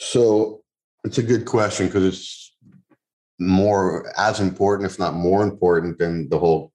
So 0.00 0.62
it's 1.04 1.18
a 1.18 1.22
good 1.22 1.44
question 1.44 1.86
because 1.86 2.04
it's 2.04 2.56
more 3.38 4.10
as 4.18 4.40
important, 4.40 4.90
if 4.90 4.98
not 4.98 5.12
more 5.12 5.42
important, 5.42 5.98
than 5.98 6.30
the 6.30 6.38
whole 6.38 6.72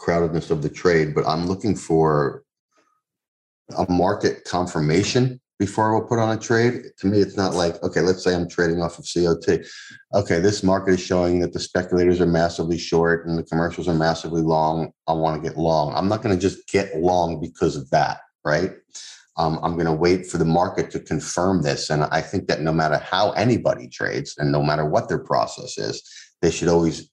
crowdedness 0.00 0.50
of 0.50 0.62
the 0.62 0.70
trade. 0.70 1.14
But 1.14 1.26
I'm 1.28 1.46
looking 1.46 1.76
for 1.76 2.44
a 3.76 3.90
market 3.92 4.44
confirmation 4.44 5.38
before 5.58 5.90
I 5.90 6.00
will 6.00 6.08
put 6.08 6.18
on 6.18 6.34
a 6.34 6.40
trade. 6.40 6.84
To 6.98 7.06
me, 7.06 7.18
it's 7.18 7.36
not 7.36 7.52
like, 7.52 7.80
okay, 7.82 8.00
let's 8.00 8.24
say 8.24 8.34
I'm 8.34 8.48
trading 8.48 8.80
off 8.80 8.98
of 8.98 9.06
COT. 9.06 9.60
Okay, 10.14 10.40
this 10.40 10.62
market 10.62 10.92
is 10.94 11.00
showing 11.00 11.40
that 11.40 11.52
the 11.52 11.60
speculators 11.60 12.22
are 12.22 12.26
massively 12.26 12.78
short 12.78 13.26
and 13.26 13.36
the 13.36 13.44
commercials 13.44 13.86
are 13.86 13.94
massively 13.94 14.40
long. 14.40 14.92
I 15.06 15.12
want 15.12 15.42
to 15.42 15.46
get 15.46 15.58
long. 15.58 15.94
I'm 15.94 16.08
not 16.08 16.22
going 16.22 16.34
to 16.34 16.40
just 16.40 16.66
get 16.68 16.96
long 16.96 17.38
because 17.38 17.76
of 17.76 17.90
that, 17.90 18.20
right? 18.46 18.72
Um, 19.36 19.58
I'm 19.62 19.74
going 19.74 19.86
to 19.86 19.92
wait 19.92 20.26
for 20.26 20.38
the 20.38 20.44
market 20.44 20.90
to 20.90 21.00
confirm 21.00 21.62
this. 21.62 21.90
And 21.90 22.04
I 22.04 22.20
think 22.20 22.48
that 22.48 22.60
no 22.60 22.72
matter 22.72 22.98
how 22.98 23.30
anybody 23.32 23.88
trades 23.88 24.34
and 24.38 24.52
no 24.52 24.62
matter 24.62 24.84
what 24.84 25.08
their 25.08 25.18
process 25.18 25.78
is, 25.78 26.02
they 26.42 26.50
should 26.50 26.68
always 26.68 27.10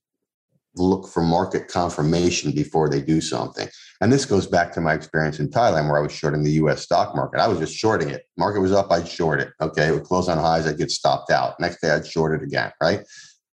look 0.75 1.07
for 1.07 1.21
market 1.21 1.67
confirmation 1.67 2.51
before 2.51 2.89
they 2.89 3.01
do 3.01 3.21
something. 3.21 3.67
And 4.01 4.11
this 4.11 4.25
goes 4.25 4.47
back 4.47 4.71
to 4.73 4.81
my 4.81 4.93
experience 4.93 5.39
in 5.39 5.49
Thailand 5.49 5.89
where 5.89 5.97
I 5.97 6.01
was 6.01 6.11
shorting 6.11 6.43
the 6.43 6.51
US 6.51 6.83
stock 6.83 7.15
market. 7.15 7.39
I 7.39 7.47
was 7.47 7.59
just 7.59 7.75
shorting 7.75 8.09
it. 8.09 8.23
Market 8.37 8.61
was 8.61 8.71
up, 8.71 8.91
I'd 8.91 9.07
short 9.07 9.41
it. 9.41 9.51
Okay. 9.61 9.87
It 9.87 9.91
would 9.91 10.03
close 10.03 10.29
on 10.29 10.37
highs, 10.37 10.67
I'd 10.67 10.77
get 10.77 10.91
stopped 10.91 11.31
out. 11.31 11.59
Next 11.59 11.81
day 11.81 11.91
I'd 11.91 12.07
short 12.07 12.39
it 12.39 12.45
again. 12.45 12.71
Right. 12.81 13.01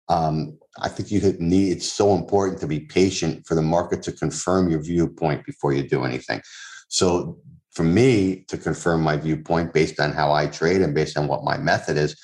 Um, 0.07 0.59
I 0.79 0.89
think 0.89 1.09
you 1.09 1.35
need 1.39 1.71
it's 1.71 1.91
so 1.91 2.13
important 2.13 2.59
to 2.61 2.67
be 2.67 2.81
patient 2.81 3.47
for 3.47 3.55
the 3.55 3.61
market 3.61 4.03
to 4.03 4.11
confirm 4.11 4.69
your 4.69 4.81
viewpoint 4.81 5.45
before 5.45 5.73
you 5.73 5.87
do 5.87 6.03
anything. 6.03 6.41
So 6.89 7.39
for 7.75 7.83
me 7.83 8.45
to 8.47 8.57
confirm 8.57 9.01
my 9.01 9.17
viewpoint 9.17 9.73
based 9.73 9.99
on 9.99 10.13
how 10.13 10.31
I 10.31 10.47
trade 10.47 10.81
and 10.81 10.95
based 10.95 11.17
on 11.17 11.27
what 11.27 11.43
my 11.43 11.57
method 11.57 11.97
is, 11.97 12.15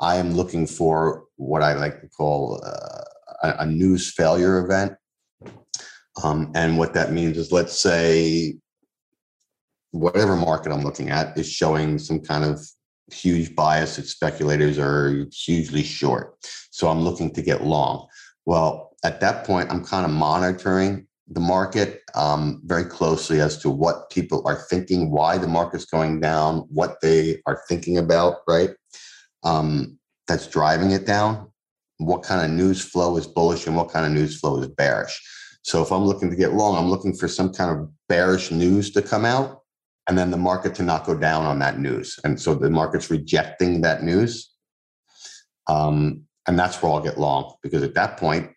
I 0.00 0.16
am 0.16 0.32
looking 0.32 0.66
for 0.66 1.24
what 1.36 1.62
I 1.62 1.72
like 1.72 2.00
to 2.02 2.08
call 2.08 2.60
uh, 2.64 3.48
a, 3.48 3.62
a 3.62 3.66
news 3.66 4.12
failure 4.12 4.58
event. 4.58 4.92
Um, 6.22 6.52
and 6.54 6.78
what 6.78 6.94
that 6.94 7.12
means 7.12 7.38
is, 7.38 7.50
let's 7.50 7.80
say, 7.80 8.58
whatever 9.92 10.36
market 10.36 10.72
I'm 10.72 10.82
looking 10.82 11.10
at 11.10 11.36
is 11.38 11.50
showing 11.50 11.98
some 11.98 12.20
kind 12.20 12.44
of 12.44 12.60
huge 13.10 13.56
bias 13.56 13.96
that 13.96 14.06
speculators 14.06 14.78
are 14.78 15.26
hugely 15.32 15.82
short. 15.82 16.36
So 16.70 16.88
I'm 16.88 17.00
looking 17.00 17.32
to 17.32 17.42
get 17.42 17.64
long. 17.64 18.08
Well, 18.44 18.94
at 19.04 19.20
that 19.20 19.44
point, 19.44 19.70
I'm 19.70 19.84
kind 19.84 20.04
of 20.04 20.12
monitoring 20.12 21.07
the 21.30 21.40
market 21.40 22.02
um, 22.14 22.62
very 22.64 22.84
closely 22.84 23.40
as 23.40 23.58
to 23.58 23.70
what 23.70 24.10
people 24.10 24.42
are 24.46 24.56
thinking, 24.70 25.10
why 25.10 25.38
the 25.38 25.46
market's 25.46 25.84
going 25.84 26.20
down, 26.20 26.60
what 26.70 27.00
they 27.02 27.40
are 27.46 27.62
thinking 27.68 27.98
about, 27.98 28.38
right? 28.48 28.70
Um, 29.44 29.98
that's 30.26 30.46
driving 30.46 30.90
it 30.90 31.06
down 31.06 31.48
what 31.98 32.22
kind 32.22 32.44
of 32.44 32.56
news 32.56 32.80
flow 32.80 33.16
is 33.16 33.26
bullish 33.26 33.66
and 33.66 33.76
what 33.76 33.90
kind 33.90 34.06
of 34.06 34.12
news 34.12 34.38
flow 34.38 34.58
is 34.60 34.68
bearish. 34.68 35.20
So 35.62 35.82
if 35.82 35.92
I'm 35.92 36.04
looking 36.04 36.30
to 36.30 36.36
get 36.36 36.54
long, 36.54 36.76
I'm 36.76 36.88
looking 36.88 37.14
for 37.14 37.28
some 37.28 37.52
kind 37.52 37.78
of 37.78 37.90
bearish 38.08 38.50
news 38.50 38.90
to 38.92 39.02
come 39.02 39.24
out 39.24 39.62
and 40.08 40.16
then 40.16 40.30
the 40.30 40.36
market 40.36 40.74
to 40.76 40.82
not 40.82 41.04
go 41.04 41.16
down 41.16 41.44
on 41.44 41.58
that 41.58 41.78
news. 41.78 42.18
And 42.24 42.40
so 42.40 42.54
the 42.54 42.70
market's 42.70 43.10
rejecting 43.10 43.82
that 43.82 44.02
news. 44.02 44.50
Um, 45.66 46.22
and 46.46 46.58
that's 46.58 46.80
where 46.80 46.90
I'll 46.90 47.02
get 47.02 47.18
long 47.18 47.56
because 47.62 47.82
at 47.82 47.94
that 47.94 48.16
point, 48.16 48.50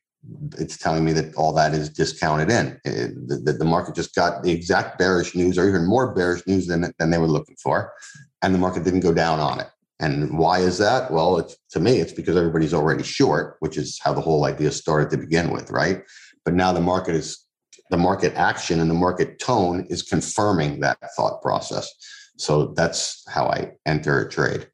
it's 0.57 0.78
telling 0.78 1.03
me 1.03 1.13
that 1.13 1.34
all 1.36 1.53
that 1.53 1.74
is 1.74 1.89
discounted 1.89 2.51
in. 2.51 2.80
It, 2.86 3.15
the, 3.28 3.53
the, 3.53 3.65
market 3.65 3.95
just 3.95 4.13
got 4.13 4.43
the 4.43 4.51
exact 4.51 4.99
bearish 4.99 5.36
news 5.36 5.57
or 5.57 5.67
even 5.67 5.88
more 5.88 6.13
bearish 6.13 6.45
news 6.45 6.67
than, 6.67 6.93
than 6.99 7.09
they 7.09 7.17
were 7.17 7.28
looking 7.28 7.55
for. 7.55 7.93
And 8.41 8.53
the 8.53 8.59
market 8.59 8.84
didn't 8.84 8.99
go 8.99 9.13
down 9.13 9.39
on 9.39 9.59
it. 9.59 9.67
And 9.99 10.38
why 10.38 10.59
is 10.59 10.78
that? 10.80 11.11
Well, 11.11 11.38
it's, 11.38 11.57
to 11.72 11.80
me, 11.80 11.99
it's 11.99 12.13
because 12.13 12.36
everybody's 12.36 12.74
already 12.74 13.03
short, 13.03 13.57
which 13.59 13.78
is 13.78 13.99
how 14.03 14.13
the 14.13 14.22
whole 14.22 14.45
idea 14.45 14.72
started 14.72 15.09
to 15.11 15.17
begin 15.17 15.51
with, 15.51 15.69
right? 15.69 16.03
But 16.43 16.55
now 16.55 16.72
the 16.72 16.82
market 16.82 17.15
is 17.15 17.45
the 17.91 17.97
market 17.97 18.34
action 18.36 18.80
and 18.80 18.89
the 18.89 18.95
market 18.95 19.38
tone 19.39 19.86
is 19.89 20.01
confirming 20.01 20.80
that 20.80 20.97
thought 21.15 21.41
process. 21.41 21.91
So 22.38 22.74
that's 22.76 23.24
how 23.28 23.47
I 23.47 23.74
enter 23.86 24.22
a 24.22 24.30
trade. 24.30 24.67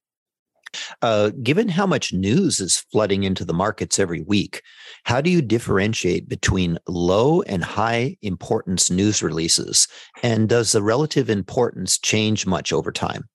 Uh, 1.01 1.31
given 1.43 1.69
how 1.69 1.85
much 1.85 2.13
news 2.13 2.59
is 2.59 2.85
flooding 2.91 3.23
into 3.23 3.45
the 3.45 3.53
markets 3.53 3.99
every 3.99 4.21
week, 4.21 4.61
how 5.03 5.21
do 5.21 5.29
you 5.29 5.41
differentiate 5.41 6.27
between 6.27 6.77
low 6.87 7.41
and 7.43 7.63
high 7.63 8.17
importance 8.21 8.89
news 8.89 9.23
releases? 9.23 9.87
And 10.23 10.49
does 10.49 10.71
the 10.71 10.81
relative 10.81 11.29
importance 11.29 11.97
change 11.97 12.45
much 12.45 12.73
over 12.73 12.91
time? 12.91 13.29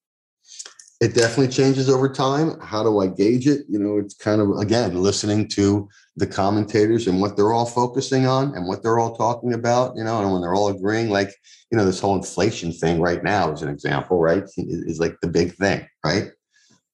it 1.03 1.14
definitely 1.14 1.49
changes 1.49 1.90
over 1.90 2.09
time. 2.09 2.61
How 2.61 2.84
do 2.84 3.01
I 3.01 3.09
gauge 3.09 3.49
it? 3.49 3.62
You 3.68 3.80
know, 3.80 3.99
it's 3.99 4.14
kind 4.14 4.40
of 4.40 4.51
again 4.59 5.03
listening 5.03 5.49
to 5.49 5.88
the 6.14 6.28
commentators 6.28 7.09
and 7.09 7.20
what 7.20 7.36
they're 7.36 7.53
all 7.53 7.66
focusing 7.66 8.24
on 8.24 8.55
and 8.55 8.68
what 8.68 8.84
they're 8.84 9.01
all 9.01 9.16
talking 9.16 9.53
about. 9.53 9.97
You 9.97 10.05
know, 10.05 10.22
and 10.22 10.32
when 10.32 10.43
they're 10.43 10.55
all 10.55 10.68
agreeing, 10.68 11.11
like 11.11 11.34
you 11.72 11.76
know, 11.76 11.84
this 11.84 11.99
whole 11.99 12.14
inflation 12.14 12.70
thing 12.70 13.01
right 13.01 13.24
now 13.24 13.51
is 13.51 13.62
an 13.62 13.68
example, 13.68 14.20
right? 14.20 14.45
Is, 14.57 15.01
like 15.01 15.16
the 15.20 15.28
big 15.28 15.57
thing, 15.57 15.84
right? 16.05 16.30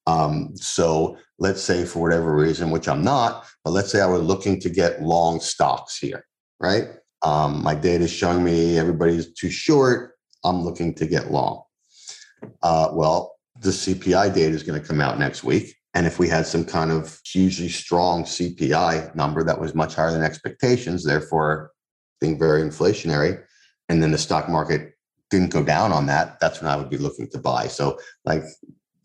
Um, 0.08 0.56
so 0.56 1.18
let's 1.38 1.62
say 1.62 1.84
for 1.84 2.00
whatever 2.00 2.34
reason, 2.34 2.70
which 2.70 2.88
I'm 2.88 3.04
not, 3.04 3.44
but 3.62 3.72
let's 3.72 3.92
say 3.92 4.00
I 4.00 4.06
were 4.06 4.16
looking 4.16 4.58
to 4.60 4.70
get 4.70 5.02
long 5.02 5.38
stocks 5.38 5.98
here, 5.98 6.24
right? 6.60 6.88
Um, 7.22 7.62
my 7.62 7.74
data 7.74 8.04
is 8.04 8.10
showing 8.10 8.42
me 8.42 8.78
everybody's 8.78 9.34
too 9.34 9.50
short. 9.50 10.14
I'm 10.44 10.62
looking 10.62 10.94
to 10.94 11.06
get 11.06 11.30
long. 11.30 11.62
Uh, 12.62 12.88
well, 12.92 13.36
the 13.60 13.68
CPI 13.70 14.34
data 14.34 14.54
is 14.54 14.62
going 14.62 14.80
to 14.80 14.86
come 14.86 15.02
out 15.02 15.18
next 15.18 15.44
week. 15.44 15.74
And 15.92 16.06
if 16.06 16.18
we 16.18 16.28
had 16.28 16.46
some 16.46 16.64
kind 16.64 16.90
of 16.90 17.20
hugely 17.26 17.68
strong 17.68 18.24
CPI 18.24 19.14
number 19.14 19.44
that 19.44 19.60
was 19.60 19.74
much 19.74 19.94
higher 19.94 20.12
than 20.12 20.22
expectations, 20.22 21.04
therefore 21.04 21.72
being 22.20 22.38
very 22.38 22.62
inflationary, 22.62 23.42
and 23.90 24.02
then 24.02 24.12
the 24.12 24.18
stock 24.18 24.48
market 24.48 24.94
didn't 25.28 25.50
go 25.50 25.62
down 25.62 25.92
on 25.92 26.06
that, 26.06 26.40
that's 26.40 26.62
when 26.62 26.70
I 26.70 26.76
would 26.76 26.88
be 26.88 26.96
looking 26.96 27.28
to 27.30 27.38
buy. 27.38 27.66
So, 27.66 27.98
like, 28.24 28.44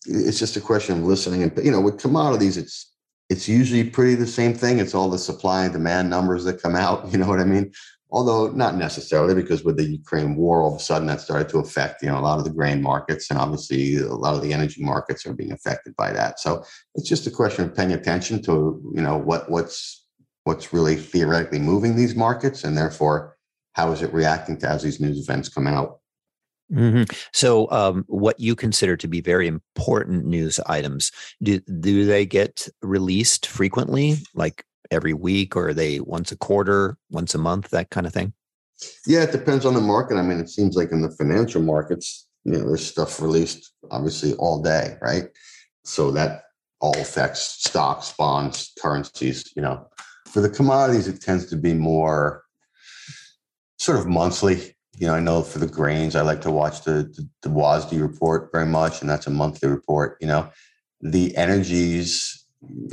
it's 0.05 0.39
just 0.39 0.57
a 0.57 0.61
question 0.61 0.99
of 0.99 1.03
listening. 1.03 1.43
And 1.43 1.65
you 1.65 1.71
know, 1.71 1.81
with 1.81 1.99
commodities, 1.99 2.57
it's 2.57 2.91
it's 3.29 3.47
usually 3.47 3.83
pretty 3.83 4.15
the 4.15 4.27
same 4.27 4.53
thing. 4.53 4.79
It's 4.79 4.93
all 4.93 5.09
the 5.09 5.17
supply 5.17 5.63
and 5.63 5.73
demand 5.73 6.09
numbers 6.09 6.43
that 6.43 6.61
come 6.61 6.75
out. 6.75 7.07
You 7.11 7.17
know 7.19 7.27
what 7.27 7.39
I 7.39 7.45
mean? 7.45 7.71
although 8.13 8.49
not 8.51 8.75
necessarily 8.75 9.33
because 9.33 9.63
with 9.63 9.75
the 9.75 9.83
Ukraine 9.83 10.35
war, 10.35 10.61
all 10.61 10.75
of 10.75 10.79
a 10.79 10.83
sudden 10.83 11.07
that 11.07 11.19
started 11.19 11.49
to 11.49 11.57
affect 11.57 12.03
you 12.03 12.09
know 12.09 12.19
a 12.19 12.21
lot 12.21 12.37
of 12.37 12.45
the 12.45 12.51
grain 12.51 12.81
markets, 12.81 13.29
and 13.29 13.39
obviously 13.39 13.97
a 13.97 14.13
lot 14.13 14.35
of 14.35 14.41
the 14.41 14.53
energy 14.53 14.81
markets 14.83 15.25
are 15.25 15.33
being 15.33 15.51
affected 15.51 15.95
by 15.97 16.13
that. 16.13 16.39
So 16.39 16.63
it's 16.95 17.09
just 17.09 17.27
a 17.27 17.31
question 17.31 17.65
of 17.65 17.75
paying 17.75 17.91
attention 17.91 18.41
to 18.43 18.53
you 18.95 19.01
know 19.01 19.17
what 19.17 19.49
what's 19.49 20.05
what's 20.43 20.71
really 20.71 20.95
theoretically 20.95 21.59
moving 21.59 21.95
these 21.95 22.15
markets, 22.15 22.63
and 22.63 22.77
therefore 22.77 23.35
how 23.73 23.91
is 23.91 24.03
it 24.03 24.13
reacting 24.13 24.59
to 24.59 24.69
as 24.69 24.83
these 24.83 25.01
news 25.01 25.19
events 25.19 25.49
come 25.49 25.67
out. 25.67 25.99
Mm-hmm. 26.71 27.03
So, 27.33 27.69
um, 27.71 28.03
what 28.07 28.39
you 28.39 28.55
consider 28.55 28.97
to 28.97 29.07
be 29.07 29.21
very 29.21 29.47
important 29.47 30.25
news 30.25 30.59
items 30.65 31.11
do 31.41 31.59
do 31.59 32.05
they 32.05 32.25
get 32.25 32.67
released 32.81 33.45
frequently, 33.45 34.15
like 34.33 34.65
every 34.91 35.13
week 35.13 35.55
or 35.55 35.69
are 35.69 35.73
they 35.73 35.99
once 35.99 36.31
a 36.31 36.37
quarter, 36.37 36.97
once 37.09 37.35
a 37.35 37.37
month, 37.37 37.69
that 37.69 37.89
kind 37.89 38.07
of 38.07 38.13
thing? 38.13 38.33
Yeah, 39.05 39.23
it 39.23 39.31
depends 39.31 39.65
on 39.65 39.73
the 39.73 39.81
market. 39.81 40.17
I 40.17 40.21
mean, 40.21 40.39
it 40.39 40.49
seems 40.49 40.75
like 40.75 40.91
in 40.91 41.01
the 41.01 41.11
financial 41.11 41.61
markets, 41.61 42.27
you 42.43 42.53
know, 42.53 42.67
there's 42.67 42.85
stuff 42.85 43.21
released 43.21 43.71
obviously 43.91 44.33
all 44.35 44.61
day, 44.61 44.97
right? 45.01 45.25
So 45.83 46.11
that 46.11 46.43
all 46.79 46.97
affects 46.97 47.63
stocks, 47.63 48.13
bonds, 48.17 48.73
currencies, 48.81 49.51
you 49.55 49.61
know. 49.61 49.87
For 50.27 50.41
the 50.41 50.49
commodities, 50.49 51.07
it 51.07 51.21
tends 51.21 51.45
to 51.47 51.55
be 51.55 51.73
more 51.73 52.43
sort 53.79 53.99
of 53.99 54.07
monthly. 54.07 54.75
You 54.97 55.07
know, 55.07 55.15
I 55.15 55.19
know 55.19 55.41
for 55.41 55.59
the 55.59 55.67
grains, 55.67 56.15
I 56.15 56.21
like 56.21 56.41
to 56.41 56.51
watch 56.51 56.83
the, 56.83 57.11
the, 57.15 57.27
the 57.41 57.49
WASDE 57.49 58.01
report 58.01 58.49
very 58.51 58.67
much, 58.67 59.01
and 59.01 59.09
that's 59.09 59.27
a 59.27 59.31
monthly 59.31 59.69
report. 59.69 60.17
You 60.21 60.27
know, 60.27 60.49
the 61.01 61.35
energies, 61.35 62.43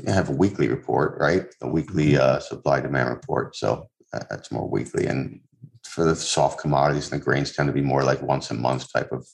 have 0.07 0.29
a 0.29 0.33
weekly 0.33 0.69
report, 0.69 1.19
right? 1.19 1.47
A 1.63 1.69
weekly 1.69 2.13
mm-hmm. 2.13 2.21
uh, 2.21 2.41
supply 2.41 2.81
demand 2.81 3.11
report. 3.11 3.57
So 3.57 3.89
that's 4.13 4.51
more 4.51 4.69
weekly. 4.69 5.07
And 5.07 5.41
for 5.85 6.05
the 6.05 6.17
soft 6.17 6.61
commodities 6.61 7.11
and 7.11 7.21
the 7.21 7.25
grains 7.25 7.53
tend 7.53 7.69
to 7.69 7.73
be 7.73 7.81
more 7.81 8.03
like 8.03 8.23
once 8.23 8.51
a 8.51 8.55
month 8.55 8.93
type 8.93 9.13
of 9.13 9.27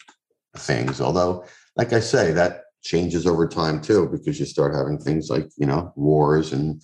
things. 0.57 1.01
Although, 1.01 1.45
like 1.77 1.93
I 1.93 2.01
say, 2.01 2.33
that 2.33 2.65
changes 2.83 3.27
over 3.27 3.49
time 3.49 3.81
too, 3.81 4.09
because 4.11 4.39
you 4.39 4.47
start 4.47 4.75
having 4.75 4.99
things 4.99 5.29
like, 5.29 5.49
you 5.57 5.67
know, 5.67 5.93
wars 5.97 6.53
and 6.53 6.83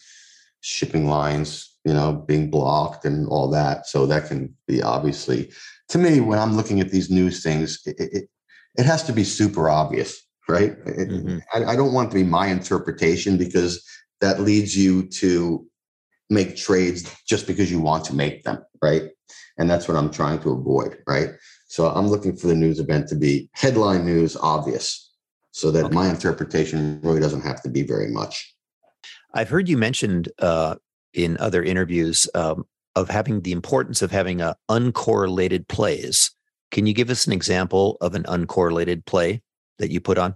shipping 0.61 1.07
lines, 1.09 1.79
you 1.85 1.93
know, 1.93 2.13
being 2.13 2.51
blocked 2.51 3.05
and 3.05 3.29
all 3.29 3.49
that. 3.51 3.87
So 3.87 4.07
that 4.07 4.29
can 4.29 4.55
be 4.67 4.83
obviously, 4.83 5.53
to 5.89 5.99
me, 5.99 6.21
when 6.21 6.39
I'm 6.39 6.57
looking 6.57 6.81
at 6.81 6.91
these 6.91 7.11
news 7.11 7.43
things, 7.43 7.81
it, 7.87 7.97
it, 7.99 8.29
it 8.77 8.87
has 8.87 9.03
to 9.05 9.13
be 9.13 9.25
super 9.25 9.69
obvious 9.69 10.23
right? 10.49 10.85
Mm-hmm. 10.85 11.39
I, 11.53 11.73
I, 11.73 11.77
don't 11.77 11.93
want 11.93 12.11
to 12.11 12.15
be 12.17 12.25
my 12.25 12.49
interpretation 12.49 13.37
because 13.39 13.85
that 14.21 14.41
leads 14.41 14.77
you 14.77 15.09
to 15.09 15.67
make 16.31 16.57
trades 16.57 17.15
just 17.27 17.47
because 17.47 17.71
you 17.71 17.81
want 17.81 18.05
to 18.07 18.15
make 18.15 18.43
them, 18.45 18.59
right? 18.83 19.11
And 19.59 19.69
that's 19.69 19.87
what 19.87 19.97
I'm 19.97 20.11
trying 20.11 20.41
to 20.41 20.51
avoid, 20.51 20.99
right? 21.07 21.31
So 21.67 21.89
I'm 21.89 22.09
looking 22.09 22.37
for 22.37 22.47
the 22.47 22.55
news 22.55 22.81
event 22.81 23.09
to 23.09 23.15
be 23.15 23.49
headline 23.53 24.05
news, 24.05 24.37
obvious, 24.37 25.13
so 25.53 25.71
that 25.71 25.87
okay. 25.87 25.95
my 25.95 26.09
interpretation 26.09 27.01
really 27.03 27.21
doesn't 27.21 27.43
have 27.43 27.63
to 27.63 27.69
be 27.69 27.83
very 27.83 28.09
much. 28.09 28.55
I've 29.35 29.49
heard 29.49 29.69
you 29.69 29.79
mentioned 29.79 30.31
uh, 30.39 30.77
in 31.15 31.37
other 31.39 31.63
interviews 31.63 32.29
um, 32.35 32.65
of 32.97 33.09
having 33.09 33.41
the 33.41 33.53
importance 33.53 34.03
of 34.03 34.11
having 34.11 34.41
a 34.41 34.57
uncorrelated 34.71 35.69
plays. 35.69 36.31
Can 36.71 36.87
you 36.87 36.95
give 36.95 37.11
us 37.11 37.27
an 37.27 37.33
example 37.33 37.97
of 38.01 38.15
an 38.15 38.25
uncorrelated 38.25 39.05
play 39.07 39.43
that 39.79 39.91
you 39.91 40.01
put 40.01 40.19
on? 40.19 40.35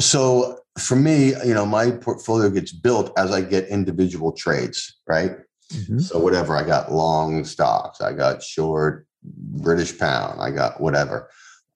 So 0.00 0.60
for 0.78 0.96
me, 0.96 1.28
you 1.44 1.54
know, 1.54 1.66
my 1.66 1.90
portfolio 1.90 2.50
gets 2.50 2.72
built 2.72 3.12
as 3.18 3.30
I 3.32 3.40
get 3.40 3.68
individual 3.68 4.32
trades, 4.32 4.98
right? 5.06 5.32
Mm-hmm. 5.72 5.98
So 5.98 6.18
whatever 6.18 6.56
I 6.56 6.64
got 6.64 6.92
long 6.92 7.44
stocks, 7.44 8.00
I 8.00 8.12
got 8.12 8.42
short 8.42 9.06
British 9.22 9.98
pound, 9.98 10.40
I 10.40 10.50
got 10.50 10.80
whatever. 10.80 11.30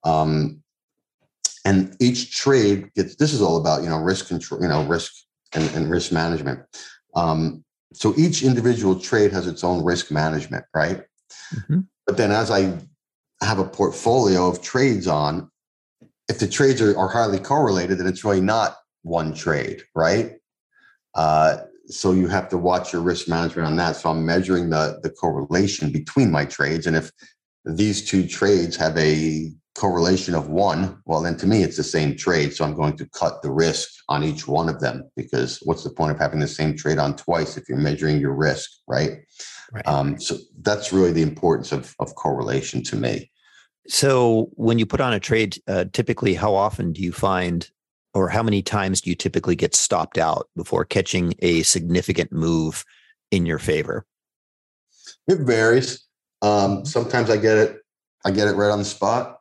Um, 0.04 0.62
and 1.64 1.96
each 2.00 2.34
trade 2.36 2.92
gets 2.94 3.16
this 3.16 3.32
is 3.32 3.42
all 3.42 3.58
about 3.58 3.82
you 3.82 3.88
know 3.88 3.98
risk 3.98 4.28
control, 4.28 4.62
you 4.62 4.68
know, 4.68 4.84
risk 4.84 5.12
and, 5.52 5.68
and 5.74 5.90
risk 5.90 6.12
management. 6.12 6.60
Um, 7.14 7.64
so 7.92 8.14
each 8.16 8.42
individual 8.42 8.98
trade 8.98 9.32
has 9.32 9.46
its 9.46 9.64
own 9.64 9.84
risk 9.84 10.10
management, 10.10 10.64
right? 10.74 11.02
Mm-hmm. 11.54 11.80
But 12.06 12.16
then 12.16 12.30
as 12.30 12.50
I 12.50 12.78
have 13.42 13.58
a 13.58 13.64
portfolio 13.64 14.48
of 14.48 14.62
trades 14.62 15.06
on, 15.06 15.50
if 16.28 16.38
the 16.38 16.46
trades 16.46 16.80
are, 16.80 16.96
are 16.96 17.08
highly 17.08 17.38
correlated, 17.38 17.98
then 17.98 18.06
it's 18.06 18.24
really 18.24 18.40
not 18.40 18.76
one 19.02 19.34
trade, 19.34 19.82
right? 19.94 20.36
Uh, 21.14 21.58
so 21.86 22.12
you 22.12 22.28
have 22.28 22.48
to 22.50 22.58
watch 22.58 22.92
your 22.92 23.02
risk 23.02 23.28
management 23.28 23.66
on 23.66 23.76
that. 23.76 23.96
So 23.96 24.10
I'm 24.10 24.24
measuring 24.24 24.70
the 24.70 25.00
the 25.02 25.10
correlation 25.10 25.90
between 25.90 26.30
my 26.30 26.44
trades, 26.44 26.86
and 26.86 26.96
if 26.96 27.10
these 27.64 28.08
two 28.08 28.26
trades 28.26 28.76
have 28.76 28.96
a 28.96 29.52
correlation 29.74 30.34
of 30.34 30.48
one, 30.48 31.00
well, 31.06 31.22
then 31.22 31.36
to 31.36 31.46
me, 31.46 31.62
it's 31.62 31.76
the 31.76 31.84
same 31.84 32.16
trade. 32.16 32.52
So 32.52 32.64
I'm 32.64 32.74
going 32.74 32.96
to 32.96 33.06
cut 33.10 33.42
the 33.42 33.50
risk 33.50 33.88
on 34.08 34.24
each 34.24 34.46
one 34.48 34.68
of 34.68 34.80
them 34.80 35.08
because 35.16 35.58
what's 35.62 35.84
the 35.84 35.90
point 35.90 36.12
of 36.12 36.18
having 36.18 36.40
the 36.40 36.48
same 36.48 36.76
trade 36.76 36.98
on 36.98 37.16
twice 37.16 37.56
if 37.56 37.68
you're 37.68 37.78
measuring 37.78 38.20
your 38.20 38.34
risk, 38.34 38.70
right? 38.86 39.18
right. 39.72 39.86
Um, 39.86 40.20
so 40.20 40.36
that's 40.62 40.92
really 40.92 41.12
the 41.12 41.22
importance 41.22 41.72
of, 41.72 41.94
of 41.98 42.14
correlation 42.14 42.82
to 42.84 42.96
me. 42.96 43.30
So 43.86 44.50
when 44.54 44.78
you 44.78 44.86
put 44.86 45.00
on 45.00 45.12
a 45.12 45.20
trade, 45.20 45.58
uh, 45.66 45.86
typically, 45.92 46.34
how 46.34 46.54
often 46.54 46.92
do 46.92 47.02
you 47.02 47.12
find, 47.12 47.70
or 48.12 48.28
how 48.28 48.42
many 48.42 48.62
times 48.62 49.00
do 49.00 49.10
you 49.10 49.16
typically 49.16 49.56
get 49.56 49.74
stopped 49.74 50.18
out 50.18 50.48
before 50.56 50.84
catching 50.84 51.34
a 51.40 51.62
significant 51.62 52.32
move 52.32 52.84
in 53.30 53.46
your 53.46 53.58
favor? 53.58 54.04
It 55.26 55.40
varies. 55.40 56.06
Um, 56.42 56.84
sometimes 56.84 57.30
I 57.30 57.36
get 57.36 57.56
it, 57.56 57.78
I 58.24 58.30
get 58.30 58.48
it 58.48 58.52
right 58.52 58.70
on 58.70 58.78
the 58.78 58.84
spot 58.84 59.39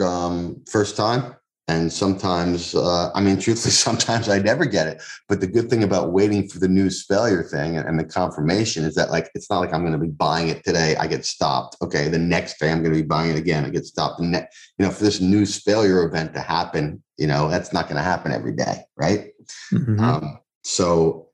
um, 0.00 0.62
first 0.66 0.96
time. 0.96 1.34
And 1.70 1.92
sometimes, 1.92 2.74
uh, 2.74 3.10
I 3.14 3.20
mean, 3.20 3.38
truthfully, 3.38 3.72
sometimes 3.72 4.28
I 4.30 4.38
never 4.38 4.64
get 4.64 4.86
it. 4.86 5.02
But 5.28 5.40
the 5.40 5.46
good 5.46 5.68
thing 5.68 5.84
about 5.84 6.12
waiting 6.12 6.48
for 6.48 6.58
the 6.58 6.68
news 6.68 7.04
failure 7.04 7.42
thing 7.42 7.76
and, 7.76 7.86
and 7.86 7.98
the 7.98 8.04
confirmation 8.04 8.84
is 8.84 8.94
that, 8.94 9.10
like, 9.10 9.30
it's 9.34 9.50
not 9.50 9.60
like 9.60 9.74
I'm 9.74 9.82
going 9.82 9.92
to 9.92 9.98
be 9.98 10.08
buying 10.08 10.48
it 10.48 10.64
today. 10.64 10.96
I 10.96 11.06
get 11.06 11.26
stopped. 11.26 11.76
Okay, 11.82 12.08
the 12.08 12.18
next 12.18 12.58
day 12.58 12.72
I'm 12.72 12.82
going 12.82 12.94
to 12.94 13.02
be 13.02 13.06
buying 13.06 13.30
it 13.30 13.36
again. 13.36 13.66
I 13.66 13.68
get 13.68 13.84
stopped. 13.84 14.18
And 14.20 14.32
ne- 14.32 14.46
you 14.78 14.86
know, 14.86 14.90
for 14.90 15.04
this 15.04 15.20
news 15.20 15.62
failure 15.62 16.02
event 16.04 16.32
to 16.34 16.40
happen, 16.40 17.02
you 17.18 17.26
know, 17.26 17.48
that's 17.48 17.74
not 17.74 17.84
going 17.84 17.96
to 17.96 18.02
happen 18.02 18.32
every 18.32 18.52
day, 18.52 18.84
right? 18.96 19.32
Mm-hmm. 19.70 20.00
Um, 20.00 20.38
so 20.64 21.27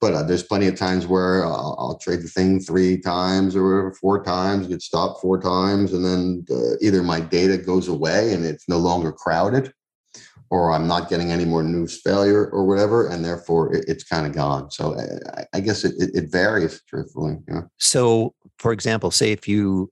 but 0.00 0.14
uh, 0.14 0.22
there's 0.22 0.42
plenty 0.42 0.66
of 0.66 0.76
times 0.76 1.06
where 1.06 1.44
I'll, 1.44 1.76
I'll, 1.78 1.98
trade 1.98 2.22
the 2.22 2.28
thing 2.28 2.60
three 2.60 2.98
times 3.00 3.56
or 3.56 3.92
four 3.94 4.22
times, 4.22 4.66
get 4.66 4.82
stopped 4.82 5.20
four 5.20 5.40
times, 5.40 5.92
and 5.92 6.04
then 6.04 6.44
either 6.80 7.02
my 7.02 7.20
data 7.20 7.56
goes 7.56 7.88
away 7.88 8.32
and 8.32 8.44
it's 8.44 8.68
no 8.68 8.78
longer 8.78 9.12
crowded, 9.12 9.72
or 10.50 10.72
I'm 10.72 10.86
not 10.86 11.08
getting 11.08 11.32
any 11.32 11.44
more 11.44 11.62
news 11.62 12.00
failure 12.00 12.48
or 12.50 12.66
whatever, 12.66 13.08
and 13.08 13.24
therefore 13.24 13.74
it, 13.74 13.84
it's 13.88 14.04
kind 14.04 14.26
of 14.26 14.32
gone. 14.32 14.70
So 14.70 14.94
uh, 14.94 15.06
I, 15.36 15.58
I 15.58 15.60
guess 15.60 15.84
it, 15.84 15.94
it, 15.98 16.10
it, 16.14 16.30
varies, 16.30 16.82
truthfully. 16.88 17.38
Yeah. 17.48 17.62
So, 17.78 18.34
for 18.58 18.72
example, 18.72 19.10
say 19.10 19.32
if 19.32 19.48
you 19.48 19.90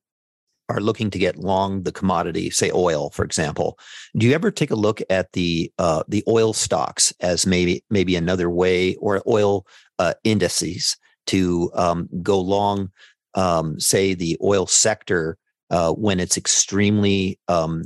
are 0.68 0.80
looking 0.80 1.10
to 1.10 1.18
get 1.18 1.36
long 1.36 1.82
the 1.82 1.92
commodity, 1.92 2.50
say 2.50 2.70
oil, 2.72 3.10
for 3.10 3.24
example, 3.24 3.78
do 4.16 4.26
you 4.26 4.34
ever 4.34 4.50
take 4.50 4.70
a 4.70 4.76
look 4.76 5.02
at 5.10 5.32
the 5.32 5.70
uh, 5.78 6.02
the 6.08 6.24
oil 6.28 6.52
stocks 6.52 7.12
as 7.20 7.46
maybe 7.46 7.84
maybe 7.90 8.16
another 8.16 8.48
way, 8.48 8.94
or 8.96 9.22
oil 9.26 9.66
uh, 9.98 10.14
indices 10.24 10.96
to 11.26 11.70
um, 11.74 12.08
go 12.22 12.38
long, 12.40 12.90
um, 13.34 13.78
say 13.80 14.14
the 14.14 14.36
oil 14.42 14.66
sector 14.66 15.38
uh, 15.70 15.92
when 15.92 16.20
it's 16.20 16.36
extremely 16.36 17.38
um, 17.48 17.84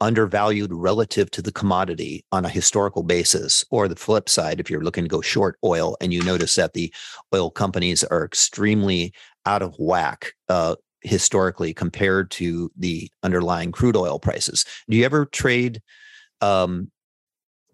undervalued 0.00 0.72
relative 0.72 1.30
to 1.30 1.42
the 1.42 1.52
commodity 1.52 2.24
on 2.32 2.44
a 2.44 2.48
historical 2.48 3.02
basis, 3.02 3.64
or 3.70 3.88
the 3.88 3.96
flip 3.96 4.28
side, 4.28 4.60
if 4.60 4.70
you're 4.70 4.82
looking 4.82 5.04
to 5.04 5.08
go 5.08 5.20
short 5.20 5.58
oil 5.64 5.96
and 6.00 6.12
you 6.12 6.22
notice 6.22 6.54
that 6.54 6.72
the 6.74 6.92
oil 7.34 7.50
companies 7.50 8.04
are 8.04 8.24
extremely 8.24 9.12
out 9.46 9.62
of 9.62 9.74
whack 9.78 10.32
uh, 10.48 10.76
historically 11.02 11.72
compared 11.72 12.30
to 12.30 12.70
the 12.76 13.10
underlying 13.22 13.72
crude 13.72 13.96
oil 13.96 14.18
prices. 14.18 14.64
Do 14.88 14.96
you 14.96 15.04
ever 15.04 15.26
trade? 15.26 15.80
Um, 16.40 16.90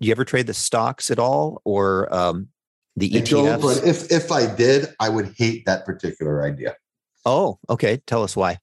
you 0.00 0.10
ever 0.10 0.24
trade 0.24 0.46
the 0.46 0.54
stocks 0.54 1.10
at 1.10 1.18
all, 1.18 1.60
or 1.64 2.12
um, 2.14 2.48
the 2.96 3.10
ETFs? 3.10 3.60
but 3.60 3.84
if 3.84 4.10
if 4.10 4.30
I 4.30 4.52
did, 4.54 4.94
I 5.00 5.08
would 5.08 5.34
hate 5.36 5.64
that 5.66 5.84
particular 5.84 6.44
idea. 6.44 6.76
Oh, 7.24 7.58
okay. 7.68 8.00
Tell 8.06 8.22
us 8.22 8.36
why. 8.36 8.58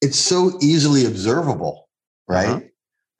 It's 0.00 0.18
so 0.18 0.58
easily 0.60 1.04
observable, 1.06 1.88
right? 2.26 2.48
Uh-huh. 2.48 2.60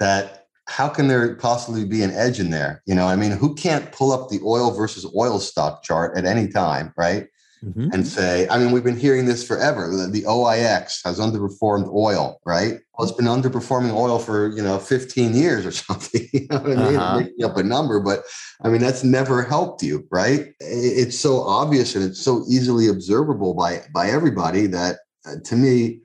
That 0.00 0.46
how 0.66 0.88
can 0.88 1.08
there 1.08 1.34
possibly 1.34 1.84
be 1.84 2.02
an 2.02 2.10
edge 2.10 2.38
in 2.38 2.50
there? 2.50 2.82
You 2.86 2.94
know, 2.94 3.06
I 3.06 3.16
mean, 3.16 3.32
who 3.32 3.54
can't 3.54 3.90
pull 3.90 4.12
up 4.12 4.28
the 4.28 4.40
oil 4.44 4.70
versus 4.70 5.06
oil 5.16 5.38
stock 5.38 5.82
chart 5.82 6.16
at 6.16 6.24
any 6.24 6.48
time, 6.48 6.92
right? 6.96 7.26
Mm-hmm. 7.64 7.90
and 7.92 8.06
say, 8.06 8.48
I 8.48 8.58
mean, 8.58 8.72
we've 8.72 8.84
been 8.84 8.98
hearing 8.98 9.26
this 9.26 9.46
forever. 9.46 9.88
The 10.10 10.22
OIX 10.22 11.04
has 11.04 11.18
underperformed 11.18 11.92
oil, 11.92 12.40
right? 12.44 12.80
Well, 12.96 13.08
it's 13.08 13.16
been 13.16 13.26
underperforming 13.26 13.94
oil 13.94 14.18
for, 14.18 14.48
you 14.48 14.62
know, 14.62 14.78
15 14.78 15.34
years 15.34 15.66
or 15.66 15.72
something. 15.86 16.28
you 16.32 16.46
know 16.50 16.58
what 16.58 16.78
I 16.78 16.90
mean? 16.90 16.96
Uh-huh. 16.96 17.20
Making 17.20 17.44
up 17.44 17.56
a 17.56 17.62
number, 17.62 18.00
but 18.00 18.24
I 18.62 18.68
mean, 18.68 18.80
that's 18.80 19.04
never 19.04 19.42
helped 19.42 19.82
you, 19.82 20.06
right? 20.10 20.52
It's 20.60 21.18
so 21.18 21.40
obvious 21.42 21.94
and 21.94 22.04
it's 22.04 22.20
so 22.20 22.44
easily 22.48 22.88
observable 22.88 23.54
by 23.54 23.82
by 23.92 24.08
everybody 24.08 24.66
that 24.66 24.98
uh, 25.26 25.36
to 25.44 25.56
me, 25.56 26.00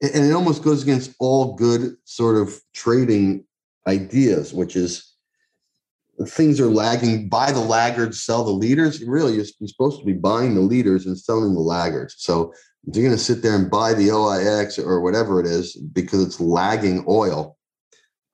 and 0.00 0.24
it 0.24 0.32
almost 0.32 0.62
goes 0.62 0.82
against 0.82 1.14
all 1.18 1.54
good 1.54 1.96
sort 2.04 2.36
of 2.36 2.60
trading 2.74 3.44
ideas, 3.86 4.52
which 4.52 4.76
is 4.76 5.07
things 6.26 6.60
are 6.60 6.66
lagging. 6.66 7.28
Buy 7.28 7.52
the 7.52 7.60
laggards, 7.60 8.22
sell 8.22 8.44
the 8.44 8.50
leaders. 8.50 9.02
Really, 9.02 9.34
you're, 9.34 9.44
you're 9.60 9.68
supposed 9.68 10.00
to 10.00 10.06
be 10.06 10.12
buying 10.12 10.54
the 10.54 10.60
leaders 10.60 11.06
and 11.06 11.18
selling 11.18 11.54
the 11.54 11.60
laggards. 11.60 12.14
So 12.18 12.52
if 12.86 12.96
you're 12.96 13.04
going 13.04 13.16
to 13.16 13.22
sit 13.22 13.42
there 13.42 13.54
and 13.54 13.70
buy 13.70 13.94
the 13.94 14.08
OIX 14.08 14.84
or 14.84 15.00
whatever 15.00 15.40
it 15.40 15.46
is 15.46 15.76
because 15.76 16.24
it's 16.24 16.40
lagging 16.40 17.04
oil, 17.08 17.56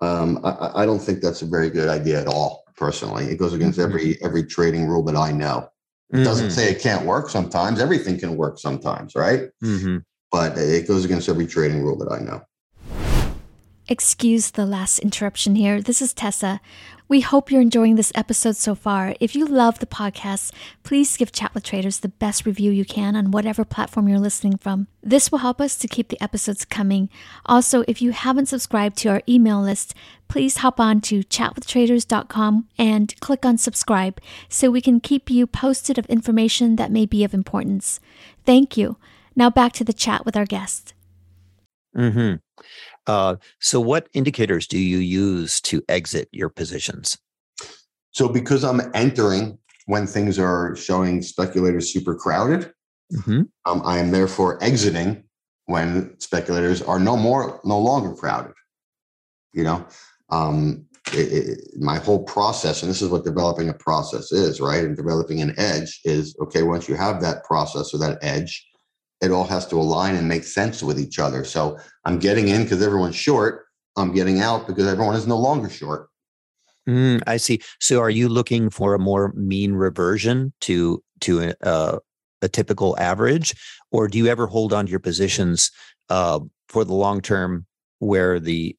um, 0.01 0.41
I, 0.45 0.83
I, 0.83 0.87
don't 0.87 0.99
think 0.99 1.21
that's 1.21 1.43
a 1.43 1.47
very 1.47 1.71
good 1.71 1.89
idea 1.89 2.21
at 2.21 2.27
all. 2.27 2.65
Personally, 2.77 3.27
it 3.27 3.39
goes 3.39 3.53
against 3.53 3.79
mm-hmm. 3.79 3.93
every 3.93 4.23
every 4.23 4.45
trading 4.45 4.87
rule 4.87 5.03
that 5.05 5.17
I 5.17 5.31
know. 5.31 5.69
It 6.11 6.17
mm-hmm. 6.17 6.25
doesn't 6.25 6.51
say 6.51 6.71
it 6.71 6.83
can't 6.83 7.07
work 7.07 7.31
sometimes. 7.31 7.81
Everything 7.81 8.19
can 8.19 8.37
work 8.37 8.59
sometimes, 8.59 9.15
right? 9.15 9.49
Mm-hmm. 9.63 9.99
But 10.31 10.59
it 10.59 10.89
goes 10.89 11.05
against 11.05 11.29
every 11.29 11.47
trading 11.47 11.83
rule 11.83 11.97
that 11.99 12.13
I 12.13 12.19
know. 12.19 12.43
Excuse 13.87 14.53
the 14.53 14.65
last 14.65 14.99
interruption 15.01 15.57
here. 15.57 15.83
This 15.83 16.01
is 16.01 16.15
Tessa. 16.15 16.61
We 17.07 17.21
hope 17.21 17.51
you're 17.51 17.61
enjoying 17.61 17.97
this 17.97 18.13
episode 18.15 18.57
so 18.57 18.75
far. 18.75 19.15
If 19.21 19.37
you 19.37 19.45
love 19.45 19.79
the 19.79 19.87
podcast, 19.87 20.53
please 20.85 21.19
give 21.19 21.33
Chat 21.33 21.53
with 21.53 21.63
Traders 21.63 22.01
the 22.01 22.09
best 22.09 22.47
review 22.47 22.71
you 22.71 22.87
can 22.87 23.15
on 23.15 23.31
whatever 23.31 23.63
platform 23.63 24.09
you're 24.09 24.19
listening 24.19 24.57
from. 24.57 24.87
This 25.03 25.31
will 25.31 25.41
help 25.41 25.61
us 25.61 25.77
to 25.77 25.89
keep 25.89 26.09
the 26.09 26.21
episodes 26.23 26.65
coming. 26.65 27.11
Also, 27.45 27.85
if 27.87 28.01
you 28.01 28.13
haven't 28.13 28.47
subscribed 28.47 28.97
to 28.99 29.11
our 29.11 29.23
email 29.29 29.61
list, 29.61 29.93
please 30.29 30.59
hop 30.59 30.81
on 30.81 31.03
to 31.03 31.21
chatwithtraders.com 31.25 32.69
and 32.79 33.21
click 33.21 33.45
on 33.45 33.59
subscribe 33.59 34.19
so 34.49 34.71
we 34.71 34.81
can 34.81 34.99
keep 34.99 35.29
you 35.29 35.47
posted 35.47 35.99
of 35.99 36.07
information 36.07 36.77
that 36.77 36.91
may 36.91 37.05
be 37.05 37.23
of 37.23 37.35
importance. 37.35 38.01
Thank 38.47 38.79
you. 38.79 38.97
Now 39.37 39.51
back 39.51 39.75
to 39.75 39.85
the 39.85 39.93
chat 39.93 40.25
with 40.25 40.39
our 40.39 40.47
guest. 40.47 40.94
Mm-hmm. 41.97 42.37
Uh, 43.07 43.37
so, 43.61 43.81
what 43.81 44.09
indicators 44.15 44.67
do 44.67 44.79
you 44.79 44.99
use 44.99 45.61
to 45.63 45.83
exit 45.89 46.29
your 46.33 46.49
positions? 46.49 47.19
So, 48.11 48.29
because 48.29 48.65
I'm 48.65 48.81
entering 48.95 49.59
when 49.87 50.07
things 50.07 50.39
are 50.39 50.75
showing 50.77 51.23
speculators 51.23 51.93
super 51.93 52.15
crowded, 52.15 52.73
mm-hmm. 53.13 53.43
um, 53.67 53.83
I 53.85 53.99
am 53.99 54.11
therefore 54.11 54.63
exiting 54.63 55.25
when 55.67 56.19
speculators 56.21 56.83
are 56.83 56.99
no 56.99 57.17
more, 57.17 57.61
no 57.65 57.79
longer 57.79 58.15
crowded. 58.15 58.55
You 59.53 59.65
know, 59.65 59.87
um, 60.31 60.87
it, 61.13 61.49
it, 61.49 61.59
my 61.79 61.99
whole 61.99 62.25
process, 62.25 62.83
and 62.83 62.91
this 62.91 63.03
is 63.03 63.09
what 63.09 63.25
developing 63.25 63.69
a 63.69 63.75
process 63.75 64.33
is, 64.33 64.61
right? 64.61 64.85
And 64.85 64.97
developing 64.97 65.41
an 65.41 65.55
edge 65.59 66.01
is 66.05 66.37
okay. 66.41 66.63
Once 66.63 66.89
you 66.89 66.97
have 66.97 67.21
that 67.21 67.45
process 67.45 67.93
or 67.95 67.99
that 67.99 68.19
edge, 68.23 68.67
it 69.25 69.31
all 69.31 69.47
has 69.47 69.67
to 69.69 69.77
align 69.77 70.17
and 70.17 70.29
make 70.29 70.45
sense 70.45 70.83
with 70.83 71.01
each 71.01 71.19
other. 71.19 71.45
So 71.45 71.79
I'm 72.05 72.19
getting 72.19 72.49
in 72.49 72.65
because 72.65 72.83
everyone's 72.83 73.17
short. 73.17 73.67
I'm 73.97 74.13
getting 74.13 74.41
out 74.41 74.67
because 74.67 74.87
everyone 74.87 75.17
is 75.17 75.27
no 75.27 75.39
longer 75.39 75.71
short. 75.71 76.09
Mm, 76.89 77.23
I 77.27 77.39
see. 77.39 77.63
So 77.81 78.01
are 78.01 78.11
you 78.11 78.29
looking 78.29 78.69
for 78.69 78.95
a 78.95 78.99
more 78.99 79.33
mean 79.35 79.73
reversion 79.73 80.53
to 80.63 81.03
to 81.21 81.55
a, 81.63 81.99
a 82.43 82.49
typical 82.49 82.99
average, 82.99 83.55
or 83.91 84.09
do 84.09 84.19
you 84.19 84.27
ever 84.27 84.47
hold 84.47 84.73
on 84.73 84.85
to 84.85 84.91
your 84.91 85.01
positions 85.01 85.71
uh, 86.11 86.41
for 86.69 86.85
the 86.85 86.95
long 86.95 87.21
term 87.23 87.67
where 88.01 88.39
the 88.39 88.77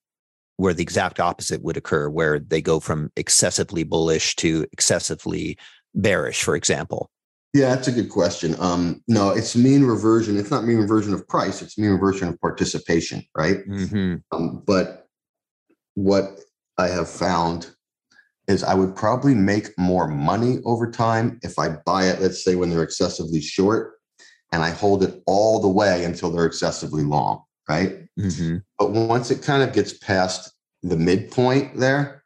where 0.57 0.73
the 0.73 0.83
exact 0.83 1.19
opposite 1.19 1.63
would 1.63 1.77
occur, 1.77 2.07
where 2.07 2.39
they 2.39 2.61
go 2.61 2.79
from 2.79 3.11
excessively 3.15 3.83
bullish 3.83 4.35
to 4.35 4.65
excessively 4.71 5.57
bearish, 5.95 6.43
for 6.43 6.55
example? 6.55 7.09
Yeah, 7.55 7.73
that's 7.73 7.87
a 7.87 7.93
good 7.93 8.09
question. 8.09 8.53
Um, 8.59 9.01
no, 9.07 9.29
it's 9.29 9.55
mean 9.55 9.85
reversion. 9.85 10.35
It's 10.35 10.51
not 10.51 10.65
mean 10.65 10.75
reversion 10.75 11.13
of 11.13 11.25
price. 11.25 11.61
It's 11.61 11.77
mean 11.77 11.89
reversion 11.89 12.27
of 12.27 12.37
participation, 12.41 13.23
right? 13.33 13.65
Mm-hmm. 13.65 14.15
Um, 14.33 14.61
but 14.67 15.07
what 15.93 16.41
I 16.77 16.89
have 16.89 17.07
found 17.07 17.73
is 18.49 18.61
I 18.61 18.73
would 18.73 18.93
probably 18.93 19.33
make 19.33 19.69
more 19.77 20.05
money 20.05 20.57
over 20.65 20.91
time 20.91 21.39
if 21.43 21.57
I 21.57 21.69
buy 21.85 22.09
it, 22.09 22.19
let's 22.19 22.43
say 22.43 22.55
when 22.55 22.71
they're 22.71 22.83
excessively 22.83 23.39
short, 23.39 23.93
and 24.51 24.61
I 24.61 24.71
hold 24.71 25.01
it 25.01 25.23
all 25.25 25.61
the 25.61 25.69
way 25.69 26.03
until 26.03 26.31
they're 26.31 26.45
excessively 26.45 27.03
long, 27.03 27.41
right? 27.69 28.05
Mm-hmm. 28.19 28.57
But 28.77 28.91
once 28.91 29.31
it 29.31 29.41
kind 29.41 29.63
of 29.63 29.71
gets 29.71 29.97
past 29.97 30.51
the 30.83 30.97
midpoint 30.97 31.77
there, 31.77 32.25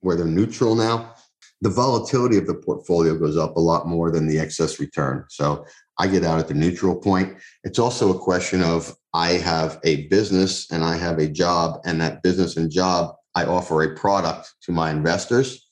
where 0.00 0.16
they're 0.16 0.24
neutral 0.24 0.74
now, 0.74 1.14
the 1.60 1.70
volatility 1.70 2.38
of 2.38 2.46
the 2.46 2.54
portfolio 2.54 3.16
goes 3.16 3.36
up 3.36 3.56
a 3.56 3.60
lot 3.60 3.86
more 3.86 4.10
than 4.10 4.26
the 4.26 4.38
excess 4.38 4.80
return. 4.80 5.24
So 5.28 5.64
I 5.98 6.06
get 6.06 6.24
out 6.24 6.38
at 6.38 6.48
the 6.48 6.54
neutral 6.54 6.96
point. 6.96 7.36
It's 7.64 7.78
also 7.78 8.10
a 8.10 8.18
question 8.18 8.62
of 8.62 8.96
I 9.12 9.32
have 9.32 9.78
a 9.84 10.06
business 10.08 10.70
and 10.70 10.82
I 10.82 10.96
have 10.96 11.18
a 11.18 11.28
job, 11.28 11.80
and 11.84 12.00
that 12.00 12.22
business 12.22 12.56
and 12.56 12.70
job, 12.70 13.14
I 13.34 13.44
offer 13.44 13.82
a 13.82 13.94
product 13.94 14.54
to 14.62 14.72
my 14.72 14.90
investors, 14.90 15.68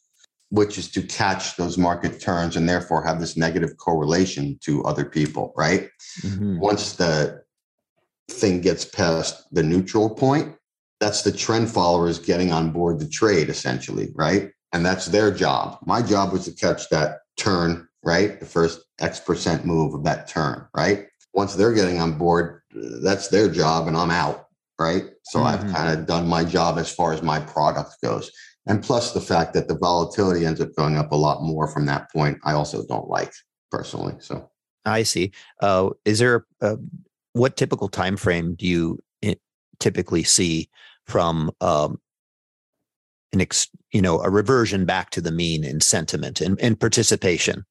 which 0.51 0.77
is 0.77 0.91
to 0.93 1.03
catch 1.03 1.57
those 1.57 1.79
market 1.79 2.21
turns 2.21 2.57
and 2.57 2.69
therefore 2.69 3.05
have 3.05 3.21
this 3.21 3.37
negative 3.37 3.77
correlation 3.79 4.59
to 4.63 4.85
other 4.85 5.05
people, 5.05 5.55
right? 5.57 5.89
Mm-hmm. 6.21 6.59
Once 6.59 6.95
the 6.95 7.43
thing 8.31 8.61
gets 8.61 8.85
past 8.85 9.45
the 9.53 9.63
neutral 9.63 10.11
point, 10.11 10.55
that's 11.01 11.23
the 11.23 11.33
trend 11.33 11.71
followers 11.71 12.19
getting 12.19 12.53
on 12.53 12.73
board 12.73 12.99
the 12.99 13.09
trade 13.09 13.49
essentially, 13.49 14.11
right? 14.15 14.51
And 14.73 14.85
that's 14.85 15.07
their 15.07 15.31
job. 15.31 15.79
My 15.87 16.03
job 16.03 16.33
was 16.33 16.45
to 16.45 16.53
catch 16.53 16.89
that 16.91 17.21
turn, 17.37 17.89
right? 18.03 18.39
The 18.39 18.47
first 18.47 18.81
X 19.01 19.21
percent 19.21 19.65
move 19.65 19.95
of 19.95 20.05
that 20.05 20.29
turn, 20.29 20.67
right? 20.77 21.07
Once 21.35 21.55
they're 21.55 21.73
getting 21.73 22.01
on 22.01 22.19
board, 22.19 22.63
that's 22.73 23.29
their 23.29 23.49
job 23.49 23.89
and 23.89 23.97
I'm 23.97 24.11
out, 24.11 24.47
right? 24.79 25.05
So 25.25 25.41
Mm-hmm. 25.41 25.47
I've 25.47 25.75
kind 25.75 25.99
of 25.99 26.07
done 26.07 26.27
my 26.27 26.45
job 26.45 26.79
as 26.79 26.93
far 26.93 27.13
as 27.13 27.23
my 27.23 27.41
product 27.41 27.97
goes. 28.03 28.31
And 28.67 28.83
plus 28.83 29.13
the 29.13 29.21
fact 29.21 29.55
that 29.55 29.69
the 29.69 29.79
volatility 29.79 30.45
ends 30.45 30.61
up 30.61 30.75
going 30.75 30.97
up 30.97 31.13
a 31.13 31.17
lot 31.17 31.43
more 31.43 31.69
from 31.69 31.87
that 31.87 32.11
point, 32.13 32.39
I 32.45 32.53
also 32.53 32.85
don't 32.87 33.09
like 33.09 33.33
personally. 33.71 34.15
So 34.21 34.51
I 34.85 35.03
see. 35.05 35.33
Uh, 35.63 35.91
is 36.05 36.19
there 36.19 36.47
a, 36.61 36.77
what 37.33 37.57
typical 37.57 37.89
time 37.89 38.17
frame 38.17 38.55
do 38.55 38.67
you 38.67 38.99
typically 39.81 40.23
see 40.23 40.69
from 41.07 41.51
um, 41.61 42.01
an 43.33 43.41
ex, 43.41 43.69
you 43.93 44.03
know 44.03 44.21
a 44.21 44.31
reversion 44.31 44.85
back 44.85 45.11
to 45.11 45.21
the 45.21 45.33
mean 45.33 45.65
in 45.65 45.81
sentiment 45.81 46.41
and, 46.41 46.61
and 46.61 46.79
participation? 46.79 47.65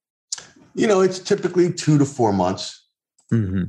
you 0.77 0.85
know, 0.85 1.01
it's 1.01 1.17
typically 1.17 1.73
two 1.73 1.97
to 1.97 2.05
four 2.05 2.31
months. 2.31 2.85
Mm-hmm. 3.33 3.63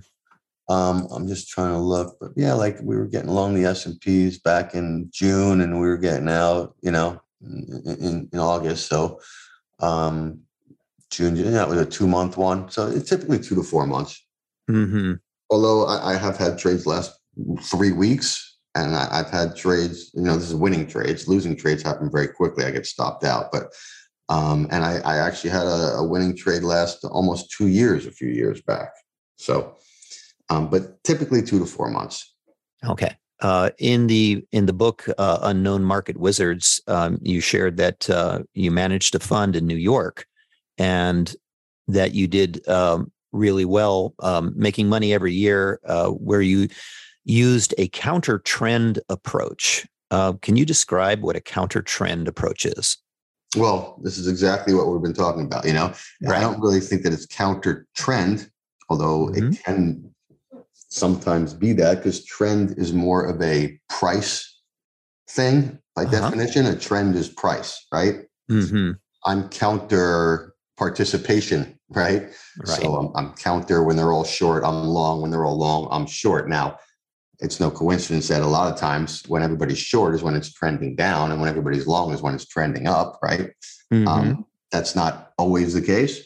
Um, 0.72 1.08
I'm 1.10 1.26
just 1.26 1.48
trying 1.48 1.72
to 1.72 1.78
look, 1.78 2.18
but 2.20 2.32
yeah, 2.36 2.52
like 2.52 2.78
we 2.82 2.96
were 2.96 3.06
getting 3.06 3.30
along 3.30 3.54
the 3.54 3.64
S 3.64 3.86
and 3.86 3.98
P's 3.98 4.38
back 4.38 4.74
in 4.74 5.08
June, 5.10 5.62
and 5.62 5.80
we 5.80 5.86
were 5.88 5.96
getting 5.96 6.28
out, 6.28 6.74
you 6.82 6.90
know, 6.90 7.18
in, 7.42 7.82
in, 7.86 8.28
in 8.30 8.38
August. 8.38 8.88
So, 8.88 9.20
um, 9.80 10.40
June, 11.10 11.34
yeah, 11.34 11.50
that 11.50 11.68
was 11.68 11.78
a 11.78 11.86
two 11.86 12.06
month 12.06 12.36
one. 12.36 12.70
So 12.70 12.88
it's 12.88 13.08
typically 13.08 13.38
two 13.38 13.54
to 13.54 13.62
four 13.62 13.86
months. 13.86 14.22
Mm-hmm. 14.70 15.14
Although 15.48 15.86
I, 15.86 16.12
I 16.12 16.16
have 16.18 16.36
had 16.36 16.58
trades 16.58 16.84
last 16.84 17.18
three 17.62 17.92
weeks, 17.92 18.47
and 18.74 18.94
I, 18.94 19.08
I've 19.10 19.30
had 19.30 19.56
trades. 19.56 20.10
You 20.14 20.22
know, 20.22 20.36
this 20.36 20.48
is 20.48 20.54
winning 20.54 20.86
trades. 20.86 21.28
Losing 21.28 21.56
trades 21.56 21.82
happen 21.82 22.10
very 22.10 22.28
quickly. 22.28 22.64
I 22.64 22.70
get 22.70 22.86
stopped 22.86 23.24
out, 23.24 23.50
but. 23.52 23.72
Um, 24.30 24.68
and 24.70 24.84
I, 24.84 24.98
I 25.06 25.16
actually 25.16 25.48
had 25.48 25.66
a, 25.66 25.94
a 25.96 26.06
winning 26.06 26.36
trade 26.36 26.62
last 26.62 27.02
almost 27.02 27.50
two 27.50 27.68
years, 27.68 28.04
a 28.04 28.10
few 28.10 28.28
years 28.28 28.60
back. 28.60 28.90
So, 29.36 29.76
um, 30.50 30.68
but 30.68 31.02
typically 31.02 31.40
two 31.40 31.58
to 31.58 31.64
four 31.64 31.90
months. 31.90 32.34
Okay. 32.86 33.16
Uh, 33.40 33.70
in 33.78 34.06
the 34.06 34.44
in 34.52 34.66
the 34.66 34.72
book 34.72 35.06
uh, 35.16 35.38
Unknown 35.42 35.82
Market 35.82 36.18
Wizards, 36.18 36.82
um, 36.88 37.18
you 37.22 37.40
shared 37.40 37.76
that 37.76 38.10
uh, 38.10 38.40
you 38.52 38.70
managed 38.70 39.14
a 39.14 39.18
fund 39.18 39.56
in 39.56 39.66
New 39.66 39.76
York, 39.76 40.26
and 40.76 41.34
that 41.86 42.14
you 42.14 42.26
did 42.26 42.68
um, 42.68 43.12
really 43.32 43.64
well, 43.64 44.12
um, 44.18 44.52
making 44.56 44.88
money 44.88 45.14
every 45.14 45.32
year, 45.32 45.80
uh, 45.86 46.08
where 46.08 46.42
you 46.42 46.68
used 47.28 47.74
a 47.78 47.88
counter 47.88 48.38
trend 48.40 48.98
approach. 49.08 49.86
Uh, 50.10 50.32
can 50.42 50.56
you 50.56 50.64
describe 50.64 51.22
what 51.22 51.36
a 51.36 51.40
counter 51.40 51.82
trend 51.82 52.26
approach 52.26 52.64
is? 52.66 52.96
Well, 53.56 53.98
this 54.02 54.18
is 54.18 54.26
exactly 54.26 54.74
what 54.74 54.88
we've 54.88 55.02
been 55.02 55.12
talking 55.14 55.44
about. 55.44 55.64
You 55.66 55.74
know, 55.74 55.92
Right. 56.22 56.38
I 56.38 56.40
don't 56.40 56.60
really 56.60 56.80
think 56.80 57.02
that 57.02 57.12
it's 57.12 57.26
counter 57.26 57.86
trend, 57.94 58.50
although 58.88 59.28
Mhm. 59.28 59.54
it 59.54 59.62
can 59.64 60.14
sometimes 60.72 61.52
be 61.52 61.74
that 61.74 61.98
because 61.98 62.24
trend 62.24 62.74
is 62.78 62.92
more 62.92 63.24
of 63.24 63.40
a 63.42 63.78
price 63.90 64.60
thing 65.28 65.78
by 65.94 66.04
Uh-huh. 66.04 66.12
definition. 66.20 66.64
A 66.66 66.76
trend 66.76 67.14
is 67.14 67.28
price, 67.28 67.86
right? 67.92 68.26
Mm-hmm. 68.50 68.92
I'm 69.26 69.48
counter 69.50 70.54
participation, 70.78 71.78
right? 71.90 72.30
Right. 72.64 72.80
So 72.80 72.96
I'm, 72.96 73.10
I'm 73.16 73.34
counter 73.34 73.82
when 73.82 73.96
they're 73.96 74.12
all 74.12 74.24
short. 74.24 74.64
I'm 74.64 74.84
long 74.86 75.20
when 75.20 75.30
they're 75.30 75.44
all 75.44 75.58
long. 75.58 75.88
I'm 75.90 76.06
short. 76.06 76.48
Now, 76.48 76.78
it's 77.40 77.60
no 77.60 77.70
coincidence 77.70 78.28
that 78.28 78.42
a 78.42 78.46
lot 78.46 78.72
of 78.72 78.78
times 78.78 79.22
when 79.28 79.42
everybody's 79.42 79.78
short 79.78 80.14
is 80.14 80.22
when 80.22 80.34
it's 80.34 80.52
trending 80.52 80.96
down, 80.96 81.30
and 81.30 81.40
when 81.40 81.48
everybody's 81.48 81.86
long 81.86 82.12
is 82.12 82.22
when 82.22 82.34
it's 82.34 82.46
trending 82.46 82.86
up, 82.86 83.18
right? 83.22 83.52
Mhm. 83.92 84.08
Um, 84.08 84.46
that's 84.70 84.94
not 84.94 85.32
always 85.38 85.74
the 85.74 85.82
case, 85.82 86.20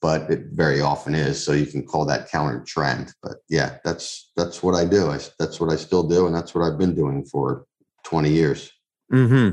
but 0.00 0.30
it 0.30 0.46
very 0.52 0.80
often 0.80 1.14
is. 1.14 1.44
So 1.44 1.52
you 1.52 1.66
can 1.66 1.86
call 1.86 2.06
that 2.06 2.30
counter 2.30 2.60
trend. 2.66 3.12
But 3.22 3.38
yeah, 3.48 3.78
that's 3.84 4.30
that's 4.36 4.62
what 4.62 4.74
I 4.74 4.84
do. 4.84 5.10
I, 5.10 5.20
that's 5.38 5.60
what 5.60 5.70
I 5.70 5.76
still 5.76 6.02
do, 6.02 6.26
and 6.26 6.34
that's 6.34 6.54
what 6.54 6.64
I've 6.64 6.78
been 6.78 6.94
doing 6.94 7.24
for 7.24 7.66
20 8.04 8.30
years. 8.30 8.70
hmm 9.10 9.50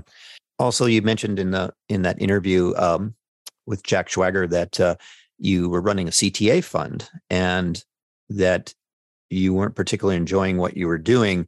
Also, 0.59 0.85
you 0.85 1.01
mentioned 1.01 1.39
in 1.39 1.51
the 1.51 1.73
in 1.89 2.03
that 2.03 2.21
interview 2.21 2.73
um, 2.75 3.15
with 3.65 3.83
Jack 3.83 4.09
Schwager 4.09 4.49
that 4.49 4.79
uh, 4.79 4.95
you 5.37 5.69
were 5.69 5.81
running 5.81 6.07
a 6.07 6.11
CTA 6.11 6.63
fund 6.63 7.09
and 7.29 7.83
that 8.29 8.73
you 9.31 9.53
weren't 9.53 9.75
particularly 9.75 10.17
enjoying 10.17 10.57
what 10.57 10.77
you 10.77 10.87
were 10.87 10.97
doing, 10.97 11.47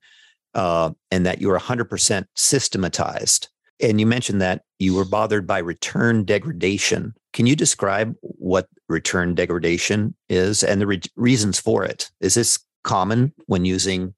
uh, 0.54 0.92
and 1.12 1.26
that 1.26 1.42
you 1.42 1.48
were 1.48 1.60
100% 1.60 2.26
systematized. 2.36 3.50
And 3.80 4.00
you 4.00 4.06
mentioned 4.06 4.42
that 4.42 4.64
you 4.80 4.96
were 4.96 5.06
bothered 5.06 5.48
by 5.48 5.58
return 5.58 6.24
degradation. 6.24 7.14
Can 7.34 7.48
you 7.48 7.56
describe 7.56 8.16
what 8.22 8.68
return 8.88 9.36
degradation 9.36 10.16
is 10.30 10.64
and 10.64 10.80
the 10.80 10.88
re- 10.88 11.02
reasons 11.16 11.60
for 11.60 11.84
it? 11.84 12.12
Is 12.22 12.36
this 12.36 12.60
common 12.84 13.34
when 13.48 13.66
using 13.66 14.14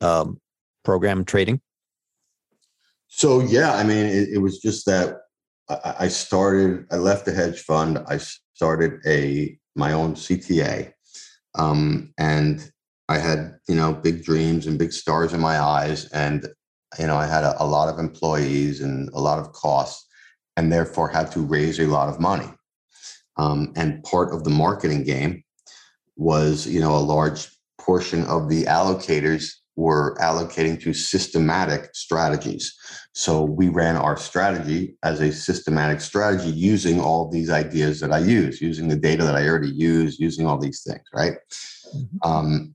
um, 0.00 0.40
program 0.84 1.24
trading? 1.24 1.60
So 3.08 3.40
yeah, 3.40 3.74
I 3.74 3.84
mean, 3.84 4.06
it, 4.06 4.28
it 4.34 4.38
was 4.38 4.58
just 4.58 4.86
that 4.86 5.16
I, 5.68 5.94
I 6.00 6.08
started. 6.08 6.86
I 6.90 6.96
left 6.96 7.24
the 7.24 7.32
hedge 7.32 7.60
fund. 7.60 7.98
I 8.08 8.18
started 8.54 9.00
a 9.06 9.58
my 9.74 9.92
own 9.92 10.14
CTA, 10.14 10.92
um, 11.54 12.12
and 12.18 12.70
I 13.08 13.18
had 13.18 13.58
you 13.68 13.74
know 13.74 13.92
big 13.92 14.24
dreams 14.24 14.66
and 14.66 14.78
big 14.78 14.92
stars 14.92 15.32
in 15.32 15.40
my 15.40 15.58
eyes, 15.58 16.06
and 16.06 16.46
you 16.98 17.06
know 17.06 17.16
I 17.16 17.26
had 17.26 17.44
a, 17.44 17.62
a 17.62 17.66
lot 17.66 17.88
of 17.88 17.98
employees 17.98 18.80
and 18.80 19.08
a 19.10 19.20
lot 19.20 19.38
of 19.38 19.52
costs, 19.52 20.06
and 20.56 20.72
therefore 20.72 21.08
had 21.08 21.30
to 21.32 21.40
raise 21.40 21.78
a 21.78 21.86
lot 21.86 22.08
of 22.08 22.20
money. 22.20 22.48
Um, 23.36 23.72
and 23.76 24.02
part 24.04 24.34
of 24.34 24.44
the 24.44 24.50
marketing 24.50 25.04
game 25.04 25.42
was 26.16 26.66
you 26.66 26.80
know 26.80 26.96
a 26.96 26.98
large 26.98 27.48
portion 27.80 28.24
of 28.24 28.48
the 28.48 28.64
allocators 28.64 29.50
were 29.76 30.16
allocating 30.20 30.80
to 30.82 30.92
systematic 30.92 31.94
strategies. 31.94 32.74
So 33.14 33.42
we 33.42 33.68
ran 33.68 33.96
our 33.96 34.16
strategy 34.16 34.96
as 35.02 35.20
a 35.20 35.32
systematic 35.32 36.00
strategy 36.00 36.50
using 36.50 36.98
all 37.00 37.28
these 37.28 37.50
ideas 37.50 38.00
that 38.00 38.12
I 38.12 38.18
use, 38.18 38.62
using 38.62 38.88
the 38.88 38.96
data 38.96 39.22
that 39.24 39.36
I 39.36 39.46
already 39.46 39.70
use, 39.70 40.18
using 40.18 40.46
all 40.46 40.58
these 40.58 40.82
things, 40.82 41.04
right? 41.12 41.34
Mhm. 41.94 42.08
Um, 42.24 42.74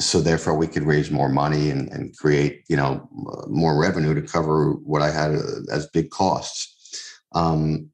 so 0.00 0.20
therefore 0.20 0.56
we 0.56 0.66
could 0.66 0.82
raise 0.82 1.10
more 1.10 1.28
money 1.28 1.70
and, 1.70 1.90
and 1.90 2.16
create 2.16 2.64
you 2.68 2.76
know 2.76 3.08
more 3.48 3.80
revenue 3.80 4.14
to 4.14 4.22
cover 4.22 4.72
what 4.72 5.02
i 5.02 5.10
had 5.10 5.32
as 5.72 5.88
big 5.92 6.10
costs 6.10 7.20
um, 7.32 7.90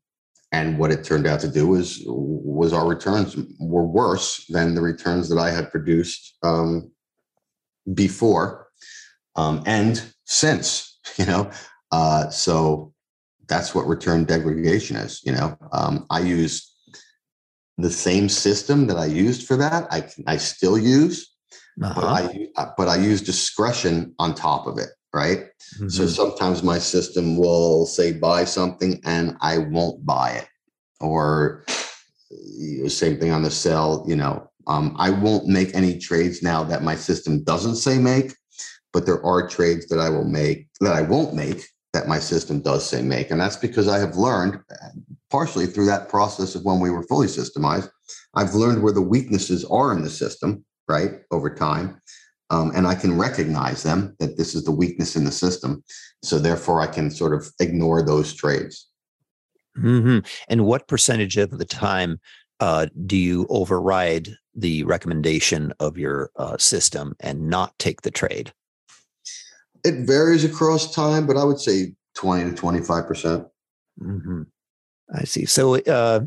and 0.52 0.78
what 0.78 0.90
it 0.90 1.04
turned 1.04 1.26
out 1.26 1.40
to 1.40 1.48
do 1.48 1.66
was 1.66 2.02
was 2.06 2.72
our 2.72 2.86
returns 2.88 3.36
were 3.60 3.86
worse 3.86 4.44
than 4.48 4.74
the 4.74 4.80
returns 4.80 5.28
that 5.28 5.38
i 5.38 5.50
had 5.50 5.70
produced 5.70 6.36
um, 6.42 6.90
before 7.94 8.66
um, 9.36 9.62
and 9.66 10.12
since 10.24 10.91
you 11.16 11.26
know 11.26 11.50
uh, 11.90 12.30
so 12.30 12.92
that's 13.48 13.74
what 13.74 13.86
return 13.86 14.24
degradation 14.24 14.96
is 14.96 15.20
you 15.24 15.32
know 15.32 15.56
um, 15.72 16.06
i 16.10 16.20
use 16.20 16.70
the 17.78 17.90
same 17.90 18.28
system 18.28 18.86
that 18.86 18.96
i 18.96 19.06
used 19.06 19.46
for 19.46 19.56
that 19.56 19.86
i 19.90 20.08
i 20.26 20.36
still 20.36 20.78
use 20.78 21.32
uh-huh. 21.80 21.94
but 21.94 22.04
I 22.04 22.48
uh, 22.56 22.70
but 22.76 22.88
I 22.88 22.96
use 22.96 23.22
discretion 23.22 24.14
on 24.18 24.34
top 24.34 24.66
of 24.66 24.78
it, 24.78 24.90
right? 25.14 25.46
Mm-hmm. 25.76 25.88
So 25.88 26.06
sometimes 26.06 26.62
my 26.62 26.78
system 26.78 27.36
will 27.36 27.86
say 27.86 28.12
buy 28.12 28.44
something 28.44 29.00
and 29.04 29.36
I 29.40 29.58
won't 29.58 30.04
buy 30.04 30.32
it, 30.32 30.48
or 31.00 31.64
same 32.88 33.18
thing 33.18 33.32
on 33.32 33.42
the 33.42 33.50
sell. 33.50 34.04
You 34.06 34.16
know, 34.16 34.50
um, 34.66 34.94
I 34.98 35.10
won't 35.10 35.46
make 35.46 35.74
any 35.74 35.98
trades 35.98 36.42
now 36.42 36.62
that 36.64 36.82
my 36.82 36.94
system 36.94 37.42
doesn't 37.42 37.76
say 37.76 37.98
make, 37.98 38.34
but 38.92 39.06
there 39.06 39.24
are 39.24 39.48
trades 39.48 39.86
that 39.88 39.98
I 39.98 40.08
will 40.08 40.24
make 40.24 40.68
that 40.80 40.92
I 40.92 41.02
won't 41.02 41.34
make 41.34 41.66
that 41.92 42.08
my 42.08 42.18
system 42.18 42.60
does 42.60 42.88
say 42.88 43.02
make, 43.02 43.30
and 43.30 43.40
that's 43.40 43.56
because 43.56 43.88
I 43.88 43.98
have 43.98 44.16
learned 44.16 44.58
partially 45.30 45.66
through 45.66 45.86
that 45.86 46.08
process 46.08 46.54
of 46.54 46.64
when 46.64 46.80
we 46.80 46.90
were 46.90 47.02
fully 47.04 47.26
systemized. 47.26 47.90
I've 48.34 48.54
learned 48.54 48.82
where 48.82 48.92
the 48.92 49.02
weaknesses 49.02 49.64
are 49.66 49.92
in 49.92 50.02
the 50.02 50.10
system 50.10 50.64
right 50.88 51.20
over 51.30 51.54
time 51.54 52.00
um, 52.50 52.70
and 52.74 52.86
i 52.86 52.94
can 52.94 53.18
recognize 53.18 53.82
them 53.82 54.14
that 54.18 54.36
this 54.36 54.54
is 54.54 54.64
the 54.64 54.70
weakness 54.70 55.16
in 55.16 55.24
the 55.24 55.32
system 55.32 55.82
so 56.22 56.38
therefore 56.38 56.80
i 56.80 56.86
can 56.86 57.10
sort 57.10 57.34
of 57.34 57.50
ignore 57.60 58.02
those 58.02 58.34
trades 58.34 58.88
mm-hmm. 59.78 60.18
and 60.48 60.66
what 60.66 60.88
percentage 60.88 61.36
of 61.36 61.58
the 61.58 61.64
time 61.64 62.20
uh, 62.60 62.86
do 63.06 63.16
you 63.16 63.46
override 63.48 64.28
the 64.54 64.84
recommendation 64.84 65.72
of 65.80 65.98
your 65.98 66.30
uh, 66.36 66.56
system 66.58 67.14
and 67.18 67.48
not 67.48 67.76
take 67.78 68.02
the 68.02 68.10
trade 68.10 68.52
it 69.84 70.06
varies 70.06 70.44
across 70.44 70.94
time 70.94 71.26
but 71.26 71.36
i 71.36 71.44
would 71.44 71.60
say 71.60 71.94
20 72.14 72.50
to 72.50 72.56
25 72.56 73.06
percent 73.06 73.46
mm-hmm. 74.00 74.42
i 75.14 75.24
see 75.24 75.44
so 75.44 75.76
uh, 75.76 76.20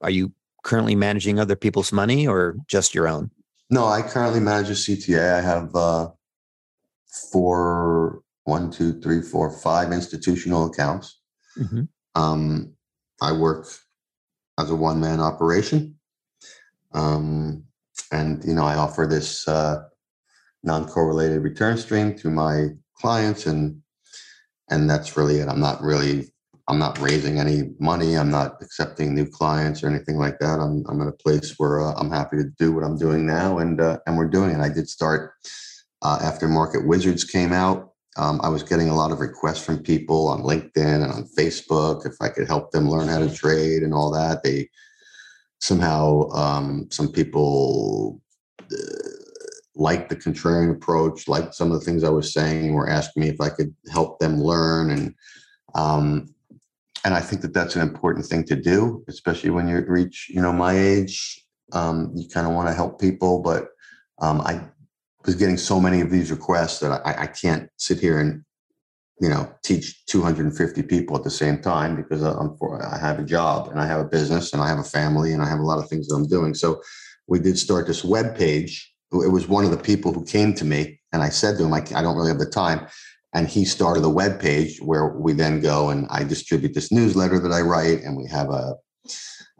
are 0.00 0.10
you 0.10 0.32
currently 0.62 0.94
managing 0.94 1.38
other 1.38 1.56
people's 1.56 1.92
money 1.92 2.26
or 2.26 2.56
just 2.68 2.94
your 2.94 3.06
own 3.06 3.30
no, 3.70 3.86
I 3.86 4.02
currently 4.02 4.40
manage 4.40 4.70
a 4.70 4.74
CTA. 4.74 5.34
I 5.34 5.40
have 5.40 5.74
uh, 5.74 6.10
four, 7.32 8.22
one, 8.44 8.70
two, 8.70 9.00
three, 9.00 9.22
four, 9.22 9.50
five 9.50 9.92
institutional 9.92 10.66
accounts. 10.66 11.20
Mm-hmm. 11.58 11.82
Um, 12.14 12.74
I 13.20 13.32
work 13.32 13.66
as 14.58 14.70
a 14.70 14.76
one 14.76 15.00
man 15.00 15.20
operation. 15.20 15.96
Um, 16.92 17.64
and, 18.12 18.44
you 18.44 18.54
know, 18.54 18.64
I 18.64 18.76
offer 18.76 19.06
this 19.06 19.48
uh, 19.48 19.84
non 20.64 20.86
correlated 20.86 21.42
return 21.42 21.76
stream 21.76 22.16
to 22.18 22.30
my 22.30 22.68
clients. 22.96 23.46
And, 23.46 23.80
and 24.70 24.88
that's 24.90 25.16
really 25.16 25.36
it. 25.38 25.48
I'm 25.48 25.60
not 25.60 25.80
really 25.82 26.34
I'm 26.66 26.78
not 26.78 26.98
raising 26.98 27.38
any 27.38 27.74
money. 27.78 28.16
I'm 28.16 28.30
not 28.30 28.56
accepting 28.62 29.14
new 29.14 29.26
clients 29.26 29.82
or 29.82 29.88
anything 29.88 30.16
like 30.16 30.38
that. 30.38 30.58
I'm 30.60 30.84
I'm 30.88 31.02
at 31.02 31.08
a 31.08 31.12
place 31.12 31.54
where 31.58 31.80
uh, 31.80 31.92
I'm 31.94 32.10
happy 32.10 32.36
to 32.38 32.44
do 32.58 32.72
what 32.72 32.84
I'm 32.84 32.96
doing 32.96 33.26
now, 33.26 33.58
and 33.58 33.80
uh, 33.80 33.98
and 34.06 34.16
we're 34.16 34.28
doing 34.28 34.50
it. 34.50 34.60
I 34.60 34.70
did 34.70 34.88
start 34.88 35.34
uh, 36.02 36.18
after 36.22 36.48
Market 36.48 36.86
Wizards 36.86 37.24
came 37.24 37.52
out. 37.52 37.90
Um, 38.16 38.40
I 38.42 38.48
was 38.48 38.62
getting 38.62 38.88
a 38.88 38.94
lot 38.94 39.10
of 39.10 39.20
requests 39.20 39.64
from 39.64 39.82
people 39.82 40.28
on 40.28 40.42
LinkedIn 40.42 41.02
and 41.02 41.12
on 41.12 41.28
Facebook 41.36 42.06
if 42.06 42.14
I 42.20 42.28
could 42.28 42.46
help 42.46 42.70
them 42.70 42.88
learn 42.88 43.08
how 43.08 43.18
to 43.18 43.34
trade 43.34 43.82
and 43.82 43.92
all 43.92 44.10
that. 44.12 44.42
They 44.42 44.70
somehow 45.60 46.30
um, 46.30 46.88
some 46.90 47.10
people 47.10 48.22
liked 49.76 50.08
the 50.08 50.16
contrarian 50.16 50.70
approach, 50.70 51.28
liked 51.28 51.54
some 51.54 51.72
of 51.72 51.78
the 51.78 51.84
things 51.84 52.04
I 52.04 52.10
was 52.10 52.32
saying, 52.32 52.72
were 52.72 52.88
asking 52.88 53.22
me 53.22 53.28
if 53.28 53.40
I 53.40 53.48
could 53.48 53.74
help 53.90 54.18
them 54.18 54.40
learn 54.40 54.90
and. 54.90 55.14
Um, 55.74 56.34
and 57.04 57.12
I 57.12 57.20
think 57.20 57.42
that 57.42 57.52
that's 57.52 57.76
an 57.76 57.82
important 57.82 58.24
thing 58.24 58.44
to 58.44 58.56
do, 58.56 59.04
especially 59.08 59.50
when 59.50 59.68
you 59.68 59.84
reach, 59.86 60.30
you 60.30 60.40
know, 60.40 60.52
my 60.52 60.76
age. 60.76 61.44
Um, 61.72 62.12
you 62.14 62.28
kind 62.28 62.46
of 62.46 62.54
want 62.54 62.68
to 62.68 62.74
help 62.74 63.00
people, 63.00 63.40
but 63.40 63.68
um, 64.20 64.40
I 64.40 64.62
was 65.26 65.34
getting 65.34 65.56
so 65.56 65.80
many 65.80 66.00
of 66.00 66.10
these 66.10 66.30
requests 66.30 66.80
that 66.80 67.02
I, 67.04 67.22
I, 67.22 67.26
can't 67.26 67.68
sit 67.78 67.98
here 67.98 68.20
and, 68.20 68.44
you 69.20 69.28
know, 69.28 69.50
teach 69.62 70.04
250 70.06 70.82
people 70.82 71.16
at 71.16 71.24
the 71.24 71.30
same 71.30 71.60
time 71.60 71.96
because 71.96 72.22
I'm 72.22 72.56
for, 72.56 72.84
I 72.84 72.98
have 72.98 73.18
a 73.18 73.24
job 73.24 73.68
and 73.68 73.80
I 73.80 73.86
have 73.86 74.00
a 74.00 74.08
business 74.08 74.52
and 74.52 74.62
I 74.62 74.68
have 74.68 74.78
a 74.78 74.84
family 74.84 75.32
and 75.32 75.42
I 75.42 75.48
have 75.48 75.58
a 75.58 75.64
lot 75.64 75.78
of 75.78 75.88
things 75.88 76.08
that 76.08 76.14
I'm 76.14 76.28
doing. 76.28 76.54
So 76.54 76.82
we 77.26 77.38
did 77.38 77.58
start 77.58 77.86
this 77.86 78.04
web 78.04 78.36
page. 78.36 78.93
It 79.22 79.28
was 79.28 79.48
one 79.48 79.64
of 79.64 79.70
the 79.70 79.76
people 79.76 80.12
who 80.12 80.24
came 80.24 80.54
to 80.54 80.64
me 80.64 81.00
and 81.12 81.22
I 81.22 81.28
said 81.28 81.56
to 81.58 81.64
him, 81.64 81.72
I, 81.72 81.78
I 81.94 82.02
don't 82.02 82.16
really 82.16 82.30
have 82.30 82.38
the 82.38 82.46
time 82.46 82.86
and 83.34 83.48
he 83.48 83.64
started 83.64 84.04
a 84.04 84.08
web 84.08 84.40
page 84.40 84.80
where 84.80 85.08
we 85.08 85.32
then 85.32 85.60
go 85.60 85.90
and 85.90 86.06
I 86.08 86.22
distribute 86.24 86.72
this 86.72 86.92
newsletter 86.92 87.40
that 87.40 87.52
I 87.52 87.60
write, 87.60 88.02
and 88.02 88.16
we 88.16 88.26
have 88.28 88.48
a 88.50 88.76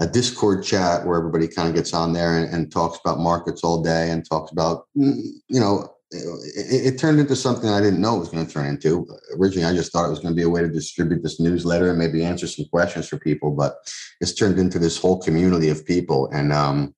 a 0.01 0.07
Discord 0.09 0.65
chat 0.65 1.07
where 1.07 1.17
everybody 1.17 1.47
kind 1.47 1.69
of 1.69 1.75
gets 1.75 1.95
on 1.95 2.13
there 2.13 2.37
and, 2.37 2.53
and 2.53 2.73
talks 2.73 2.99
about 3.05 3.21
markets 3.21 3.63
all 3.63 3.81
day 3.81 4.11
and 4.11 4.29
talks 4.29 4.51
about 4.51 4.87
mm, 4.97 5.21
you 5.49 5.61
know 5.61 5.89
it, 6.11 6.95
it, 6.95 6.99
turned 6.99 7.19
into 7.19 7.35
something 7.35 7.69
I 7.69 7.81
didn't 7.81 8.01
know 8.01 8.17
it 8.17 8.21
was 8.21 8.29
going 8.29 8.47
to 8.47 8.53
turn 8.53 8.67
into. 8.67 9.07
Originally, 9.37 9.69
I 9.69 9.75
just 9.75 9.93
thought 9.93 10.07
it 10.07 10.11
was 10.11 10.21
going 10.21 10.33
to 10.33 10.37
be 10.37 10.45
a 10.45 10.49
way 10.49 10.61
to 10.61 10.69
distribute 10.69 11.23
this 11.25 11.41
newsletter 11.41 11.91
and 11.91 11.99
maybe 11.99 12.25
answer 12.25 12.47
some 12.47 12.67
questions 12.67 13.09
for 13.09 13.19
people, 13.19 13.51
but 13.51 13.77
it's 14.21 14.35
turned 14.35 14.61
into 14.61 14.79
this 14.79 14.97
whole 14.97 15.21
community 15.21 15.71
of 15.71 15.85
people, 15.85 16.29
and 16.33 16.53
um, 16.53 16.95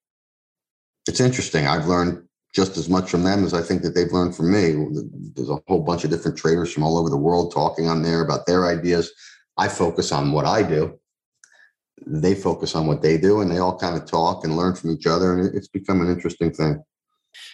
it's 1.08 1.20
interesting. 1.20 1.66
I've 1.66 1.86
learned 1.86 2.25
just 2.56 2.78
as 2.78 2.88
much 2.88 3.10
from 3.10 3.22
them 3.22 3.44
as 3.44 3.52
I 3.52 3.60
think 3.60 3.82
that 3.82 3.94
they've 3.94 4.10
learned 4.10 4.34
from 4.34 4.50
me. 4.50 4.72
There's 5.34 5.50
a 5.50 5.60
whole 5.68 5.82
bunch 5.82 6.04
of 6.04 6.10
different 6.10 6.38
traders 6.38 6.72
from 6.72 6.84
all 6.84 6.96
over 6.96 7.10
the 7.10 7.16
world 7.16 7.52
talking 7.52 7.86
on 7.86 8.02
there 8.02 8.22
about 8.22 8.46
their 8.46 8.64
ideas. 8.66 9.12
I 9.58 9.68
focus 9.68 10.10
on 10.10 10.32
what 10.32 10.46
I 10.46 10.62
do. 10.62 10.98
They 12.06 12.34
focus 12.34 12.74
on 12.74 12.86
what 12.86 13.02
they 13.02 13.18
do, 13.18 13.42
and 13.42 13.50
they 13.50 13.58
all 13.58 13.78
kind 13.78 13.94
of 13.94 14.06
talk 14.06 14.42
and 14.42 14.56
learn 14.56 14.74
from 14.74 14.90
each 14.90 15.06
other, 15.06 15.38
and 15.38 15.54
it's 15.54 15.68
become 15.68 16.00
an 16.00 16.10
interesting 16.10 16.50
thing. 16.50 16.82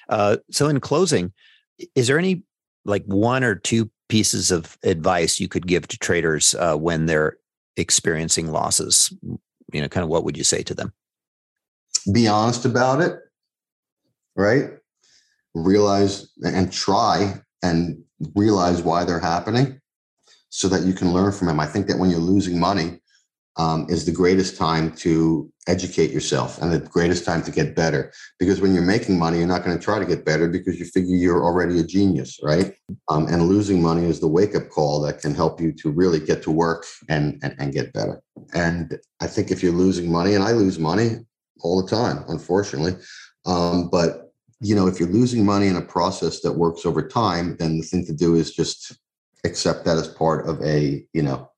Uh, 0.08 0.36
so, 0.52 0.68
in 0.68 0.78
closing, 0.78 1.32
is 1.96 2.06
there 2.06 2.18
any 2.18 2.44
like 2.84 3.04
one 3.06 3.42
or 3.42 3.56
two 3.56 3.90
pieces 4.08 4.52
of 4.52 4.78
advice 4.84 5.40
you 5.40 5.48
could 5.48 5.66
give 5.66 5.88
to 5.88 5.98
traders 5.98 6.54
uh, 6.56 6.76
when 6.76 7.06
they're 7.06 7.38
experiencing 7.76 8.52
losses? 8.52 9.12
You 9.72 9.80
know, 9.80 9.88
kind 9.88 10.04
of 10.04 10.10
what 10.10 10.24
would 10.24 10.36
you 10.36 10.44
say 10.44 10.62
to 10.62 10.74
them? 10.74 10.92
Be 12.12 12.28
honest 12.28 12.64
about 12.64 13.00
it, 13.00 13.18
right? 14.36 14.70
Realize 15.54 16.32
and 16.44 16.72
try 16.72 17.40
and 17.62 18.02
realize 18.34 18.82
why 18.82 19.04
they're 19.04 19.18
happening 19.20 19.80
so 20.50 20.68
that 20.68 20.82
you 20.82 20.92
can 20.92 21.12
learn 21.12 21.32
from 21.32 21.46
them. 21.46 21.60
I 21.60 21.66
think 21.66 21.86
that 21.86 21.98
when 21.98 22.10
you're 22.10 22.20
losing 22.20 22.58
money 22.58 23.00
um, 23.56 23.86
is 23.90 24.06
the 24.06 24.12
greatest 24.12 24.56
time 24.56 24.92
to 24.96 25.50
educate 25.68 26.10
yourself 26.10 26.60
and 26.60 26.72
the 26.72 26.78
greatest 26.78 27.24
time 27.24 27.42
to 27.42 27.50
get 27.50 27.76
better. 27.76 28.12
Because 28.38 28.60
when 28.60 28.74
you're 28.74 28.82
making 28.82 29.18
money, 29.18 29.38
you're 29.38 29.46
not 29.46 29.62
going 29.62 29.76
to 29.76 29.82
try 29.82 29.98
to 29.98 30.06
get 30.06 30.24
better 30.24 30.48
because 30.48 30.78
you 30.78 30.86
figure 30.86 31.16
you're 31.16 31.44
already 31.44 31.78
a 31.78 31.84
genius, 31.84 32.38
right? 32.42 32.74
Um, 33.08 33.26
and 33.28 33.48
losing 33.48 33.82
money 33.82 34.06
is 34.06 34.20
the 34.20 34.28
wake 34.28 34.54
up 34.56 34.70
call 34.70 35.00
that 35.02 35.20
can 35.20 35.34
help 35.34 35.60
you 35.60 35.72
to 35.74 35.90
really 35.90 36.18
get 36.18 36.42
to 36.44 36.50
work 36.50 36.86
and, 37.08 37.38
and, 37.42 37.54
and 37.58 37.72
get 37.72 37.92
better. 37.92 38.22
And 38.54 38.98
I 39.20 39.26
think 39.26 39.50
if 39.50 39.62
you're 39.62 39.72
losing 39.72 40.10
money, 40.10 40.34
and 40.34 40.42
I 40.42 40.52
lose 40.52 40.78
money 40.78 41.18
all 41.60 41.82
the 41.82 41.88
time, 41.88 42.24
unfortunately, 42.28 42.96
um, 43.44 43.90
but 43.90 44.31
you 44.62 44.76
know, 44.76 44.86
if 44.86 45.00
you're 45.00 45.08
losing 45.08 45.44
money 45.44 45.66
in 45.66 45.76
a 45.76 45.82
process 45.82 46.40
that 46.40 46.52
works 46.52 46.86
over 46.86 47.06
time, 47.06 47.56
then 47.58 47.78
the 47.78 47.84
thing 47.84 48.06
to 48.06 48.12
do 48.12 48.36
is 48.36 48.54
just 48.54 48.96
accept 49.44 49.84
that 49.84 49.96
as 49.96 50.06
part 50.06 50.48
of 50.48 50.62
a, 50.62 51.04
you 51.12 51.22
know, 51.22 51.50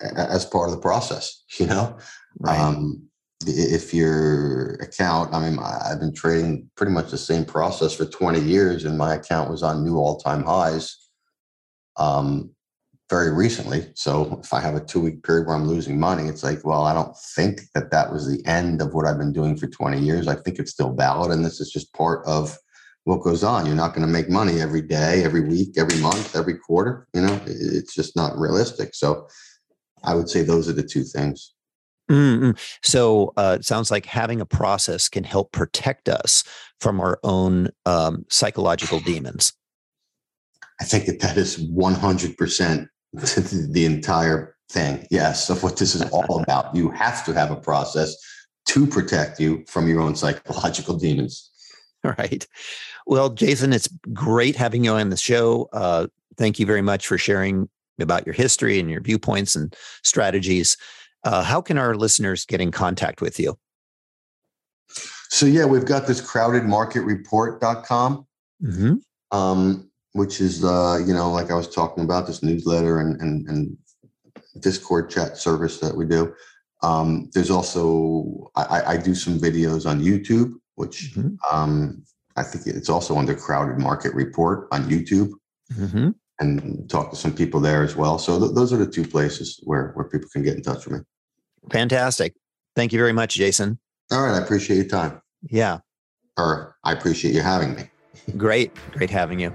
as 0.00 0.46
part 0.46 0.68
of 0.68 0.74
the 0.74 0.80
process, 0.80 1.42
you 1.58 1.66
know. 1.66 1.98
Right. 2.38 2.58
Um, 2.58 3.02
if 3.44 3.92
your 3.92 4.74
account, 4.74 5.34
I 5.34 5.50
mean, 5.50 5.58
I've 5.58 5.98
been 5.98 6.14
trading 6.14 6.70
pretty 6.76 6.92
much 6.92 7.10
the 7.10 7.18
same 7.18 7.44
process 7.44 7.92
for 7.92 8.04
20 8.04 8.40
years, 8.40 8.84
and 8.84 8.96
my 8.96 9.16
account 9.16 9.50
was 9.50 9.64
on 9.64 9.82
new 9.82 9.96
all-time 9.96 10.44
highs 10.44 10.96
um, 11.96 12.50
very 13.12 13.30
recently. 13.30 13.84
So 13.94 14.40
if 14.42 14.54
I 14.54 14.60
have 14.60 14.74
a 14.74 14.80
two-week 14.80 15.22
period 15.22 15.46
where 15.46 15.54
I'm 15.54 15.68
losing 15.68 16.00
money, 16.00 16.28
it's 16.28 16.42
like, 16.42 16.64
well, 16.64 16.84
I 16.84 16.94
don't 16.94 17.14
think 17.14 17.60
that 17.74 17.90
that 17.90 18.10
was 18.10 18.26
the 18.26 18.42
end 18.46 18.80
of 18.80 18.94
what 18.94 19.06
I've 19.06 19.18
been 19.18 19.34
doing 19.34 19.54
for 19.54 19.66
20 19.66 20.00
years. 20.00 20.28
I 20.28 20.34
think 20.34 20.58
it's 20.58 20.70
still 20.70 20.94
valid, 20.94 21.30
and 21.30 21.44
this 21.44 21.60
is 21.60 21.70
just 21.70 21.92
part 21.92 22.26
of 22.26 22.56
what 23.04 23.20
goes 23.20 23.44
on. 23.44 23.66
You're 23.66 23.74
not 23.74 23.92
going 23.92 24.06
to 24.06 24.12
make 24.12 24.30
money 24.30 24.62
every 24.62 24.80
day, 24.80 25.22
every 25.24 25.42
week, 25.42 25.76
every 25.76 26.00
month, 26.00 26.34
every 26.34 26.56
quarter. 26.56 27.06
You 27.12 27.20
know, 27.20 27.38
it's 27.44 27.94
just 27.94 28.16
not 28.16 28.38
realistic. 28.38 28.94
So 28.94 29.28
I 30.02 30.14
would 30.14 30.30
say 30.30 30.40
those 30.40 30.66
are 30.66 30.72
the 30.72 30.82
two 30.82 31.04
things. 31.04 31.52
Mm-hmm. 32.10 32.52
So 32.82 33.34
uh, 33.36 33.58
it 33.60 33.66
sounds 33.66 33.90
like 33.90 34.06
having 34.06 34.40
a 34.40 34.46
process 34.46 35.10
can 35.10 35.24
help 35.24 35.52
protect 35.52 36.08
us 36.08 36.44
from 36.80 36.98
our 36.98 37.20
own 37.22 37.68
um, 37.84 38.24
psychological 38.30 39.00
demons. 39.00 39.52
I 40.80 40.84
think 40.84 41.04
that 41.04 41.20
that 41.20 41.36
is 41.36 41.58
100% 41.70 42.88
the 43.12 43.84
entire 43.84 44.56
thing. 44.70 45.06
Yes, 45.10 45.50
of 45.50 45.62
what 45.62 45.76
this 45.76 45.94
is 45.94 46.02
all 46.10 46.42
about. 46.42 46.74
You 46.74 46.90
have 46.90 47.24
to 47.26 47.32
have 47.32 47.50
a 47.50 47.56
process 47.56 48.16
to 48.66 48.86
protect 48.86 49.40
you 49.40 49.64
from 49.66 49.88
your 49.88 50.00
own 50.00 50.14
psychological 50.14 50.96
demons. 50.96 51.50
All 52.04 52.14
right. 52.18 52.46
Well, 53.06 53.30
Jason, 53.30 53.72
it's 53.72 53.88
great 54.12 54.56
having 54.56 54.84
you 54.84 54.92
on 54.92 55.10
the 55.10 55.16
show. 55.16 55.68
Uh, 55.72 56.06
thank 56.36 56.58
you 56.58 56.66
very 56.66 56.82
much 56.82 57.06
for 57.06 57.18
sharing 57.18 57.68
about 58.00 58.26
your 58.26 58.34
history 58.34 58.80
and 58.80 58.90
your 58.90 59.00
viewpoints 59.00 59.54
and 59.54 59.74
strategies. 60.02 60.76
Uh, 61.24 61.42
how 61.42 61.60
can 61.60 61.78
our 61.78 61.94
listeners 61.94 62.44
get 62.44 62.60
in 62.60 62.72
contact 62.72 63.20
with 63.20 63.38
you? 63.38 63.56
So, 65.28 65.46
yeah, 65.46 65.64
we've 65.64 65.86
got 65.86 66.06
this 66.06 66.20
crowdedmarketreport.com, 66.20 68.26
mm-hmm. 68.62 68.94
um, 69.36 69.90
which 70.12 70.40
is, 70.40 70.64
uh, 70.64 70.98
you 71.06 71.14
know, 71.14 71.30
like 71.30 71.50
I 71.50 71.54
was 71.54 71.68
talking 71.68 72.04
about, 72.04 72.26
this 72.26 72.42
newsletter 72.42 73.00
and, 73.00 73.20
and, 73.20 73.48
and 73.48 73.76
Discord 74.60 75.10
chat 75.10 75.36
service 75.36 75.78
that 75.80 75.96
we 75.96 76.06
do. 76.06 76.34
Um, 76.82 77.30
there's 77.32 77.50
also, 77.50 78.50
I, 78.56 78.94
I, 78.94 78.96
do 78.96 79.14
some 79.14 79.38
videos 79.38 79.88
on 79.88 80.00
YouTube, 80.02 80.54
which 80.74 81.12
mm-hmm. 81.14 81.36
um, 81.54 82.02
I 82.36 82.42
think 82.42 82.66
it's 82.66 82.88
also 82.88 83.16
under 83.16 83.36
Crowded 83.36 83.78
Market 83.78 84.12
Report 84.14 84.66
on 84.72 84.84
YouTube. 84.90 85.30
Mm-hmm 85.74 86.10
and 86.42 86.90
talk 86.90 87.10
to 87.10 87.16
some 87.16 87.32
people 87.32 87.60
there 87.60 87.82
as 87.82 87.96
well. 87.96 88.18
So 88.18 88.38
th- 88.38 88.52
those 88.54 88.72
are 88.72 88.76
the 88.76 88.86
two 88.86 89.06
places 89.06 89.60
where 89.64 89.92
where 89.94 90.06
people 90.06 90.28
can 90.32 90.42
get 90.42 90.56
in 90.56 90.62
touch 90.62 90.86
with 90.86 90.98
me. 90.98 91.04
Fantastic. 91.70 92.34
Thank 92.74 92.92
you 92.92 92.98
very 92.98 93.12
much, 93.12 93.34
Jason. 93.34 93.78
All 94.10 94.22
right, 94.22 94.34
I 94.34 94.42
appreciate 94.42 94.76
your 94.76 94.88
time. 94.88 95.22
Yeah. 95.42 95.78
Or 96.36 96.76
I 96.84 96.92
appreciate 96.92 97.34
you 97.34 97.42
having 97.42 97.74
me. 97.76 97.82
Great. 98.36 98.72
Great 98.92 99.10
having 99.10 99.38
you. 99.38 99.54